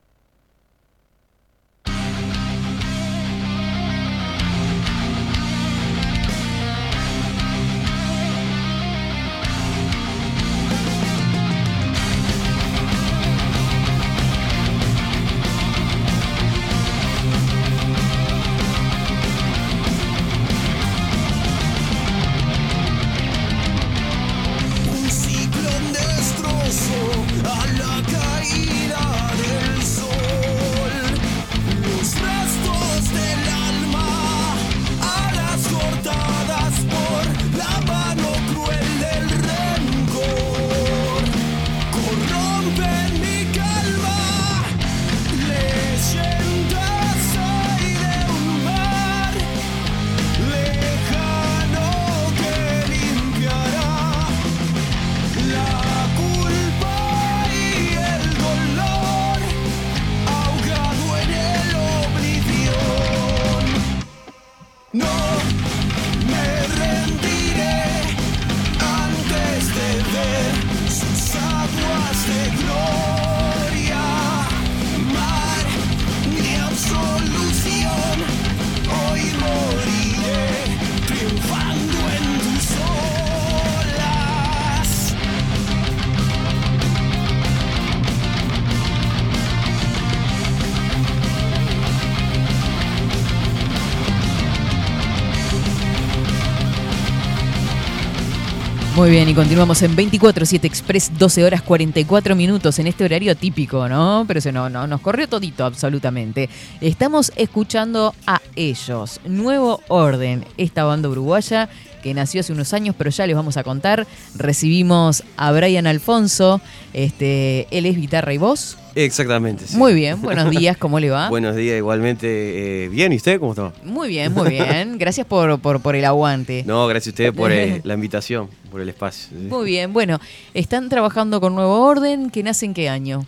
[99.11, 104.23] Bien, y continuamos en 24-7 Express, 12 horas 44 minutos en este horario típico, ¿no?
[104.25, 106.49] Pero se no, no, nos corrió todito absolutamente.
[106.79, 111.67] Estamos escuchando a ellos, Nuevo Orden, esta banda uruguaya
[112.01, 114.07] que nació hace unos años, pero ya les vamos a contar.
[114.35, 116.61] Recibimos a Brian Alfonso,
[116.93, 118.77] este, él es guitarra y voz.
[118.95, 119.65] Exactamente.
[119.67, 119.77] sí.
[119.77, 121.29] Muy bien, buenos días, ¿cómo le va?
[121.29, 122.85] Buenos días, igualmente.
[122.85, 123.71] eh, bien, ¿y usted cómo está?
[123.83, 124.97] Muy bien, muy bien.
[124.99, 126.63] Gracias por, por, por el aguante.
[126.65, 129.29] No, gracias a ustedes por eh, la invitación, por el espacio.
[129.29, 129.47] sí.
[129.49, 130.19] Muy bien, bueno,
[130.53, 133.25] están trabajando con Nuevo Orden, que nace en qué año?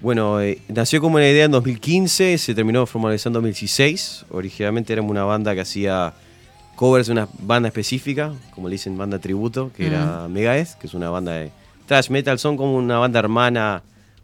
[0.00, 4.26] Bueno, eh, nació como una idea en 2015, se terminó formalizando en 2016.
[4.30, 6.12] Originalmente éramos una banda que hacía
[6.76, 10.92] covers de una banda específica, como le dicen, banda tributo, que era Megadeth, que es
[10.94, 11.50] una banda de
[11.86, 12.38] thrash metal.
[12.38, 13.82] Son como una banda hermana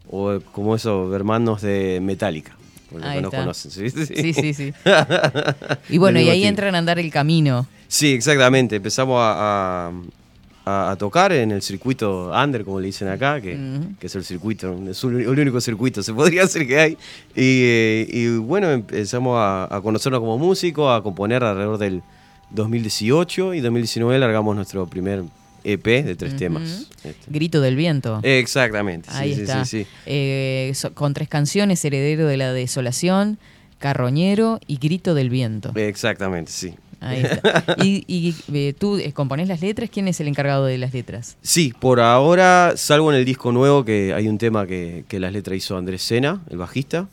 [0.09, 2.57] o como esos hermanos de Metallica.
[3.03, 3.39] Ahí que no está.
[3.41, 3.71] conocen.
[3.71, 4.73] Sí, sí, Sí.
[5.89, 7.67] Y bueno, y ahí entran a andar el camino.
[7.89, 8.77] Sí, exactamente.
[8.77, 9.91] Empezamos a,
[10.67, 13.59] a- tocar en el circuito under, como le dicen acá, que,
[13.99, 16.93] que es el circuito, es el único circuito, se podría decir que hay.
[17.35, 22.03] Y, eh, y bueno, empezamos a, a conocernos como músicos, a componer alrededor del
[22.51, 25.23] 2018 y 2019 largamos nuestro primer
[25.65, 26.89] EP de tres temas.
[27.05, 27.15] Este.
[27.29, 28.21] Grito del viento.
[28.23, 29.65] Exactamente, sí, Ahí sí, está.
[29.65, 29.91] sí, sí.
[30.07, 33.39] Eh, so- con tres canciones, Heredero de la Desolación,
[33.79, 35.73] Carroñero y Grito del Viento.
[35.75, 36.75] Exactamente, sí.
[37.01, 37.65] Ahí está.
[37.83, 41.37] Y, y, eh, tú eh, componés las letras, ¿quién es el encargado de las letras?
[41.43, 45.33] Sí, por ahora, salvo en el disco nuevo, que hay un tema que, que las
[45.33, 47.09] letras hizo Andrés Sena, el bajista.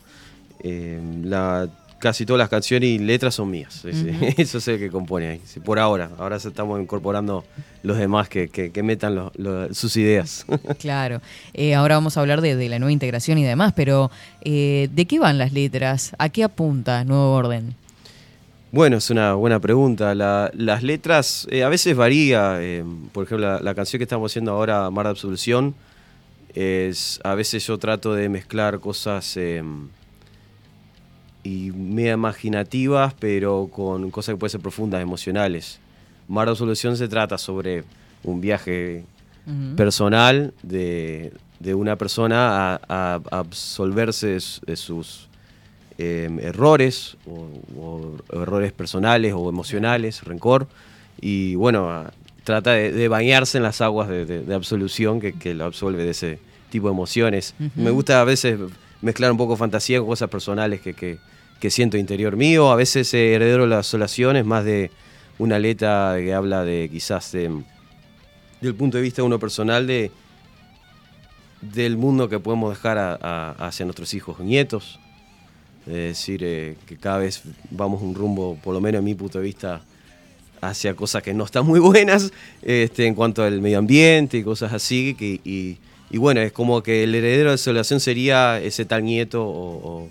[0.62, 1.68] Eh, la,
[2.00, 3.84] casi todas las canciones y letras son mías.
[4.36, 5.40] Eso es el que compone ahí.
[5.64, 6.10] por ahora.
[6.18, 7.44] Ahora estamos incorporando
[7.84, 10.44] los demás que, que- que metan lo- lo- sus ideas.
[10.78, 11.20] Claro.
[11.54, 14.10] Eh, ahora vamos a hablar de, de la nueva integración y demás, pero
[14.42, 16.12] eh, ¿de qué van las letras?
[16.18, 17.74] ¿A qué apunta Nuevo Orden?
[18.72, 20.14] Bueno, es una buena pregunta.
[20.14, 22.58] La- las letras eh, a veces varía.
[23.12, 25.74] por ejemplo, la, la canción que estamos haciendo ahora, Mar de Absolución,
[26.54, 29.62] es a veces yo trato de mezclar cosas eh,
[31.42, 35.78] y media imaginativas, pero con cosas que pueden ser profundas, emocionales.
[36.28, 37.84] Mar de Absolución se trata sobre
[38.24, 39.04] un viaje
[39.76, 45.28] personal de, de una persona a, a absolverse de, su- de sus
[45.98, 47.48] eh, errores o,
[47.80, 50.66] o errores personales o emocionales, rencor,
[51.20, 52.04] y bueno,
[52.44, 56.38] trata de, de bañarse en las aguas de, absolución que, que lo absolve de ese
[56.70, 57.54] tipo de emociones.
[57.76, 58.58] Me gusta a veces
[59.02, 61.18] mezclar un poco fantasía con cosas personales que, que-
[61.70, 64.90] siento interior mío, a veces eh, heredero de la asolación es más de
[65.38, 67.50] una letra que habla de quizás de,
[68.62, 70.10] del punto de vista de uno personal de
[71.60, 74.98] del mundo que podemos dejar a- hacia nuestros hijos nietos.
[75.86, 79.38] Es decir, eh, que cada vez vamos un rumbo, por lo menos en mi punto
[79.38, 79.82] de vista,
[80.62, 82.32] hacia cosas que no están muy buenas
[82.62, 85.14] este, en cuanto al medio ambiente y cosas así.
[85.18, 85.40] Que,
[86.10, 90.08] y bueno, es como que el heredero de desolación sería ese tal nieto o, o-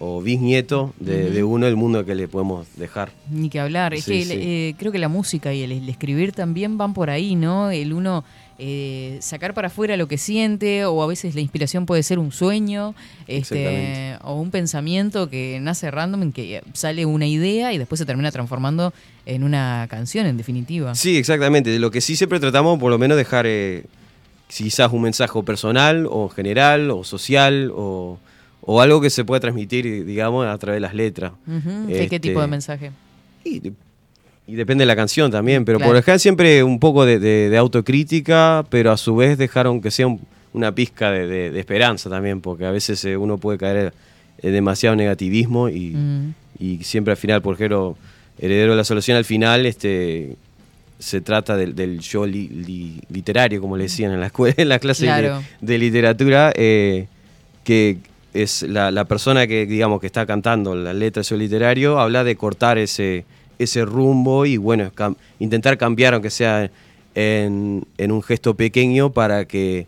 [0.00, 3.10] o bisnieto de, uno del mundo que le podemos dejar.
[3.32, 3.94] Ni que hablar.
[3.94, 4.30] Es que sí.
[4.32, 7.72] eh, creo que la música y el, el escribir también van por ahí, ¿no?
[7.72, 8.24] El uno
[8.60, 12.30] eh, sacar para afuera lo que siente, o a veces la inspiración puede ser un
[12.30, 12.94] sueño,
[13.26, 18.06] este, o un pensamiento que nace random, en que sale una idea y después se
[18.06, 18.92] termina transformando
[19.26, 20.94] en una canción, en definitiva.
[20.94, 21.70] Sí, exactamente.
[21.70, 23.84] De lo que sí siempre tratamos, por lo menos, dejar eh,
[24.48, 28.18] quizás un mensaje personal o general o social o,
[28.62, 31.32] o algo que se pueda transmitir, digamos, a través de las letras.
[31.46, 31.86] Ujú.
[31.88, 32.90] ¿Qué, qué Este, tipo de mensaje?
[33.44, 33.72] Y, de-
[34.46, 35.90] y depende de la canción también, pero Claro.
[35.92, 39.90] por ejemplo siempre un poco de, de- de autocrítica, pero a su vez dejar aunque
[39.90, 40.20] sea un-
[40.54, 43.92] una pizca de, de- de esperanza también, porque a veces eh, uno puede caer
[44.40, 46.34] en demasiado negativismo y, Mm.
[46.58, 47.96] y siempre al final, por ejemplo,
[48.38, 50.36] Heredero de la Solución al final, este
[50.98, 54.68] se trata del, del yo li- li- literario, como le decían en la escuela, en
[54.68, 55.42] la clase Claro.
[55.60, 57.06] de, de literatura, eh,
[57.64, 57.98] que
[58.34, 62.24] es la, la persona que, digamos, que está cantando la letra de yo literario, habla
[62.24, 63.24] de cortar ese,
[63.58, 66.70] ese rumbo y, bueno, cam- intentar cambiar, aunque sea
[67.14, 69.86] en, en un gesto pequeño, para que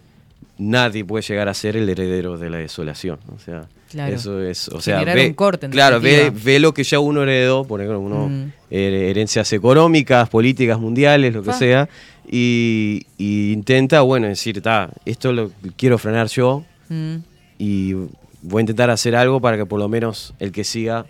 [0.58, 3.18] nadie pueda llegar a ser el heredero de la desolación.
[3.34, 4.14] O sea, Claro.
[4.14, 7.80] Eso es, o sea, un corte, claro, ve, ve, lo que ya uno heredó, por
[7.80, 8.52] ejemplo, uno, mm.
[8.70, 11.54] herencias económicas, políticas mundiales, lo que ah.
[11.54, 11.88] sea,
[12.30, 17.16] y, intenta, bueno, decir, está, esto lo quiero frenar yo mm.
[17.58, 17.94] y
[18.42, 21.06] voy a intentar hacer algo para que por lo menos el que siga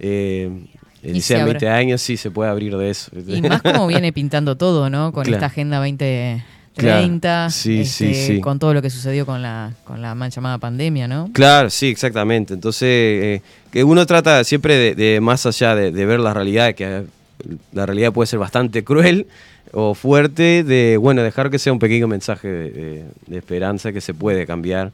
[0.00, 0.50] eh,
[1.02, 3.12] 20 eh, años, sí se pueda abrir de eso.
[3.14, 5.12] Y más como viene pintando todo, ¿no?
[5.12, 6.44] Con esta Agenda 20,
[6.80, 10.58] 30, sí, este, sí, con todo lo que sucedió con la, con la mal llamada
[10.58, 11.30] pandemia, ¿no?
[11.32, 12.54] Claro, sí, exactamente.
[12.54, 17.04] Entonces, eh, que uno trata siempre de, más allá de, ver la realidad, que
[17.72, 19.26] la realidad puede ser bastante cruel
[19.72, 24.46] o fuerte, de, bueno, dejar que sea un pequeño mensaje de, esperanza que se puede
[24.46, 24.92] cambiar,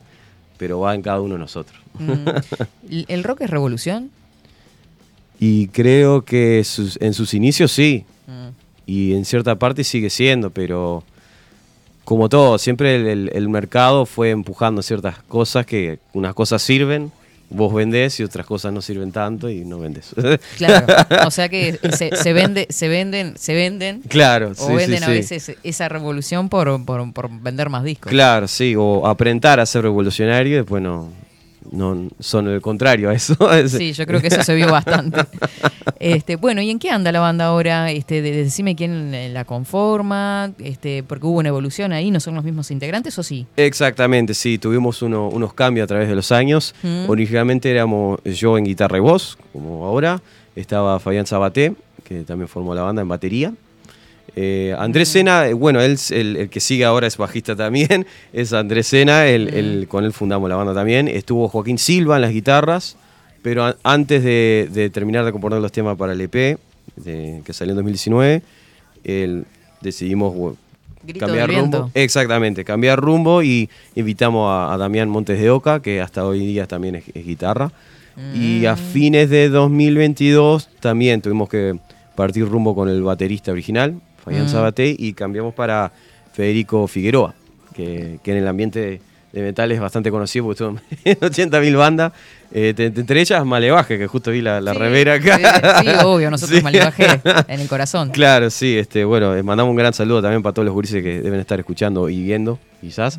[0.58, 1.80] pero va en cada uno de nosotros.
[1.98, 3.04] Mm.
[3.08, 4.10] ¿El rock es revolución?
[5.38, 6.64] Y creo que
[7.00, 8.04] en sus inicios sí.
[8.26, 8.48] Mm.
[8.86, 11.02] Y en cierta parte sigue siendo, pero
[12.06, 17.12] como todo, siempre el, el- el mercado fue empujando ciertas cosas que unas cosas sirven,
[17.50, 20.14] vos vendés y otras cosas no sirven tanto y no vendés.
[20.56, 20.86] Claro.
[21.26, 24.02] O sea que se, se vende, se venden, se venden.
[24.08, 25.12] Claro, O sí, sí, venden a sí.
[25.12, 28.10] veces esa revolución por, por, por vender más discos.
[28.10, 31.10] Claro, sí, o aparentar a ser revolucionario y después no,
[31.72, 33.36] no son el contrario a eso.
[33.68, 35.20] Sí, yo creo que eso se vio bastante.
[35.98, 37.90] Este, bueno, ¿y en qué anda la banda ahora?
[37.90, 42.44] Este, de- decime quién la conforma, este, porque hubo una evolución ahí, ¿no son los
[42.44, 43.46] mismos integrantes o sí?
[43.56, 46.74] Exactamente, sí, tuvimos uno- unos cambios a través de los años.
[46.82, 47.08] Mm.
[47.08, 50.20] Originalmente éramos yo en guitarra y voz, como ahora.
[50.54, 53.52] Estaba Fabián Sabaté, que también formó la banda en batería.
[54.38, 58.06] Eh, Andrés Sena, eh, bueno, él, es el, el que sigue ahora es bajista también,
[58.34, 61.08] es Andrés Sena, el- el- con él fundamos la banda también.
[61.08, 62.96] Estuvo Joaquín Silva en las guitarras,
[63.42, 66.58] pero a- antes de, de terminar de componer los temas para el EP,
[66.96, 68.42] de- que salió en 2019,
[69.04, 69.44] él-
[69.80, 70.56] decidimos bueno,
[71.18, 71.90] cambiar rumbo.
[71.94, 76.66] Exactamente, cambiar rumbo y invitamos a, a Damián Montes de Oca, que hasta hoy día
[76.66, 77.72] también es, es guitarra.
[78.34, 78.66] Y Mm.
[78.68, 81.78] a fines de 2022 también tuvimos que
[82.14, 83.94] partir rumbo con el baterista original,
[84.26, 84.48] Fabián Mm.
[84.50, 85.90] Sabaté, y cambiamos para
[86.34, 87.34] Federico Figueroa,
[87.74, 89.00] que, que en el ambiente de,
[89.32, 91.16] de metal es bastante conocido porque estuvo en
[91.50, 92.12] 80.000 bandas.
[92.52, 95.80] Eh, entre ellas Malevaje, que justo vi la, la Sí, remera acá.
[95.82, 96.62] Sí, sí, obvio, nosotros Sí.
[96.64, 97.06] Malevaje
[97.48, 98.10] en el corazón.
[98.10, 101.20] Claro, sí, este, bueno, les mandamos un gran saludo también para todos los gurises que
[101.22, 103.18] deben estar escuchando y viendo, quizás.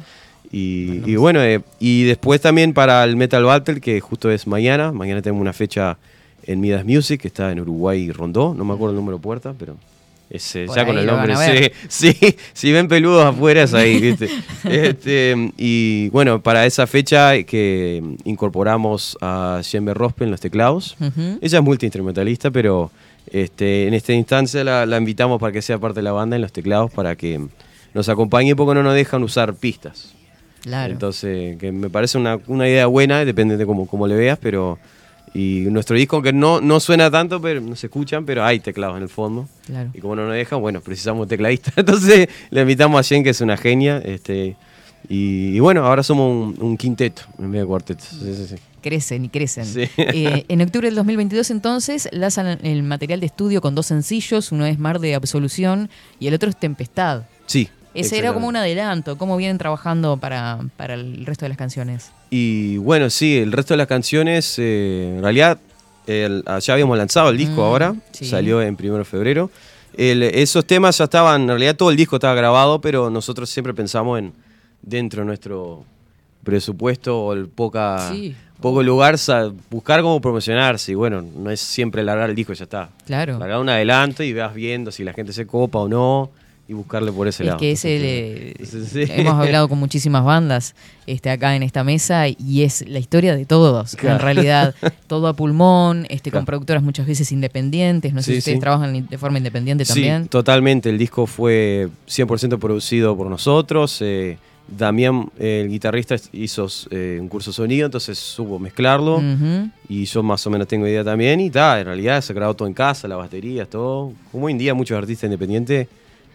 [0.51, 4.91] Y, y bueno, eh, y después también para el Metal Battle, que justo es mañana.
[4.93, 5.97] Mañana tenemos una fecha
[6.43, 8.53] en Midas Music, que está en Uruguay y Rondó.
[8.57, 9.75] No me acuerdo el número de puerta, pero
[10.29, 11.35] es Por ya con el nombre.
[11.37, 14.29] Sí, sí, si ven peludos afuera es ahí, ¿viste?
[14.65, 20.97] Este, y bueno, para esa fecha que incorporamos a Jembe Rospe en los teclados.
[21.41, 22.91] Ella es multiinstrumentalista, pero
[23.31, 26.41] este, en esta instancia la, la invitamos para que sea parte de la banda en
[26.41, 27.45] los teclados para que
[27.93, 30.13] nos acompañe porque no nos dejan usar pistas.
[30.61, 30.91] Claro.
[30.91, 34.77] Entonces, que me parece una, una idea buena, depende de cómo, cómo le veas, pero...
[35.33, 38.97] Y nuestro disco, que no, no suena tanto, pero no se escuchan, pero hay teclados
[38.97, 39.47] en el fondo.
[39.65, 39.89] Claro.
[39.93, 41.71] Y como no nos dejan, bueno, precisamos tecladista.
[41.77, 43.99] Entonces le invitamos a Jen, que es una genia.
[43.99, 44.55] Este,
[45.09, 48.03] y, y bueno, ahora somos un, un quinteto en vez de cuarteto.
[48.03, 48.55] Sí, sí, sí.
[48.81, 49.65] Crecen y crecen.
[49.97, 54.65] Eh, en octubre del 2022 entonces lanzan el material de estudio con dos sencillos, uno
[54.65, 57.23] es Mar de Absolución y el otro es Tempestad.
[57.47, 57.69] Sí.
[58.01, 62.11] Ese era como un adelanto, cómo vienen trabajando para, para el resto de las canciones.
[62.29, 65.57] Y bueno, sí, el resto de las canciones, eh, en realidad,
[66.05, 68.25] el- ah, ya habíamos lanzado el disco Mm, ahora, sí.
[68.25, 69.49] salió en primero de febrero.
[69.95, 73.73] El- esos temas ya estaban, en realidad todo el disco estaba grabado, pero nosotros siempre
[73.73, 74.33] pensamos en,
[74.81, 75.83] dentro de nuestro
[76.43, 78.35] presupuesto o el poca, Sí.
[78.61, 79.17] poco lugar,
[79.69, 80.91] buscar cómo promocionarse.
[80.91, 82.89] Y bueno, no es siempre largar el disco, y ya está.
[83.05, 83.37] Claro.
[83.39, 86.29] Largar un adelanto y vas viendo si la gente se copa o no
[86.69, 87.59] y buscarle por ese Es lado.
[87.59, 88.03] que es el,
[88.59, 89.13] Entonces, eh, sí.
[89.15, 93.45] hemos hablado con muchísimas bandas este, acá en esta mesa y es la historia de
[93.45, 93.95] todos.
[94.03, 94.75] En realidad,
[95.07, 98.13] todo a pulmón, este, con productoras muchas veces independientes.
[98.13, 98.61] No sé Sí, si ustedes sí.
[98.61, 100.23] trabajan de forma independiente también.
[100.23, 100.89] Sí, totalmente.
[100.89, 104.01] El disco fue 100% producido por nosotros.
[104.01, 104.37] eh,
[104.69, 109.21] Damián, el guitarrista, hizo eh, un curso de sonido, entonces supo mezclarlo.
[109.87, 111.39] Y yo más o menos tengo idea también.
[111.39, 114.11] Y ta, en realidad se grabado todo en casa, las baterías, todo.
[114.29, 115.87] Como hoy en día muchos artistas independientes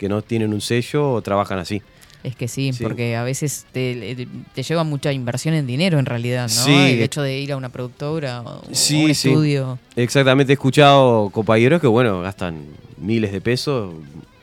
[0.03, 1.81] que no tienen un sello o trabajan así.
[2.25, 2.83] Es que sí, Sí.
[2.85, 6.49] porque a veces te, te lleva mucha inversión en dinero en realidad, ¿no?
[6.65, 6.73] Sí.
[6.75, 9.29] El hecho de ir a una productora o Sí, un sí.
[9.31, 9.79] estudio.
[9.97, 12.65] Exactamente, he escuchado compañeros que, bueno, gastan
[12.99, 13.95] miles de pesos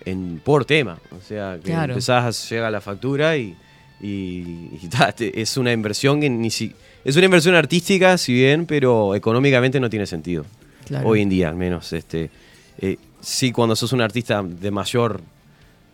[0.05, 0.97] en, por tema.
[1.11, 1.93] O sea, que Claro.
[1.93, 3.55] empezás, llega la factura y,
[4.01, 6.73] y- y ta, te- es una inversión que ni si,
[7.05, 10.45] es una inversión artística, si bien, pero económicamente no tiene sentido.
[10.85, 11.07] Claro.
[11.07, 11.93] Hoy en día, al menos.
[11.93, 12.29] Este,
[12.79, 15.21] eh, sí, cuando sos un artista de mayor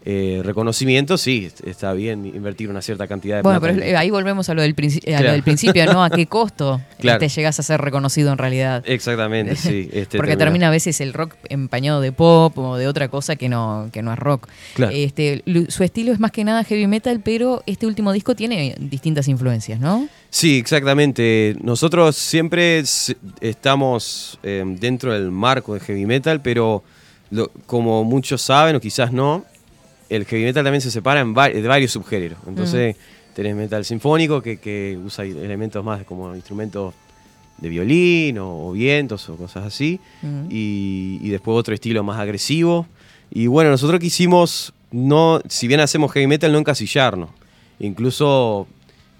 [0.07, 3.95] eh, reconocimiento, sí, est- está bien invertir una cierta cantidad de Bueno, plata pero en-
[3.95, 6.03] ahí volvemos a lo del, princi- a lo del principio, ¿no?
[6.03, 7.19] ¿A qué costo Claro.
[7.19, 8.83] te llegas a ser reconocido en realidad?
[8.85, 9.89] Exactamente, sí.
[9.93, 13.49] este, Porque termina a veces el rock empañado de pop o de otra cosa que
[13.49, 14.47] no, que no es rock.
[14.75, 14.91] Claro.
[14.95, 19.27] Este, su estilo es más que nada heavy metal, pero este último disco tiene distintas
[19.27, 20.07] influencias, ¿no?
[20.29, 21.55] Sí, exactamente.
[21.63, 22.83] Nosotros siempre
[23.41, 26.83] estamos eh, dentro del marco de heavy metal, pero
[27.31, 29.45] lo- como muchos saben o quizás no,
[30.09, 32.37] el heavy metal también se separa en va- de varios subgéneros.
[32.47, 32.95] Entonces
[33.33, 36.93] tenés metal sinfónico que, que usa elementos más como instrumentos
[37.57, 40.45] de violín o, o vientos o cosas así, Mm.
[40.49, 42.85] y, y después otro estilo más agresivo.
[43.31, 47.29] Y bueno, nosotros quisimos, no, si bien hacemos heavy metal, no encasillarnos.
[47.79, 48.67] Incluso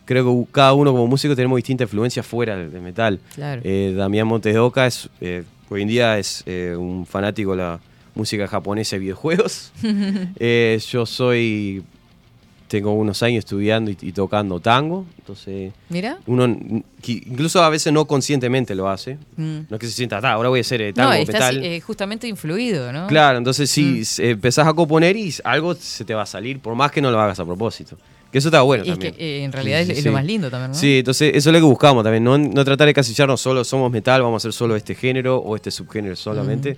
[0.05, 3.19] creo que cada uno como músico tenemos distintas influencias fuera del, del metal.
[3.35, 3.61] Claro.
[3.63, 7.57] Eh, Damián Montes de Oca es, eh, hoy en día es eh, un fanático de
[7.57, 7.79] la
[8.15, 9.71] música japonesa y videojuegos.
[10.39, 11.83] Eh, yo soy,
[12.67, 16.17] tengo unos años estudiando y, y tocando tango, entonces Mira.
[16.25, 16.45] uno
[17.07, 19.17] incluso a veces no conscientemente lo hace.
[19.37, 19.59] Mm.
[19.69, 21.63] No es que se sienta, "Ah, ahora voy a hacer eh, tango, No, estás metal".
[21.63, 23.07] eh, justamente influido, ¿no?
[23.07, 24.21] Claro, entonces si Mm.
[24.23, 27.19] empezás a componer y algo se te va a salir, por más que no lo
[27.19, 27.97] hagas a propósito.
[28.31, 29.13] Que eso está bueno Y es también.
[29.13, 30.13] que eh, en realidad Sí, es, sí, lo sí.
[30.13, 30.77] más lindo también, ¿no?
[30.77, 33.89] Sí, entonces eso es lo que buscamos también, no, no tratar de casillarnos solo, somos
[33.91, 36.77] metal, vamos a hacer solo este género o este subgénero solamente.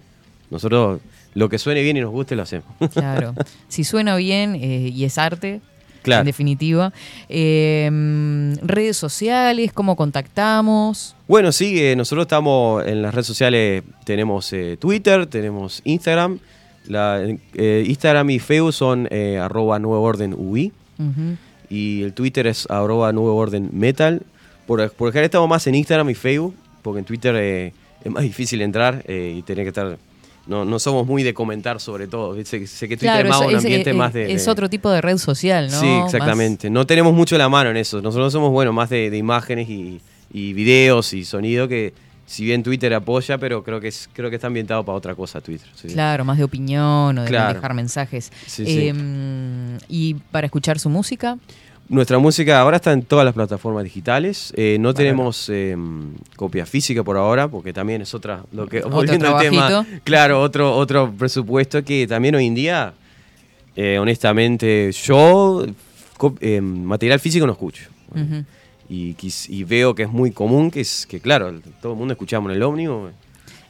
[0.52, 1.00] Nosotros
[1.38, 2.66] lo que suene bien y nos guste lo hacemos.
[2.94, 3.36] Claro.
[3.68, 5.62] Si suena bien eh, y es arte,
[6.02, 6.22] Claro.
[6.22, 6.94] en definitiva.
[7.30, 11.16] Eh, mm, redes sociales, cómo contactamos.
[11.28, 16.40] Bueno, sí, eh, nosotros estamos en las redes sociales, tenemos eh, Twitter, tenemos Instagram.
[16.88, 17.22] La,
[17.54, 19.08] Instagram y Facebook son
[19.42, 21.36] arroba Nuevo Orden UI Ujú.
[21.70, 24.24] y el Twitter es arroba Nuevo Orden Metal.
[24.66, 28.62] Por, por ejemplo, estamos más en Instagram y Facebook, porque en Twitter es más difícil
[28.62, 29.98] entrar y tener que estar...
[30.48, 32.34] No, no somos muy de comentar sobre todo.
[32.46, 34.32] Sé, sé que Twitter Claro, es más es, un es- ambiente es- más de...
[34.34, 35.80] es otro tipo de red social, ¿no?
[35.80, 36.70] Sí, Más- exactamente.
[36.70, 38.02] No tenemos mucho la mano en eso.
[38.02, 40.00] Nosotros somos, bueno, más de, de imágenes y,
[40.32, 41.94] y videos y sonido que
[42.26, 45.40] si bien Twitter apoya, pero creo que es, creo que está ambientado para otra cosa
[45.40, 45.68] Twitter.
[45.76, 45.88] sí.
[45.90, 47.54] Claro, más de opinión o de Claro.
[47.56, 48.32] dejar mensajes.
[48.46, 48.88] Sí, sí.
[48.90, 51.38] Eh, mm, y para escuchar su música,
[51.90, 54.54] Nuestra música ahora está en todas las plataformas digitales.
[54.58, 55.76] Eh, no tenemos eh,
[56.36, 58.44] copia física por ahora, porque también es otra.
[58.52, 62.94] Lo que, Otro volviendo al tema, claro, otro, otro presupuesto que también hoy en día,
[63.76, 65.66] eh, honestamente, yo
[66.42, 67.84] eh, material físico no escucho.
[68.90, 72.58] Y veo que es muy común, que es que claro, todo el mundo escuchamos en
[72.58, 73.12] el ómnibus.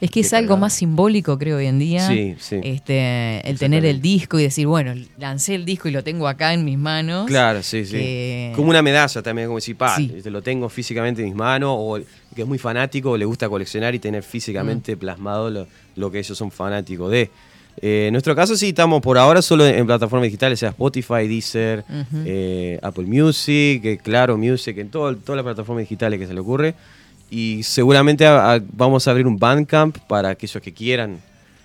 [0.00, 2.06] Es que es algo más simbólico, creo, hoy en día.
[2.06, 2.60] Sí, sí.
[2.62, 6.54] Este, el tener el disco y decir, bueno, lancé el disco y lo tengo acá
[6.54, 7.26] en mis manos.
[7.26, 8.52] Claro, sí, sí.
[8.54, 10.08] Como una medalla también, como decir, pa, Sí.
[10.22, 11.98] te lo tengo físicamente en mis manos, o
[12.34, 14.98] que es muy fanático, le gusta coleccionar y tener físicamente Mm.
[14.98, 15.66] plasmado lo,
[15.96, 17.30] lo que ellos son fanáticos de.
[17.80, 21.84] Eh, en nuestro caso sí estamos por ahora solo en, plataformas digitales, sea Spotify, Deezer,
[22.24, 26.40] eh, Apple Music, eh, Claro Music, en todo- todas las plataformas digitales que se le
[26.40, 26.74] ocurre.
[27.30, 31.18] Y seguramente a- a- vamos a abrir un Bandcamp para aquellos que quieran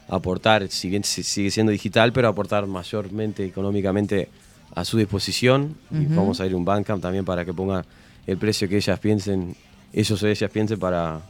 [0.10, 4.28] aportar, si bien si- sigue siendo digital, pero aportar mayormente económicamente
[4.76, 5.76] a su disposición.
[5.92, 7.86] Y vamos a abrir un Bandcamp también para que ponga
[8.28, 9.56] el precio que ellas piensen,
[9.94, 11.22] ellos o ellas piensen para,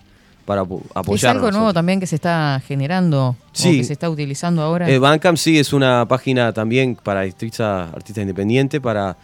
[0.46, 1.36] para apo- Es apoyar.
[1.36, 3.78] algo nuevo también que se está generando o Sí.
[3.78, 4.90] que se está utilizando ahora.
[4.90, 9.16] El Bandcamp sí es una página también para artistas, artistas independientes, para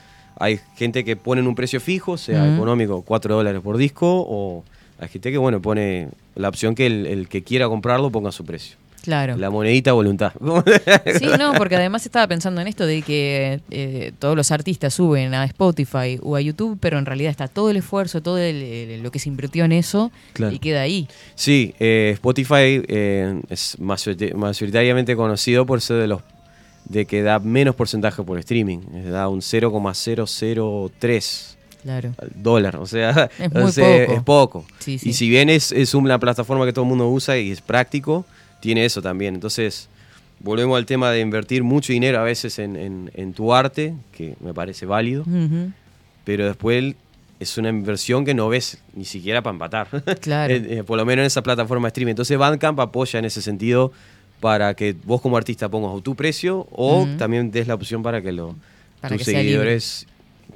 [0.41, 4.63] hay gente que ponen un precio fijo, sea económico, 4 dólares por disco, o
[5.07, 8.77] que bueno pone la opción que el, el que quiera comprarlo ponga su precio.
[9.01, 9.37] Claro.
[9.37, 10.33] La monedita voluntad.
[11.19, 15.33] Sí, no, porque además estaba pensando en esto de que eh, todos los artistas suben
[15.33, 19.09] a Spotify o a YouTube, pero en realidad está todo el esfuerzo, todo el- lo
[19.09, 20.53] que se invirtió en eso Claro.
[20.53, 21.07] y queda ahí.
[21.35, 26.21] Sí, eh, Spotify eh, es mayoritariamente conocido por ser de los
[26.85, 28.79] de que da menos porcentaje por streaming,
[29.11, 32.13] da un 0,003 Claro.
[32.17, 34.13] al dólar, o sea, Es muy sea, poco.
[34.17, 34.65] es poco.
[34.79, 35.09] Sí, sí.
[35.09, 38.25] Y si bien es, es una plataforma que todo el mundo usa y es práctico,
[38.59, 39.35] tiene eso también.
[39.35, 39.87] Entonces,
[40.39, 44.35] volvemos al tema de invertir mucho dinero a veces en, en- en tu arte, que
[44.41, 45.25] me parece válido,
[46.25, 46.95] pero después
[47.39, 49.87] es una inversión que no ves ni siquiera para empatar.
[50.21, 50.53] Claro.
[50.53, 52.11] Eh, por lo menos en esa plataforma de streaming.
[52.11, 53.91] Entonces Bandcamp apoya en ese sentido
[54.41, 57.17] para que vos como artista pongas o tu precio o Ujú.
[57.17, 58.55] también des la opción para que lo,
[59.01, 60.05] Para tus que seguidores,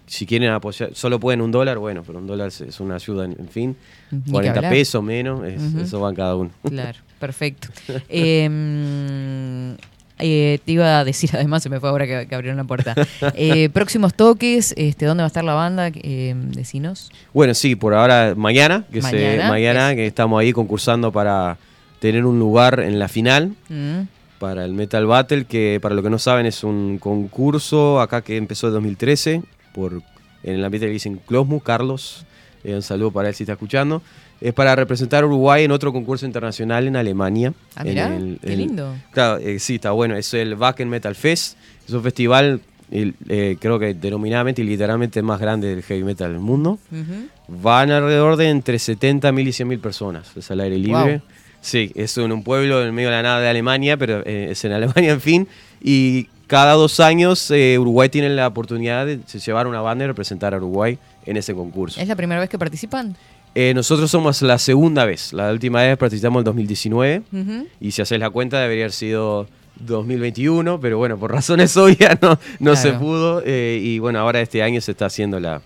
[0.05, 3.47] si quieren apoyar, solo pueden un dólar, bueno, pero un dólar es- una ayuda, en,
[3.49, 3.75] fin.
[4.11, 4.71] Ni que 40 hablar.
[4.71, 5.79] pesos menos, es- Ujú.
[5.81, 6.51] eso van cada uno.
[6.67, 7.69] Claro, perfecto.
[8.09, 9.71] Eh, mm,
[10.19, 12.93] eh, te iba a decir, además se me fue ahora que, que abrieron la puerta.
[13.35, 15.89] Eh, próximos toques, este, ¿dónde va a estar la banda?
[15.93, 17.11] Eh, decinos.
[17.33, 21.57] Bueno, sí, por ahora mañana, que, se- Mañana, mañana es- que estamos ahí concursando para
[21.99, 23.53] tener un lugar en la final.
[23.69, 24.01] Mm,
[24.39, 28.35] para el Metal Battle, que para lo que no saben es un concurso acá que
[28.35, 29.41] empezó en 2013
[29.73, 30.01] por,
[30.43, 32.25] en el ambiente que dicen Closmus, Carlos,
[32.63, 34.01] eh, un saludo para él si está escuchando.
[34.41, 37.53] Es para representar a Uruguay en otro concurso internacional en Alemania.
[37.75, 38.93] Ah, En mirá, el- qué el- lindo.
[39.11, 40.15] Claro, eh, sí, está bueno.
[40.17, 41.57] Es el Wacken Metal Fest.
[41.87, 42.59] Es un festival,
[42.91, 46.77] eh, creo que denominadamente y literalmente más grande del heavy metal del mundo.
[46.91, 47.27] ujú.
[47.47, 50.35] Van alrededor de entre 70.000 y 100.000 personas.
[50.35, 51.17] Es al aire libre.
[51.19, 51.21] Wow.
[51.61, 54.63] Sí, es en un pueblo en medio de la nada de Alemania, pero eh, es
[54.65, 55.47] en Alemania, en fin.
[55.81, 60.53] Y cada dos años eh, Uruguay tiene la oportunidad de llevar una banda y representar
[60.53, 61.99] a Uruguay en ese concurso.
[61.99, 63.15] ¿Es la primera vez que participan?
[63.55, 65.33] Eh, nosotros somos la segunda vez.
[65.33, 67.23] La última vez participamos en el 2019.
[67.31, 67.67] Ujú.
[67.81, 69.47] Y si haces la cuenta debería haber sido
[69.79, 73.41] 2021, pero bueno, por razones obvias no, no se pudo.
[73.43, 75.59] eh, y bueno, ahora este año se está haciendo la...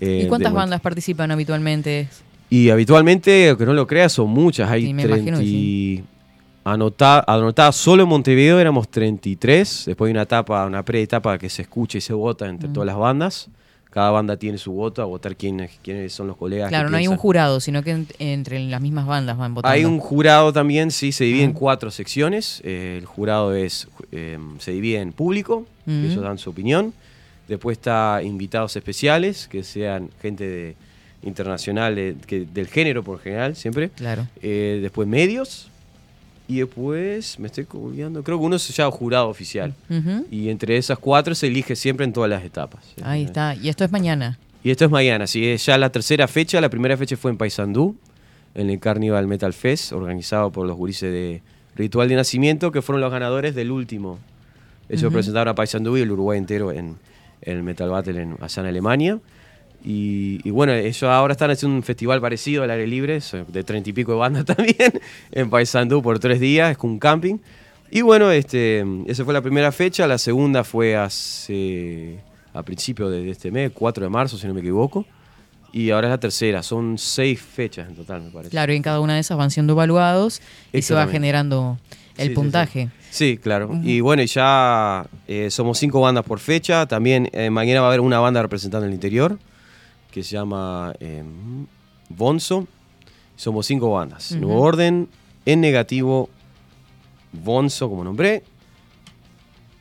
[0.00, 2.08] ¿Y cuántas bandas participan habitualmente?
[2.48, 4.70] y habitualmente, aunque no lo creas, son muchas.
[4.70, 6.04] Hay Sí, me imagino 30 que y-
[6.62, 9.84] Anotá, anotada solo en Montevideo éramos 33.
[9.86, 12.72] Después hay una etapa, una pre-etapa que se escucha y se vota entre Mm.
[12.72, 13.48] todas las bandas.
[13.90, 16.68] Cada banda tiene su voto, a votar quiénes, quiénes son los colegas.
[16.68, 19.72] Claro, no hay un jurado, sino que en- entre las mismas bandas van votando.
[19.74, 22.60] Hay un jurado también, sí, se divide en cuatro secciones.
[22.64, 26.92] Eh, el jurado es eh, se divide en público, que ellos dan su opinión.
[27.48, 30.76] Después está invitados especiales, que sean gente de,
[31.22, 33.88] internacional de- que- del género por general, siempre.
[33.90, 34.26] Claro.
[34.42, 35.68] Eh, después medios.
[36.50, 39.72] Y después, me estoy olvidando, creo que uno se llama jurado oficial.
[40.32, 42.82] Y entre esas cuatro se elige siempre en todas las etapas.
[43.04, 43.54] Ahí está.
[43.54, 44.36] Y esto es mañana.
[44.64, 46.60] Y esto es mañana, sí, es ya la tercera fecha.
[46.60, 47.94] La primera fecha fue en Paysandú,
[48.56, 51.40] en el Carnival Metal Fest, organizado por los gurises de
[51.76, 54.18] Ritual de Nacimiento, que fueron los ganadores del último.
[54.88, 55.12] Ellos Ujú.
[55.12, 56.96] presentaron a Paysandú y el Uruguay entero en,
[57.42, 59.18] en el Metal Battle en, allá en Alemania.
[59.84, 63.90] Y, y bueno, ellos ahora están haciendo un festival parecido al aire libre, de treinta
[63.90, 65.00] y pico de bandas también,
[65.32, 67.38] en Paysandú por tres días, es con un camping.
[67.90, 72.18] Y bueno, este, esa fue la primera fecha, la segunda fue hace,
[72.54, 75.04] a principios de, este mes, 4 de marzo, si no me equivoco.
[75.72, 78.50] Y ahora es la tercera, son seis fechas en total, me parece.
[78.50, 80.42] Claro, y en cada una de esas van siendo evaluados
[80.72, 81.78] y se va generando
[82.16, 82.88] el Sí, sí, puntaje.
[83.10, 83.70] Sí, claro.
[83.82, 86.86] Y bueno, y ya eh, somos cinco bandas por fecha.
[86.86, 89.38] También eh, mañana va a haber una banda representando el interior
[90.10, 91.22] que se llama eh,
[92.08, 92.66] Bonzo.
[93.36, 94.32] Somos cinco bandas.
[94.32, 95.08] Nuevo Orden,
[95.46, 96.28] En Negativo,
[97.32, 98.42] Bonzo, como nombré.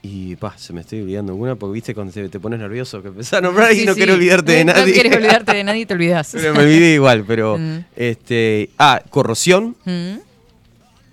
[0.01, 3.09] Y pa, se me estoy olvidando alguna porque viste cuando te, te pones nervioso que
[3.09, 3.97] empezás a nombrar y Sí, no sí.
[3.97, 4.93] quiero olvidarte de No nadie.
[4.93, 6.29] quieres olvidarte de nadie y te olvidas.
[6.31, 7.57] pero me olvidé igual, pero.
[7.59, 7.79] Mm.
[7.97, 9.75] este Ah, Corrosión.
[9.83, 10.15] Mm.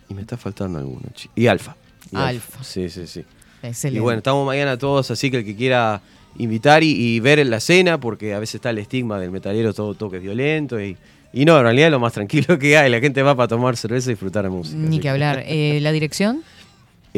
[0.08, 1.02] Y me está faltando alguno.
[1.34, 1.74] Y Alfa.
[2.12, 2.62] Y Alfa.
[2.62, 3.24] Sí, sí, sí.
[3.60, 3.98] Excelente.
[3.98, 6.00] Y bueno, estamos mañana todos, así que el que quiera
[6.38, 9.72] invitar y, y ver en la cena, porque a veces está el estigma del metalero,
[9.74, 10.80] todo toque violento.
[10.80, 10.96] Y,
[11.32, 12.90] y no, en realidad es lo más tranquilo que hay.
[12.90, 14.76] La gente va para tomar cerveza y disfrutar de música.
[14.78, 15.42] Ni que hablar.
[15.46, 16.42] Eh, ¿La dirección?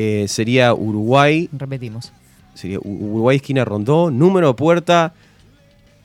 [0.01, 2.12] Eh, sería Uruguay, Repetimos.
[2.55, 5.12] sería Uruguay esquina Rondó, número de puerta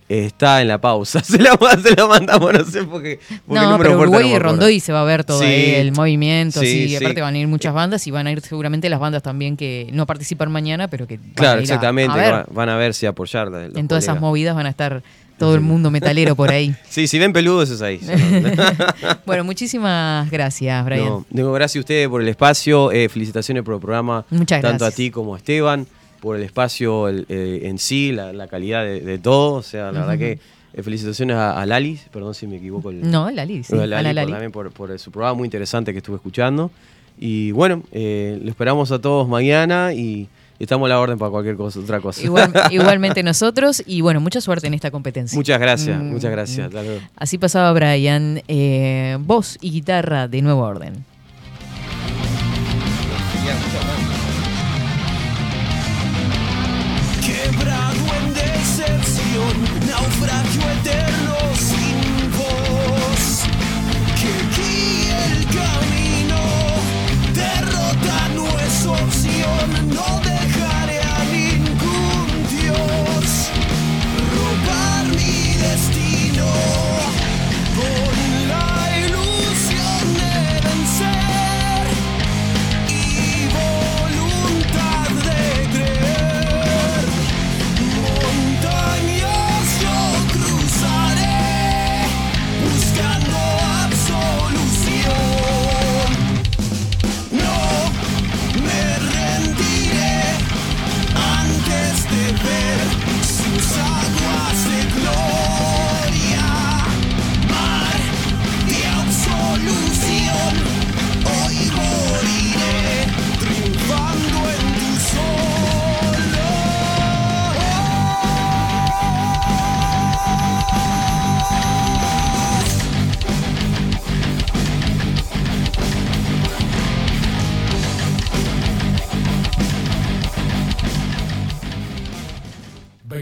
[0.09, 1.19] está en la pausa.
[1.23, 4.49] Se la, se la mandamos, no sé porque el No, pero Uruguay y acuerdo.
[4.49, 5.45] Rondó y se va a ver todo Sí.
[5.45, 8.89] ahí, el movimiento, Sí, aparte van a ir muchas bandas y van a ir seguramente
[8.89, 12.13] las bandas también que no participan mañana, pero que van a Claro, ir a- exactamente.
[12.19, 12.33] a ver.
[12.33, 13.49] va- van a ver si apoyar.
[13.75, 15.01] en todas esas movidas van a estar
[15.37, 16.73] todo el mundo metalero por ahí.
[16.89, 17.99] Sí, si ven peludos es ahí.
[19.25, 21.05] bueno, muchísimas gracias, Brian.
[21.05, 22.91] No, digo, gracias a ustedes por el espacio.
[22.91, 24.25] eh, felicitaciones por el programa.
[24.29, 24.93] Muchas Tanto gracias.
[24.93, 25.87] a ti como a Esteban.
[26.23, 29.55] Por el espacio el, eh, en sí, la, la calidad de, de todo.
[29.55, 30.39] O sea, la verdad que
[30.73, 31.99] eh, felicitaciones a, a Lali.
[32.13, 32.91] Perdón si me equivoco.
[32.91, 34.31] El, No, Lali, sí, a Lali, Ana por- Lali.
[34.31, 36.71] también por, por su programa muy interesante que estuve escuchando.
[37.19, 40.29] Y bueno, eh, lo esperamos a todos mañana y
[40.59, 42.21] estamos a la orden para cualquier cosa, otra cosa.
[42.23, 45.35] Igual- igualmente nosotros y bueno, mucha suerte en esta competencia.
[45.37, 46.67] Muchas gracias, Mm, muchas gracias.
[46.67, 47.01] Hasta luego.
[47.17, 51.03] Así pasaba Brian, eh, voz y guitarra de Nuevo Orden.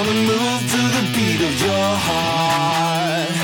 [0.00, 3.39] I wanna move to the beat of your heart.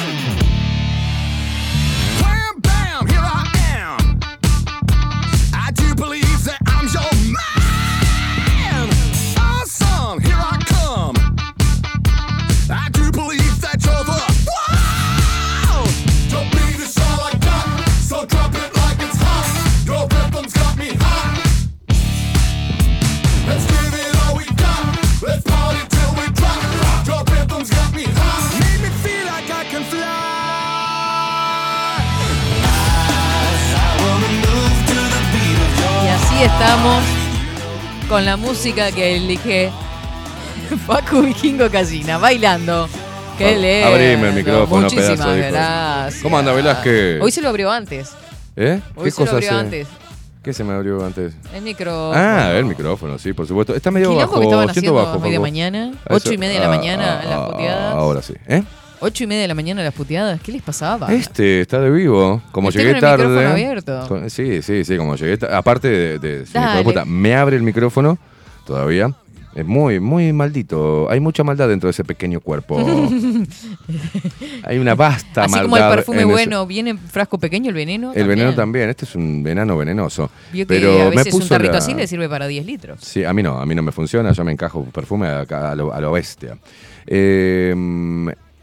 [36.87, 37.05] Estamos
[38.09, 39.71] con la música que elige
[40.87, 42.89] Facu Vikingo Casina, bailando.
[43.37, 43.89] Qué lindo.
[43.89, 46.23] abrime el micrófono, Muchísimas pedazo de gracias.
[46.23, 47.21] ¿Cómo anda, Velázquez?
[47.21, 48.13] Hoy se lo abrió antes.
[48.55, 48.81] ¿Eh?
[48.95, 49.59] Hoy se lo abrió hace?
[49.59, 49.89] antes.
[50.43, 51.35] ¿Qué se me abrió antes?
[51.53, 52.13] El micro.
[52.15, 53.75] Ah, el micrófono, sí, por supuesto.
[53.75, 55.13] Está medio Quilombo bajo, que estaban haciendo bajo.
[55.15, 57.95] a media mañana, ocho y media de la ah, mañana, ah, las ah, puteadas.
[57.95, 58.35] Ahora sí.
[58.47, 58.63] ¿Eh?
[59.01, 60.41] Ocho y media de la mañana las puteadas.
[60.41, 61.13] ¿Qué les pasaba?
[61.13, 62.43] Este está de vivo.
[62.51, 63.25] Como llegué el tarde.
[63.27, 64.05] micrófono abierto.
[64.09, 66.85] con- sí, sí, sí, como llegué Aparte de, de- sí, hijo de Dale.
[66.85, 68.19] puta, me abre el micrófono
[68.67, 69.11] todavía.
[69.55, 71.09] Es muy, muy maldito.
[71.11, 72.77] Hay mucha maldad dentro de ese pequeño cuerpo.
[74.65, 75.65] Hay una vasta Así maldad.
[75.71, 78.13] como el perfume en ese- bueno viene en frasco pequeño, el veneno.
[78.15, 78.91] El veneno también.
[78.91, 80.31] Este es un veneno venenoso.
[80.53, 82.67] Vio que Pero a me veces un puso tarrito la- así le sirve para 10
[82.67, 83.01] litros.
[83.03, 85.75] Sí, a mí no, a mí no me funciona, yo me encajo perfume a, a
[85.75, 86.59] lo, a lo bestia.
[87.07, 87.75] Eh,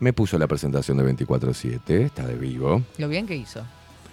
[0.04, 2.82] me puso la presentación de 24-7, está de vivo.
[2.98, 3.62] Lo bien que hizo.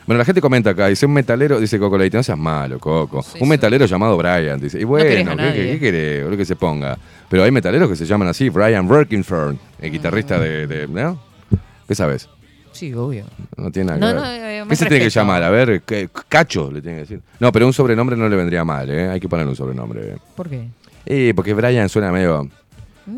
[0.06, 3.22] Bueno, la gente comenta acá, dice un metalero, dice Coco Leite, no seas malo, Coco.
[3.22, 3.46] Sí, un sí.
[3.46, 4.80] metalero llamado Brian, dice.
[4.80, 6.24] Y bueno, a ¿qué, querés?
[6.24, 6.96] Boludo, que se ponga.
[7.28, 11.20] Pero hay metaleros que se llaman así, Brian Workingford, el guitarrista de, de- ¿no?
[11.86, 12.28] ¿Qué sabes?
[12.72, 13.24] Sí, obvio.
[13.56, 14.40] No tiene nada No, que no, ver.
[14.62, 15.42] eh, ¿Qué se tiene que llamar?
[15.42, 17.20] A ver, ¿qué- Cacho le tiene que decir.
[17.38, 19.08] No, pero un sobrenombre no le vendría mal, ¿eh?
[19.10, 20.16] Hay que ponerle un sobrenombre.
[20.34, 20.68] ¿Por qué?
[21.06, 22.48] Eh, porque Brian suena medio...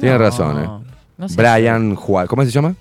[0.01, 0.92] Tiene No, razón, ¿eh?
[1.23, 1.37] No sé.
[1.37, 2.27] Brian Juan.
[2.27, 2.75] ¿Cómo se llama?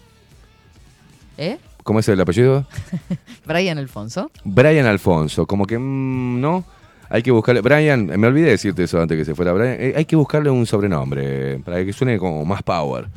[1.37, 1.59] ¿Eh?
[1.83, 2.65] ¿Cómo es el apellido?
[3.45, 4.31] Brian Alfonso.
[4.43, 5.45] Brian Alfonso.
[5.45, 6.65] Como que, mm, ¿no?
[7.07, 7.61] Hay que buscarle.
[7.61, 9.77] Brian, me olvidé de decirte eso antes que se fuera Brian.
[9.79, 13.07] Eh, hay que buscarle un sobrenombre para que suene como más power.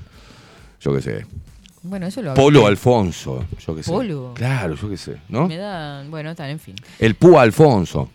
[0.79, 1.27] Yo qué sé.
[1.83, 2.73] Bueno, eso lo Polo hablé.
[2.73, 3.47] Alfonso.
[3.67, 3.91] Yo qué sé.
[3.91, 4.33] Polo.
[4.35, 5.17] Claro, yo qué sé.
[5.31, 5.49] ¿no?
[5.49, 6.05] Me da.
[6.07, 6.75] Bueno, está, en fin.
[6.99, 8.11] El Púa Alfonso.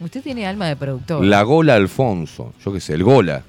[0.00, 1.24] Usted tiene alma de productor.
[1.24, 2.52] La Gola Alfonso.
[2.62, 3.42] Yo qué sé, el Gola.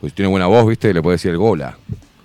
[0.00, 0.92] Pues tiene buena voz, ¿viste?
[0.92, 1.76] Le puede decir el Gola.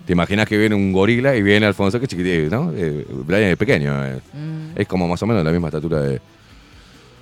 [0.06, 2.72] ¿Te imaginas que viene un gorila y viene Alfonso, que chiquitito, ¿no?
[2.76, 4.04] Eh, Brian es pequeño.
[4.04, 4.18] eh.
[4.32, 4.78] Mm.
[4.80, 6.20] Es como más o menos la misma estatura de,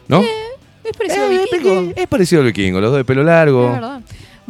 [0.08, 0.22] ¿No?
[0.82, 1.92] Es parecido a Eh, vikingo.
[1.94, 3.66] Es parecido al vikingo, los dos de pelo largo.
[3.66, 4.00] Es verdad.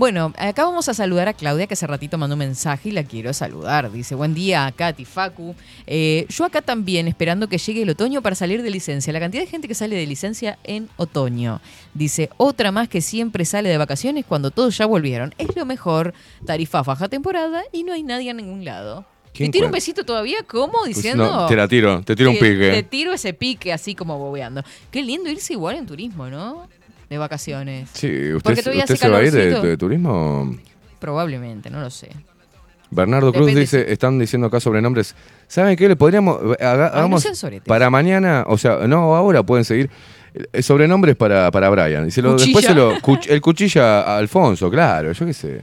[0.00, 3.04] Bueno, acá vamos a saludar a Claudia, que hace ratito mandó un mensaje y la
[3.04, 3.92] quiero saludar.
[3.92, 5.54] Dice, buen día, Katy, Facu.
[5.86, 9.12] Eh, yo acá también, esperando que llegue el otoño para salir de licencia.
[9.12, 11.60] La cantidad de gente que sale de licencia en otoño.
[11.92, 15.34] Dice, otra más que siempre sale de vacaciones cuando todos ya volvieron.
[15.36, 16.14] Es lo mejor,
[16.46, 19.04] tarifa faja temporada y no hay nadie a ningún lado.
[19.34, 20.38] ¿Quién ¿Te tiro un besito todavía?
[20.46, 20.78] ¿Cómo?
[20.78, 21.30] Pues Diciendo...
[21.30, 22.70] no, te la tiro, te tiro un que pique.
[22.70, 24.62] Te tiro ese pique así como bobeando.
[24.90, 26.66] Qué lindo irse igual en turismo, ¿no?
[27.10, 27.90] De vacaciones.
[27.92, 30.56] Sí, ¿usted, usted se va a ir de, turismo?
[31.00, 32.08] Probablemente, no lo sé.
[32.92, 35.14] Bernardo Cruz dice, están diciendo acá sobrenombres.
[35.48, 35.88] ¿Saben qué?
[35.88, 36.38] Le podríamos.
[36.60, 37.24] haga- Ay, no hagamos
[37.66, 39.90] para mañana, o sea, no, ahora pueden seguir.
[40.52, 42.06] eh, Sobrenombres para, para Brian.
[42.06, 42.94] Y se lo, después se lo.
[43.00, 45.60] cuch- el cuchilla a Alfonso, claro, yo qué sé.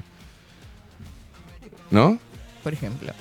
[1.92, 2.18] ¿No?
[2.64, 3.12] Por ejemplo.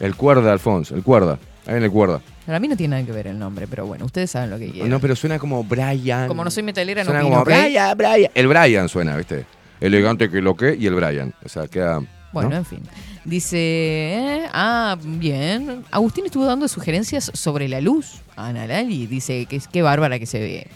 [0.00, 1.38] El cuerda Alfonso, el cuerda.
[1.66, 2.20] Ahí en el cuerda.
[2.46, 4.70] Para mí no tiene nada que ver el nombre, pero bueno, ustedes saben lo que
[4.70, 4.90] quieren.
[4.90, 6.26] No, pero suena como Brian.
[6.28, 7.62] Como no soy metalera, no Suena opino, como ¿ok?
[7.62, 8.30] Brian, Brian.
[8.34, 9.46] El Brian suena, ¿viste?
[9.80, 11.32] Elegante que lo que y el Brian.
[11.44, 12.00] O sea, queda.
[12.32, 12.56] Bueno, ¿no?
[12.56, 12.80] en fin.
[13.24, 15.84] Dice, eh, ah, bien.
[15.90, 18.20] Agustín estuvo dando sugerencias sobre la luz.
[18.36, 20.66] Ana Lali dice que es qué bárbara que se ve.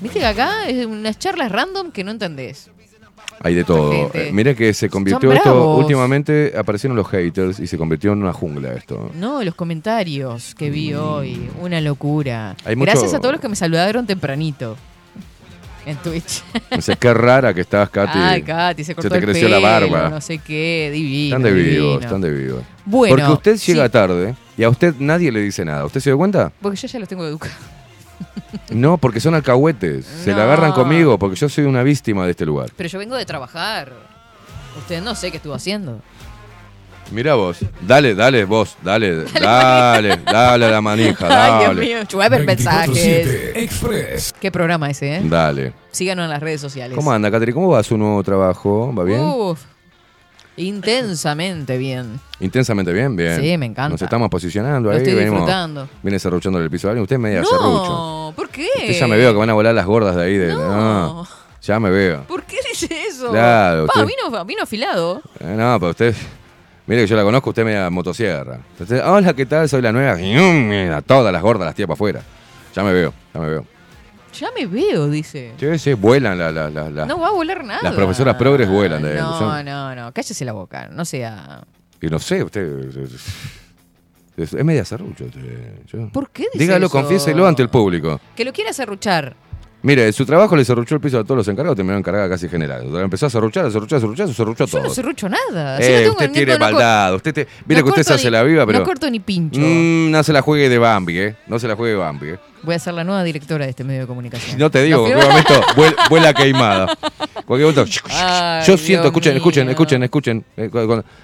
[0.00, 2.70] Viste que acá es unas charlas random que no entendés.
[3.42, 4.10] Hay de todo.
[4.14, 5.50] Eh, mire que se convirtió Son esto.
[5.54, 5.78] bravos.
[5.80, 9.10] Últimamente aparecieron los haters y se convirtió en una jungla esto.
[9.14, 12.56] No, los comentarios que vi hoy, una locura.
[12.64, 14.76] Hay mucho- Gracias a todos los que me saludaron tempranito
[15.86, 16.42] en Twitch.
[16.76, 18.18] O sea, qué rara que estás, Katy.
[18.18, 20.08] Ay, Katy, se cortó te el creció la barba.
[20.08, 21.36] no sé qué, divino.
[21.36, 22.62] Están de vivos, están de vivos.
[22.86, 23.92] Bueno, Porque usted llega sí.
[23.92, 25.84] tarde y a usted nadie le dice nada.
[25.84, 26.50] ¿Usted se dio cuenta?
[26.62, 27.56] Porque yo ya los tengo educados.
[28.70, 30.04] No, porque son alcahuetes.
[30.06, 32.70] Se la agarran conmigo porque yo soy una víctima de este lugar.
[32.76, 33.92] Pero yo vengo de trabajar.
[34.78, 36.00] Usted no sé qué estuvo haciendo.
[37.10, 37.58] Mira vos.
[37.82, 38.76] Dale, dale, vos.
[38.82, 41.28] Dale, dale, dale a la manija.
[41.28, 41.52] Dale.
[41.54, 43.54] Ay, Dios mío, llueven mensajes.
[43.54, 44.34] 24/7 Express.
[44.40, 45.20] Qué programa ese, ¿eh?
[45.24, 45.74] Dale.
[45.90, 46.96] Síganos en las redes sociales.
[46.96, 47.52] ¿Cómo anda, Catri?
[47.52, 48.92] ¿Cómo va su nuevo trabajo?
[48.96, 49.20] ¿Va bien?
[49.20, 49.60] Uf,
[50.56, 52.20] intensamente bien.
[52.40, 53.40] Intensamente bien, bien.
[53.40, 53.90] Sí, me encanta.
[53.90, 54.98] Nos estamos posicionando Lo ahí.
[55.02, 55.88] estoy venimos- disfrutando.
[56.02, 57.02] Viene serruchando el piso de alguien.
[57.02, 57.88] Usted es media serrucho.
[57.88, 58.68] No, ¿por qué?
[58.76, 60.36] Usted ya me veo que van a volar las gordas de ahí.
[60.36, 60.68] De, No.
[60.68, 61.28] no,
[61.62, 62.24] ya me veo.
[62.24, 63.30] ¿Por qué dice eso?
[63.30, 65.22] Claro, Pa, usted- vino, vino afilado.
[65.40, 66.14] Eh, no, pero usted.
[66.86, 68.58] Mire que yo la conozco, usted media motosierra.
[68.78, 69.66] Usted, Hola, ¿qué tal?
[69.70, 70.16] Soy la nueva.
[70.16, 72.20] Mm, todas las gordas las tira para afuera.
[72.76, 73.66] Ya me veo, ya me veo.
[74.38, 75.52] Ya me veo, dice.
[75.58, 76.52] Sí, sí, vuelan las.
[76.52, 77.80] las- las- las- No va a volar nada.
[77.82, 80.12] las profesoras progres vuelan de No, son- no, no.
[80.12, 80.88] Cállese la boca.
[80.88, 81.62] No sea.
[82.00, 82.88] Y no sé, usted.
[84.36, 85.26] Es, media serrucho.
[86.12, 86.92] ¿Por qué dice Dígalo, eso?
[86.98, 88.20] confiéselo ante el público.
[88.34, 89.36] Que lo quiera serruchar.
[89.86, 92.84] Mire, su trabajo le serruchó el piso a todos los encargados, terminó encargada casi general.
[93.02, 94.82] Empezó a serruchar, a serruchar, a serruchar, se serruchó Yo todo.
[94.84, 95.76] no serrucho nada.
[95.76, 97.14] Si Eh, no tengo- usted tiene no- no- maldad.
[97.16, 98.78] Usted te, mire no que usted se hace ni- la viva, pero.
[98.78, 99.60] No corto ni pincho.
[99.60, 101.36] Mm, no se la juegue de Bambi, ¿eh?
[101.46, 102.38] No se la juegue de Bambi, ¿eh?
[102.62, 104.58] Voy a ser la nueva directora de este medio de comunicación.
[104.58, 106.86] No te digo, ¿Lo en cualquier momento vuel- vuela queimada.
[107.44, 107.84] Cualquier momento.
[108.10, 109.72] Ay, Yo siento, escuchen, escuchen, mío.
[109.72, 110.44] escuchen, escuchen.
[110.56, 110.70] Eh,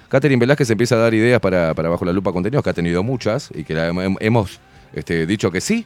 [0.07, 3.01] Catherine Velázquez empieza a dar ideas para, para Bajo la Lupa Contenidos, que ha tenido
[3.01, 4.59] muchas y que la hem- hemos
[4.93, 5.83] este, dicho que sí.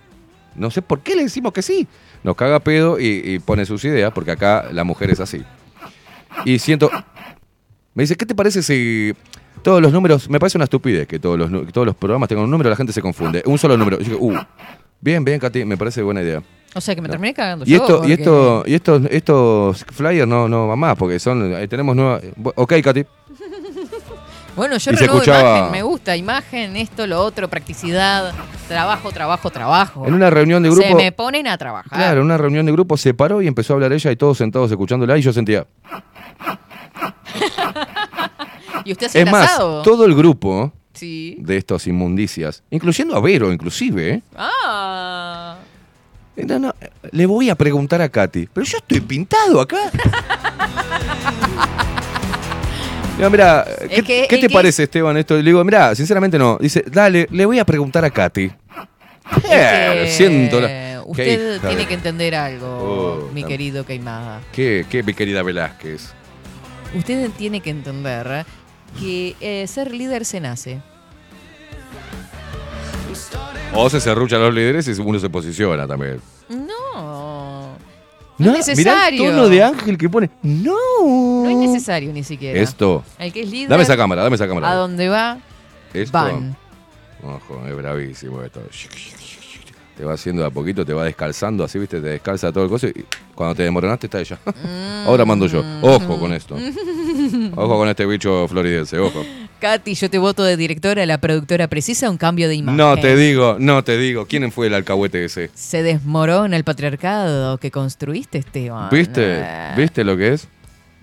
[0.56, 1.88] No sé por qué le decimos que sí.
[2.26, 5.44] Nos caga pedo y, y pone sus ideas, porque acá la mujer es así.
[6.44, 6.90] Y siento.
[7.94, 9.14] Me dice, ¿qué te parece si
[9.66, 10.30] todos los números.
[10.30, 12.76] Me parece una estupidez que todos los, que todos los programas tengan un número, la
[12.76, 13.42] gente se confunde.
[13.46, 14.00] Un solo número.
[14.00, 14.38] Yo digo, uh,
[15.02, 16.42] bien, bien, Katy, me parece buena idea.
[16.76, 17.78] O sea que me terminé cagando Y yo.
[17.78, 21.96] esto, y esto, y estos, estos flyers no, no van más, porque son, ahí tenemos
[21.96, 22.20] nueva.
[22.56, 23.06] Ok, Katy.
[24.56, 28.34] Bueno, yo renuevo escuchaba- imagen, me gusta imagen, esto, lo otro, practicidad,
[28.70, 30.08] trabajo, trabajo, trabajo.
[30.08, 30.88] En una reunión de grupo.
[30.88, 31.92] Se me ponen a trabajar.
[31.92, 34.38] Claro, en una reunión de grupo se paró y empezó a hablar ella y todos
[34.38, 35.66] sentados escuchándola y yo sentía.
[38.86, 39.82] Y usted hace Es el más, asado.
[39.82, 41.38] todo el grupo Sí.
[41.40, 44.22] de estos inmundicias, incluyendo a Vero, inclusive, ¿eh?
[44.38, 45.56] Ah.
[46.38, 46.76] Eh, No, no,
[47.12, 49.78] le voy a preguntar a Katy, pero yo estoy pintado acá.
[53.18, 55.36] Mira, mira, ¿qué, que- qué es te que- parece, Esteban, esto?
[55.38, 56.58] Le digo, mira, sinceramente no.
[56.60, 58.46] Dice, dale, le voy a preguntar a Katy.
[58.46, 64.42] Es Eh, que siento la- Usted tiene de- que entender algo, Oh, mi querido Queimada.
[64.52, 66.14] ¿Qué, qué, mi querida Velázquez?
[66.96, 68.46] Usted tiene que entender
[69.00, 70.82] que eh, ser líder se nace.
[73.74, 76.20] O se serruchan los líderes y uno se posiciona también.
[76.50, 77.35] No.
[78.38, 79.24] No, es mirá necesario.
[79.26, 80.30] el tono de Ángel que pone.
[80.42, 80.76] No.
[81.44, 82.60] No es necesario ni siquiera.
[82.60, 83.04] Esto.
[83.18, 83.70] El que es líder.
[83.70, 84.72] Dame esa cámara, dame esa cámara.
[84.72, 85.38] A donde va,
[85.94, 86.12] Esto.
[86.18, 86.56] van.
[87.24, 88.62] Ojo, es bravísimo esto.
[89.98, 92.70] Te va haciendo de a poquito, te va descalzando, así, viste, te descalza todo el
[92.70, 94.38] coso y cuando te demoronaste está ella.
[95.06, 95.64] Ahora mando yo.
[95.82, 96.56] Ojo con esto.
[97.56, 99.24] Ojo con este bicho floridense, ojo.
[99.60, 102.78] Katy, yo te voto de directora, la productora precisa un cambio de imagen.
[102.78, 104.26] No te digo, no te digo.
[104.28, 105.50] ¿Quién fue el alcahuete ese?
[105.54, 108.90] Se desmorona el patriarcado que construiste, Esteban.
[108.92, 109.22] ¿Viste?
[109.40, 110.48] Eh, ¿Viste lo que es?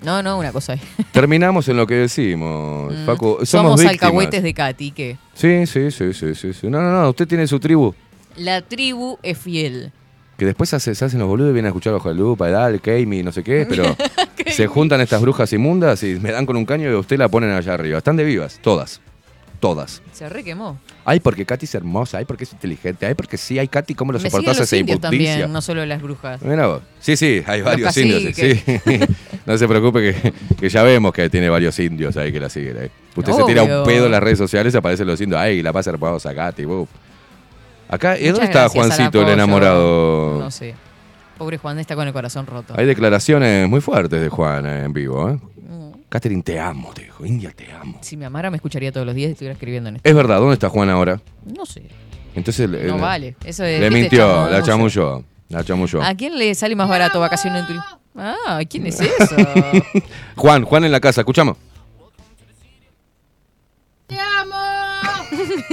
[0.04, 0.76] No, no, una cosa.
[1.12, 3.06] Terminamos en lo que decimos, Mm.
[3.06, 3.26] Facu.
[3.42, 3.92] Somos, Somos víctimas.
[4.02, 5.16] alcahuetes de Katy, ¿qué?
[5.34, 6.52] Sí, sí, sí, sí, sí.
[6.68, 7.08] No, no, no.
[7.10, 7.94] Usted tiene su tribu.
[8.36, 9.92] La tribu es fiel.
[10.42, 12.80] Que después hace- se hacen los boludos y vienen a escuchar bajo la lupa, Edal,
[12.80, 13.96] Keimi, no sé qué, pero
[14.50, 17.28] se juntan estas brujas inmundas y me dan con un caño y a usted la
[17.28, 17.98] ponen allá arriba.
[17.98, 19.00] Están de vivas, todas.
[19.60, 20.02] Todas.
[20.10, 20.80] Se re quemó.
[21.04, 24.10] Ay, porque Katy es hermosa, ay, porque es inteligente, ay, porque sí, ay, Katy, ¿cómo
[24.10, 25.30] lo Me soportás los esa indios injusticia?
[25.34, 26.42] también, no solo las brujas.
[26.42, 26.82] Mira vos.
[26.98, 28.34] Sí, sí, hay varios indios.
[28.34, 28.60] Sí.
[29.46, 32.78] no se preocupe que, que ya vemos que tiene varios indios ahí que la siguen.
[32.78, 32.90] ahí.
[33.14, 35.40] Usted se tira un pedo en las redes sociales y aparecen los indios.
[35.40, 36.64] Ay, la pasa hermosa, Katy.
[36.64, 36.88] wow.
[37.92, 40.38] Acá, ¿y Muchas dónde está Juancito, el enamorado?
[40.40, 40.74] No sé.
[41.36, 42.72] Pobre Juan está con el corazón roto.
[42.76, 45.28] Hay declaraciones muy fuertes de Juan eh, en vivo.
[45.28, 45.38] ¿eh?
[45.68, 45.90] Mm.
[46.08, 47.26] Catherine, te amo, te dijo.
[47.26, 47.98] India, te amo.
[48.00, 50.08] Si me amara me escucharía todos los días y estuviera escribiendo en esto.
[50.08, 51.20] Es verdad, ¿dónde está Juan ahora?
[51.44, 51.82] No sé.
[52.34, 53.36] Entonces le- No le- vale.
[53.44, 55.22] Eso es, Le mintió, la chamulló.
[55.50, 56.02] La chamulló.
[56.02, 57.86] ¿A quién le sale más barato vacaciones en turismo?
[58.16, 59.36] Ah, ¿quién es eso?
[60.36, 61.58] Juan, Juan en la casa, escuchamos.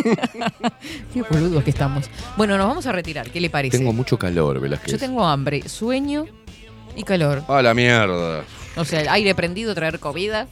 [1.13, 2.09] Qué boludos que estamos.
[2.38, 3.30] Bueno, nos vamos a retirar.
[3.30, 3.77] ¿Qué le parece?
[3.77, 4.91] Tengo mucho calor, Velázquez.
[4.93, 6.26] Yo tengo hambre, sueño
[6.95, 7.43] y calor.
[7.47, 8.43] A la mierda.
[8.76, 10.47] O sea, el aire prendido, traer comida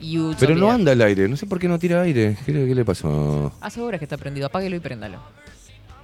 [0.00, 2.36] y Pero no anda el aire, no sé por qué no tira aire.
[2.46, 3.52] ¿Qué, le- qué le pasó?
[3.60, 5.18] Hace horas que está prendido, apáguelo y préndalo.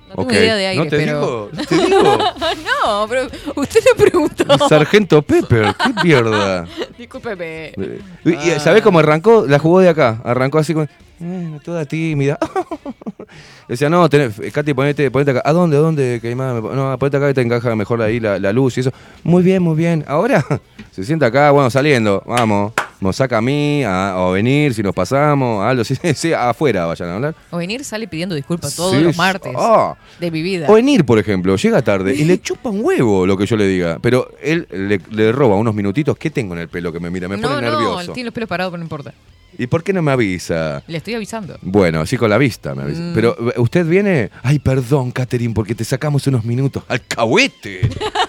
[0.09, 1.21] No tengo idea de aire, ¿No te pero.
[1.21, 1.51] digo?
[1.53, 2.03] ¿No te digo?
[2.87, 3.27] no, pero
[3.57, 4.69] usted le preguntó.
[4.69, 6.67] Sargento Pepper, qué mierda.
[6.99, 7.67] Discúlpeme.
[7.77, 8.61] Eh, y- Ah.
[8.61, 9.47] ¿Sabés cómo arrancó?
[9.47, 10.21] La jugó de acá.
[10.25, 10.89] Arrancó así con.
[11.21, 12.39] eh, toda tímida.
[13.69, 15.43] Decía, no, tenés, Katy, ponete, ponete acá.
[15.45, 15.77] ¿A dónde?
[15.77, 16.21] ¿A dónde?
[16.23, 16.63] Caimán?
[16.63, 18.93] No, ponete acá que te encaja mejor ahí la, la luz y eso.
[19.25, 20.05] Muy bien, muy bien.
[20.07, 20.45] Ahora
[20.93, 22.23] se sienta acá, bueno, saliendo.
[22.27, 22.73] Vamos.
[23.01, 25.85] Nos saca a mí, a, o venir, si nos pasamos, algo.
[25.87, 27.35] Sí, sí, afuera vayan a hablar.
[27.51, 29.97] O venir sale pidiendo disculpas todos Sí, los martes ah.
[30.19, 30.67] de mi vida.
[30.69, 33.67] O venir, por ejemplo, llega tarde y le chupa un huevo lo que yo le
[33.69, 33.99] diga.
[34.01, 36.17] Pero él le, le roba unos minutitos.
[36.17, 37.29] ¿Qué tengo en el pelo que me mira?
[37.29, 38.13] Me no, pone no, nervioso.
[38.13, 39.13] tiene los pelos parados, pero no importa.
[39.59, 40.83] ¿Y por qué no me avisa?
[40.87, 41.57] Le estoy avisando.
[41.63, 43.01] Bueno, así con la vista me avisa.
[43.01, 43.15] Mm.
[43.15, 44.31] Pero eh, usted viene.
[44.43, 46.83] Ay, perdón, Catherine, porque te sacamos unos minutos.
[46.89, 47.89] ¡Alcahuete!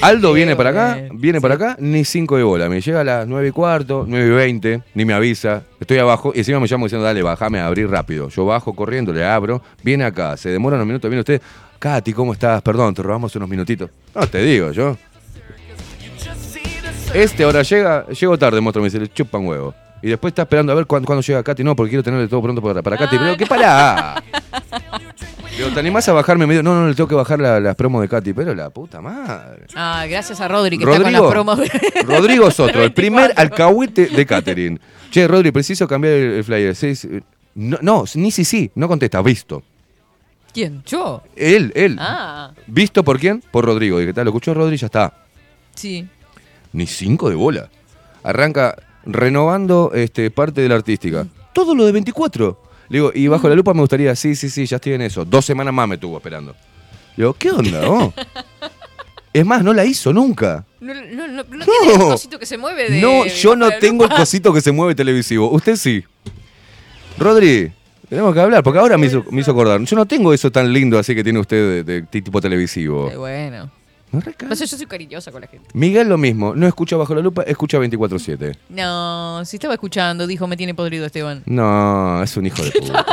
[0.00, 2.68] Aldo viene para acá, viene para acá, ni cinco de bola.
[2.68, 5.62] Me llega a las nueve y cuarto, nueve y veinte, ni me avisa.
[5.78, 8.28] Estoy abajo y encima me llamo diciendo, dale, bajame a abrir rápido.
[8.28, 11.40] Yo bajo corriendo, le abro, viene acá, se demora unos minutos, viene usted.
[11.78, 12.62] Katy, ¿cómo estás?
[12.62, 13.90] Perdón, te robamos unos minutitos.
[14.14, 14.96] No, te digo, yo.
[17.14, 19.74] Este ahora llega, llego tarde, monstruo, me dice, le chupa un huevo.
[20.02, 21.62] Y después está esperando a ver cuándo, cuándo llega Katy.
[21.62, 23.18] No, porque quiero tenerle todo pronto para, para Katy.
[23.18, 24.22] Pero, ¿qué pará?
[25.56, 26.62] Digo, ¿te animás a bajarme medio?
[26.62, 28.32] No, no, le tengo que bajar la- las promos de Katy.
[28.32, 29.66] Pero la puta madre.
[29.74, 31.58] Ah, gracias a Rodri que está con Rodrigo, las promos.
[31.58, 31.70] de-
[32.06, 33.42] Rodrigo Sotro, el primer 24.
[33.42, 34.80] alcahuete de Catherine.
[35.10, 36.74] Che, Rodri, preciso cambiar el, el flyer.
[36.74, 37.08] Sí, sí.
[37.54, 39.62] No, no, ni si sí, no contesta, visto.
[40.54, 40.82] ¿Quién?
[40.86, 41.22] ¿Yo?
[41.36, 41.96] Él, él.
[42.00, 43.42] Ah, ¿Visto por quién?
[43.50, 43.98] Por Rodrigo.
[43.98, 45.12] Dije, tal, lo escuchó Rodri y ya está.
[45.74, 46.06] sí.
[46.74, 47.68] Ni cinco de bola.
[48.22, 48.74] Arranca
[49.04, 51.26] renovando este, parte de la artística.
[51.52, 52.58] Todo lo de 24.
[52.92, 55.24] Le digo, y bajo la lupa me gustaría, sí, sí, sí, ya estoy en eso.
[55.24, 56.54] Dos semanas más me tuvo esperando.
[57.16, 57.80] Le digo, ¿qué onda?
[57.88, 58.12] vos?
[59.32, 60.66] es más, no la hizo nunca.
[60.78, 63.00] No, no, no, no tiene el cosito que se mueve de.
[63.00, 65.50] No, yo no tengo el cosito que se mueve televisivo.
[65.50, 66.04] Usted sí.
[67.16, 67.72] Rodri,
[68.10, 69.80] tenemos que hablar, porque ahora me hizo, me hizo acordar.
[69.80, 73.10] Yo no tengo eso tan lindo así que tiene usted de, de tipo televisivo.
[73.10, 73.70] Eh, bueno.
[74.12, 75.68] No reca- No sé, yo soy cariñosa con la gente.
[75.74, 78.56] Miguel lo mismo, no escucha bajo la lupa, escucha 24-7.
[78.68, 81.42] No, si estaba escuchando, dijo, me tiene podrido Esteban.
[81.46, 83.06] No, es un hijo de puta.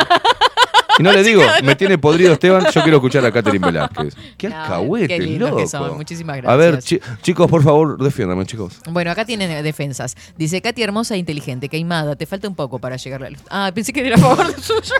[0.97, 4.13] Y no le digo, me tiene podrido Esteban, yo quiero escuchar a Catherine Velázquez.
[4.37, 5.67] Qué No, alcahuete, qué lindos que loco.
[5.69, 6.83] son, muchísimas A ver, gracias.
[6.83, 8.81] chi- chicos, por favor, defiéndame, chicos.
[8.89, 10.17] Bueno, acá tienen defensas.
[10.37, 13.39] Dice, Katy hermosa e inteligente, queimada, te falta un poco para llegar a la luz.
[13.49, 14.93] Ah, pensé que era a favor de suyo.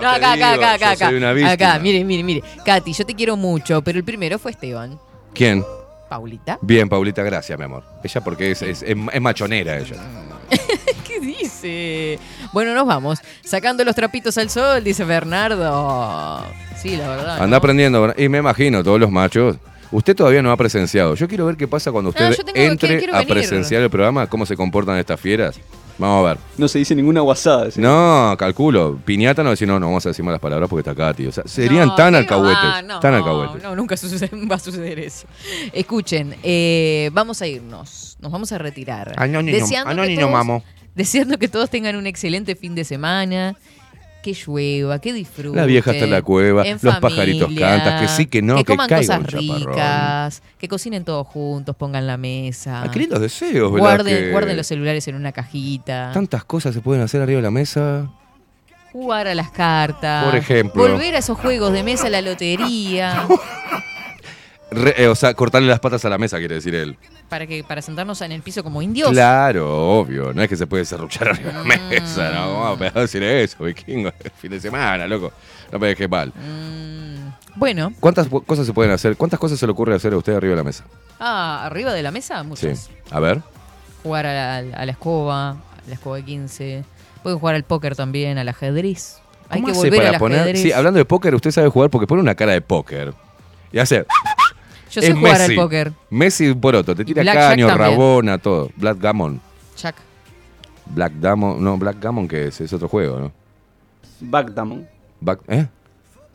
[0.00, 1.34] No, acá, acá, acá, acá, soy una acá.
[1.34, 1.52] víctima.
[1.72, 2.42] Acá, mire, mire, mire.
[2.64, 4.98] Katy, yo te quiero mucho, pero el primero fue Esteban.
[5.34, 5.64] ¿Quién?
[6.08, 6.58] Paulita.
[6.60, 7.82] Bien, Paulita, gracias, mi amor.
[8.04, 9.96] Ella porque es, es, es- es machonera ella.
[11.06, 12.18] ¿Qué dice?
[12.52, 13.18] Bueno, nos vamos.
[13.44, 16.44] Sacando los trapitos al sol, dice Bernardo.
[16.76, 17.34] Sí, la verdad.
[17.36, 17.56] Anda ¿no?
[17.56, 18.12] aprendiendo.
[18.18, 19.56] Y me imagino, todos los machos.
[19.92, 21.14] Usted todavía no ha presenciado.
[21.14, 23.28] Yo quiero ver qué pasa cuando usted Ah, que- entre a venir.
[23.28, 25.60] presenciar el programa, cómo se comportan estas fieras.
[25.98, 26.38] Vamos a ver.
[26.56, 27.70] No se dice ninguna guasada.
[27.70, 27.78] sí.
[27.80, 28.98] No, calculo.
[29.04, 31.26] Piñata no decir, no, no vamos a decir malas palabras porque está Katy.
[31.26, 32.84] O sea, serían No, tan ¿qué alcahuetes.
[32.86, 33.62] No, tan no, alcahuetes.
[33.62, 35.26] No, nunca sucede- va a suceder eso.
[35.72, 38.16] Escuchen, eh, vamos a irnos.
[38.20, 39.14] Nos vamos a retirar.
[39.28, 40.64] Niño, Deseando no, que todos- mamo.
[40.94, 43.54] Deseando que todos tengan un excelente fin de semana.
[44.22, 45.56] Que llueva, que disfruten.
[45.56, 48.64] La vieja está en la cueva, en los pajaritos cantan, que sí, que no, que
[48.64, 52.82] coman caiga cosas un ricas, que cocinen todos juntos, pongan la mesa.
[52.82, 53.86] Ah, qué lindos deseos, ¿verdad?
[53.86, 56.10] guarden, que guarden los celulares en una cajita.
[56.14, 58.08] Tantas cosas se pueden hacer arriba de la mesa.
[58.92, 60.24] Jugar a las cartas.
[60.24, 60.82] Por ejemplo.
[60.82, 63.26] Volver a esos juegos de mesa, la lotería.
[64.74, 66.96] Re- eh, o sea, cortarle las patas a la mesa, quiere decir él.
[67.28, 69.10] para que para sentarnos en el piso como indios.
[69.10, 70.32] Claro, obvio.
[70.34, 71.88] No es que se puede serruchar arriba de la Mm.
[71.88, 72.30] mesa.
[72.32, 74.10] No, vamos a decir eso, vikingo.
[74.36, 75.32] Fin de semana, loco.
[75.70, 76.28] No me dejes mal.
[76.34, 79.16] Mm, Bueno, ¿Cuántas cosas se pueden hacer?
[79.16, 80.84] ¿Cuántas cosas se le ocurre hacer a usted arriba de la mesa?
[81.20, 82.46] ah, arriba de la mesa, Sí.
[82.48, 82.90] muchas.
[83.10, 83.40] A ver.
[84.02, 84.32] Jugar a
[84.62, 86.84] la, a la escoba, a la escoba de 15.
[87.22, 89.20] Pueden jugar al póker también, al ajedrez.
[89.48, 90.40] Hay ¿Cómo que volver para al poner?
[90.40, 90.60] ajedrez.
[90.62, 93.14] Sí, hablando de póker, usted sabe jugar porque pone una cara de póker.
[93.70, 94.04] Y hace.
[94.92, 95.52] Yo sé es jugar Messi.
[95.52, 95.92] al póker.
[96.10, 98.70] Messi Poroto, te tira Blackjack caño, rabona, todo.
[98.76, 99.40] Blackgammon.
[99.74, 99.94] Chuck.
[100.86, 103.32] Blackgammon, no, Blackgammon que es, es otro juego, ¿no?
[104.20, 104.86] Backgammon.
[105.20, 105.66] Back, ¿Eh?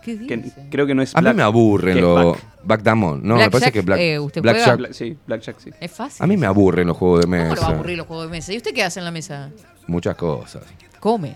[0.02, 0.68] ¿Qué Que dice?
[0.72, 2.26] creo que no es A mí Black- me aburren los.
[2.34, 2.44] back.
[2.64, 3.22] Backgammon.
[3.24, 4.76] No, me parece Blackjack, que Black, eh, ¿usted juega?
[4.76, 5.70] Black- sí, Blackjack, sí.
[5.80, 6.24] Es fácil.
[6.24, 7.56] A mí me aburren los juegos de ¿Cómo mesa.
[7.56, 8.54] lo va a aburrir los juegos de mesa?
[8.54, 9.52] ¿Y usted qué hace en la mesa?
[9.88, 10.64] Muchas cosas.
[11.00, 11.36] Come.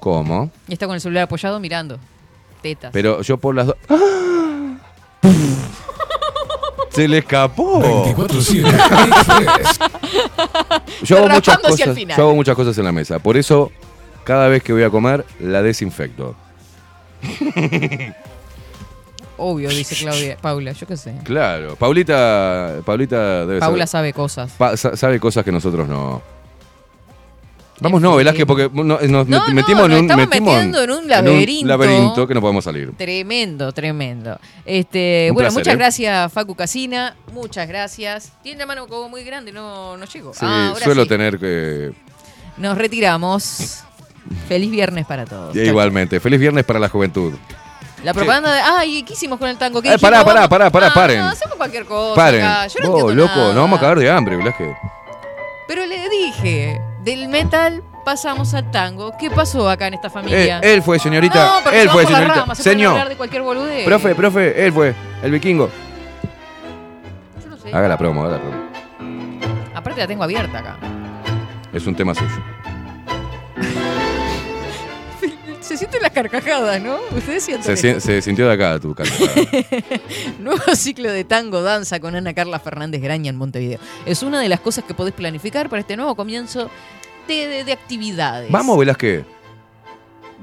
[0.00, 0.50] ¿Cómo?
[0.66, 1.98] Y está con el celular apoyado mirando.
[2.62, 2.90] Tetas.
[2.92, 3.76] Pero yo por las dos.
[6.90, 7.80] Se le escapó.
[8.14, 9.78] 24-7 Express.
[11.02, 12.16] Yo hago, muchas Derrapando hacia el cosas, final.
[12.16, 13.18] yo hago muchas cosas en la mesa.
[13.20, 13.70] Por eso,
[14.24, 16.34] cada vez que voy a comer, la desinfecto.
[19.38, 20.36] Obvio, dice Claudia.
[20.40, 21.14] Paula, yo qué sé.
[21.24, 21.74] Claro.
[21.76, 23.88] Paulita, Paulita debe Paula saber.
[23.88, 24.52] sabe cosas.
[24.52, 26.20] Pa- sa- sabe cosas que nosotros no.
[27.80, 28.16] Vamos, no.
[28.16, 31.66] Velázquez, porque no- nos No, met- no, metimos en un, metimos metiendo en un laberinto.
[31.66, 32.92] laberinto que no podemos salir.
[32.96, 34.38] Tremendo, tremendo.
[34.66, 35.76] Este, Un bueno, placer, muchas ¿eh?
[35.78, 37.16] gracias, Facu Casina.
[37.32, 38.32] Muchas gracias.
[38.42, 40.32] Tiene la mano como muy grande, no, no llego.
[40.34, 41.08] Sí, Ah, ahora suelo sí.
[41.08, 41.92] tener que.
[42.58, 43.82] Nos retiramos.
[44.48, 45.56] Feliz viernes para todos.
[45.56, 46.20] Igualmente.
[46.20, 47.32] Feliz viernes para la juventud.
[48.04, 48.60] La propaganda de.
[48.60, 49.80] Ay, ¿qué hicimos con el tango?
[49.82, 51.18] ¿Qué Eh, pará, pará, pará, pará, Ah, paren.
[51.20, 52.14] No, hacemos cualquier cosa.
[52.14, 52.42] Paren.
[52.42, 52.66] acá.
[52.68, 53.46] Yo no entiendo loco, nada.
[53.48, 54.76] nos vamos a cagar de hambre, Velázquez.
[55.68, 59.12] Pero le dije, del metal pasamos al tango.
[59.18, 60.58] ¿Qué pasó acá en esta Eh, familia?
[60.62, 61.60] él fue, señorita.
[61.64, 62.34] no, él fue, señorita.
[62.34, 62.92] se pueden Señor.
[62.92, 63.84] hablar de cualquier boludez.
[63.84, 64.94] Profe, profe, él fue.
[65.22, 65.68] El vikingo.
[67.42, 67.68] Yo no sé.
[67.74, 68.56] Haga la promo, haga la promo.
[69.74, 70.76] Aparte la tengo abierta acá.
[71.72, 72.30] Es un tema suyo.
[75.70, 76.96] Se sienten las carcajadas, ¿no?
[77.16, 79.08] Ustedes sienten Se, se sintió de acá tu cara.
[80.40, 83.78] Nuevo ciclo de tango danza con Ana Carla Fernández Graña en Montevideo.
[84.04, 86.68] Es una de las cosas que podés planificar para este nuevo comienzo
[87.28, 88.50] de, de- de actividades.
[88.50, 89.24] Vamos, Velázquez.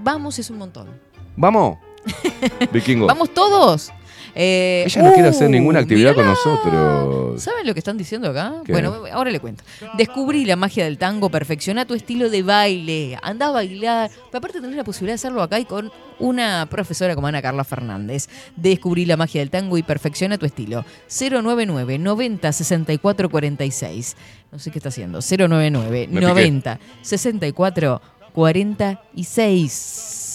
[0.01, 0.87] Vamos es un montón.
[1.35, 1.77] Vamos.
[2.71, 3.05] Vikingo.
[3.07, 3.91] ¿Vamos todos?
[4.39, 7.41] Eh, Ella no quiere hacer uh, ninguna actividad con nosotros.
[7.41, 8.53] ¿Saben lo que están diciendo acá?
[8.63, 8.71] ¿Qué?
[8.71, 9.63] Bueno, ahora le cuento.
[9.97, 14.11] Descubrí la magia del tango, perfecciona tu estilo de baile, anda a bailar.
[14.11, 17.63] Pero aparte tenés la posibilidad de hacerlo acá y con una profesora como Ana Carla
[17.63, 18.29] Fernández.
[18.55, 20.85] Descubrí la magia del tango y perfecciona tu estilo.
[21.07, 24.17] 099 90 64 46.
[24.51, 25.17] No sé qué está haciendo.
[25.19, 26.27] 099 Me piqué.
[26.27, 28.01] 90 64
[28.33, 30.26] 46.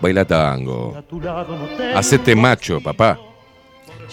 [0.00, 1.02] Baila tango.
[1.94, 3.18] Hacete macho, papá.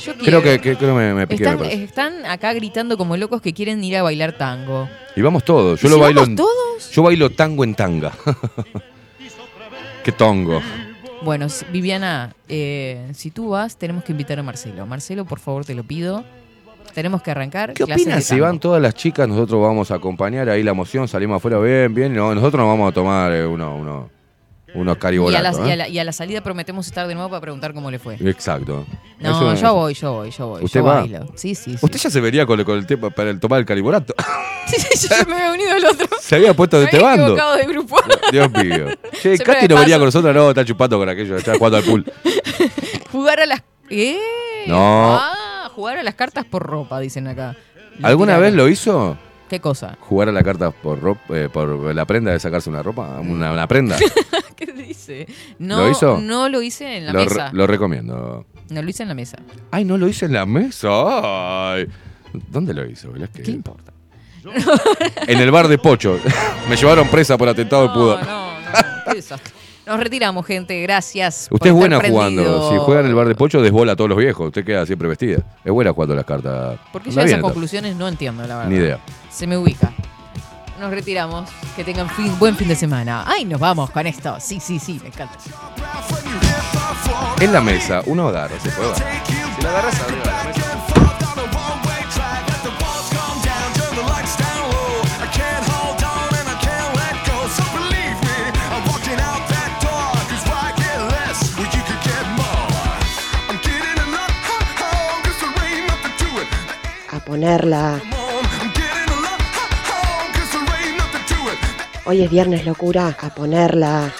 [0.04, 1.84] Yo Creo que, que- creo me, me piqué, me Están, parece.
[1.84, 4.88] están acá gritando como locos que quieren ir a bailar tango.
[5.16, 5.82] Y vamos todos.
[5.82, 6.92] Yo ¿Y lo si bailo vamos en- todos?
[6.92, 8.12] Yo bailo tango en tanga.
[10.04, 10.62] Qué tongo.
[11.24, 14.86] Bueno, s- Viviana, eh, si tú vas, tenemos que invitar a Marcelo.
[14.88, 16.24] Marcelo, por favor, te lo pido.
[16.96, 17.74] Tenemos que arrancar.
[17.74, 18.44] ¿Qué clases opinas de si tango.
[18.46, 19.28] van todas las chicas?
[19.28, 22.14] Nosotros vamos a acompañar ahí la emoción, salimos afuera bien, bien.
[22.16, 24.10] No, nosotros nos vamos a tomar eh, uno, uno,
[24.74, 25.60] unos y a, la, caribolatos.
[25.68, 25.78] y a ¿eh?
[25.78, 28.16] la- y a la salida prometemos estar de nuevo para preguntar cómo le fue.
[28.16, 28.86] Exacto.
[29.20, 30.64] No, Eso- yo voy, yo voy, yo voy.
[30.64, 31.00] ¿Usted yo va?
[31.02, 31.28] bailo.
[31.36, 31.80] Sí, sí, sí.
[31.82, 34.14] Usted ya se vería con, el- con el tema para el tomar el caribolato.
[34.68, 36.08] Sí, sí, yo me había unido al otro.
[36.22, 37.36] se había puesto de Me este bando.
[37.58, 37.98] de grupo.
[38.32, 38.86] Dios mío.
[39.12, 41.84] Che, Siempre Katy no venía con nosotros, no, está chupando con aquello, está jugando al
[41.84, 42.06] pool.
[43.12, 43.64] Jugar a las.
[43.90, 44.18] ¿Eh?
[44.68, 45.18] No.
[45.20, 47.56] Ah, jugar a las cartas por ropa, dicen acá.
[48.02, 49.18] ¿Alguna vez lo hizo?
[49.52, 49.98] ¿Qué cosa?
[50.00, 53.52] Jugar a la carta por ropa, eh, por la prenda de sacarse una ropa, una,
[53.52, 53.98] una prenda.
[54.56, 55.28] ¿Qué dice?
[55.60, 56.22] No, ¿Lo hizo?
[56.22, 57.50] No lo hice en la lo, re- mesa.
[57.52, 58.46] lo recomiendo.
[58.70, 59.40] No lo hice en la mesa.
[59.70, 60.88] Ay, no lo hice en la mesa.
[61.74, 61.86] Ay.
[62.48, 63.12] ¿Dónde lo hizo?
[63.12, 63.44] Velázquez?
[63.46, 63.92] ¿Qué importa?
[65.28, 66.18] En el bar de Pocho.
[66.70, 68.26] Me llevaron presa por atentado de No, pudor.
[68.26, 68.70] no, no.
[69.10, 69.52] Qué desastre.
[69.86, 70.80] Nos retiramos, gente.
[70.82, 71.48] Gracias.
[71.52, 72.22] Usted es buena prendido.
[72.22, 72.70] jugando.
[72.72, 74.48] Si juega en el bar de Pocho, desbola a todos los viejos.
[74.48, 75.40] Usted queda siempre vestida.
[75.66, 76.78] Es buena jugando las cartas.
[76.94, 78.70] ¿Por qué bien, esas conclusiones no entiendo, la verdad?
[78.70, 79.00] Ni idea.
[79.30, 79.92] Se me ubica.
[80.80, 81.50] Nos retiramos.
[81.76, 83.24] Que tengan fin- buen fin de semana.
[83.28, 84.38] Ay, nos vamos con esto.
[84.40, 85.38] Sí, sí, sí, me encanta.
[87.40, 88.96] En la mesa, uno agarra, se puede.
[88.96, 90.71] Si la agarras arriba de la mesa.
[107.32, 108.02] Ponerla.
[112.04, 114.12] Hoy es viernes locura, a ponerla.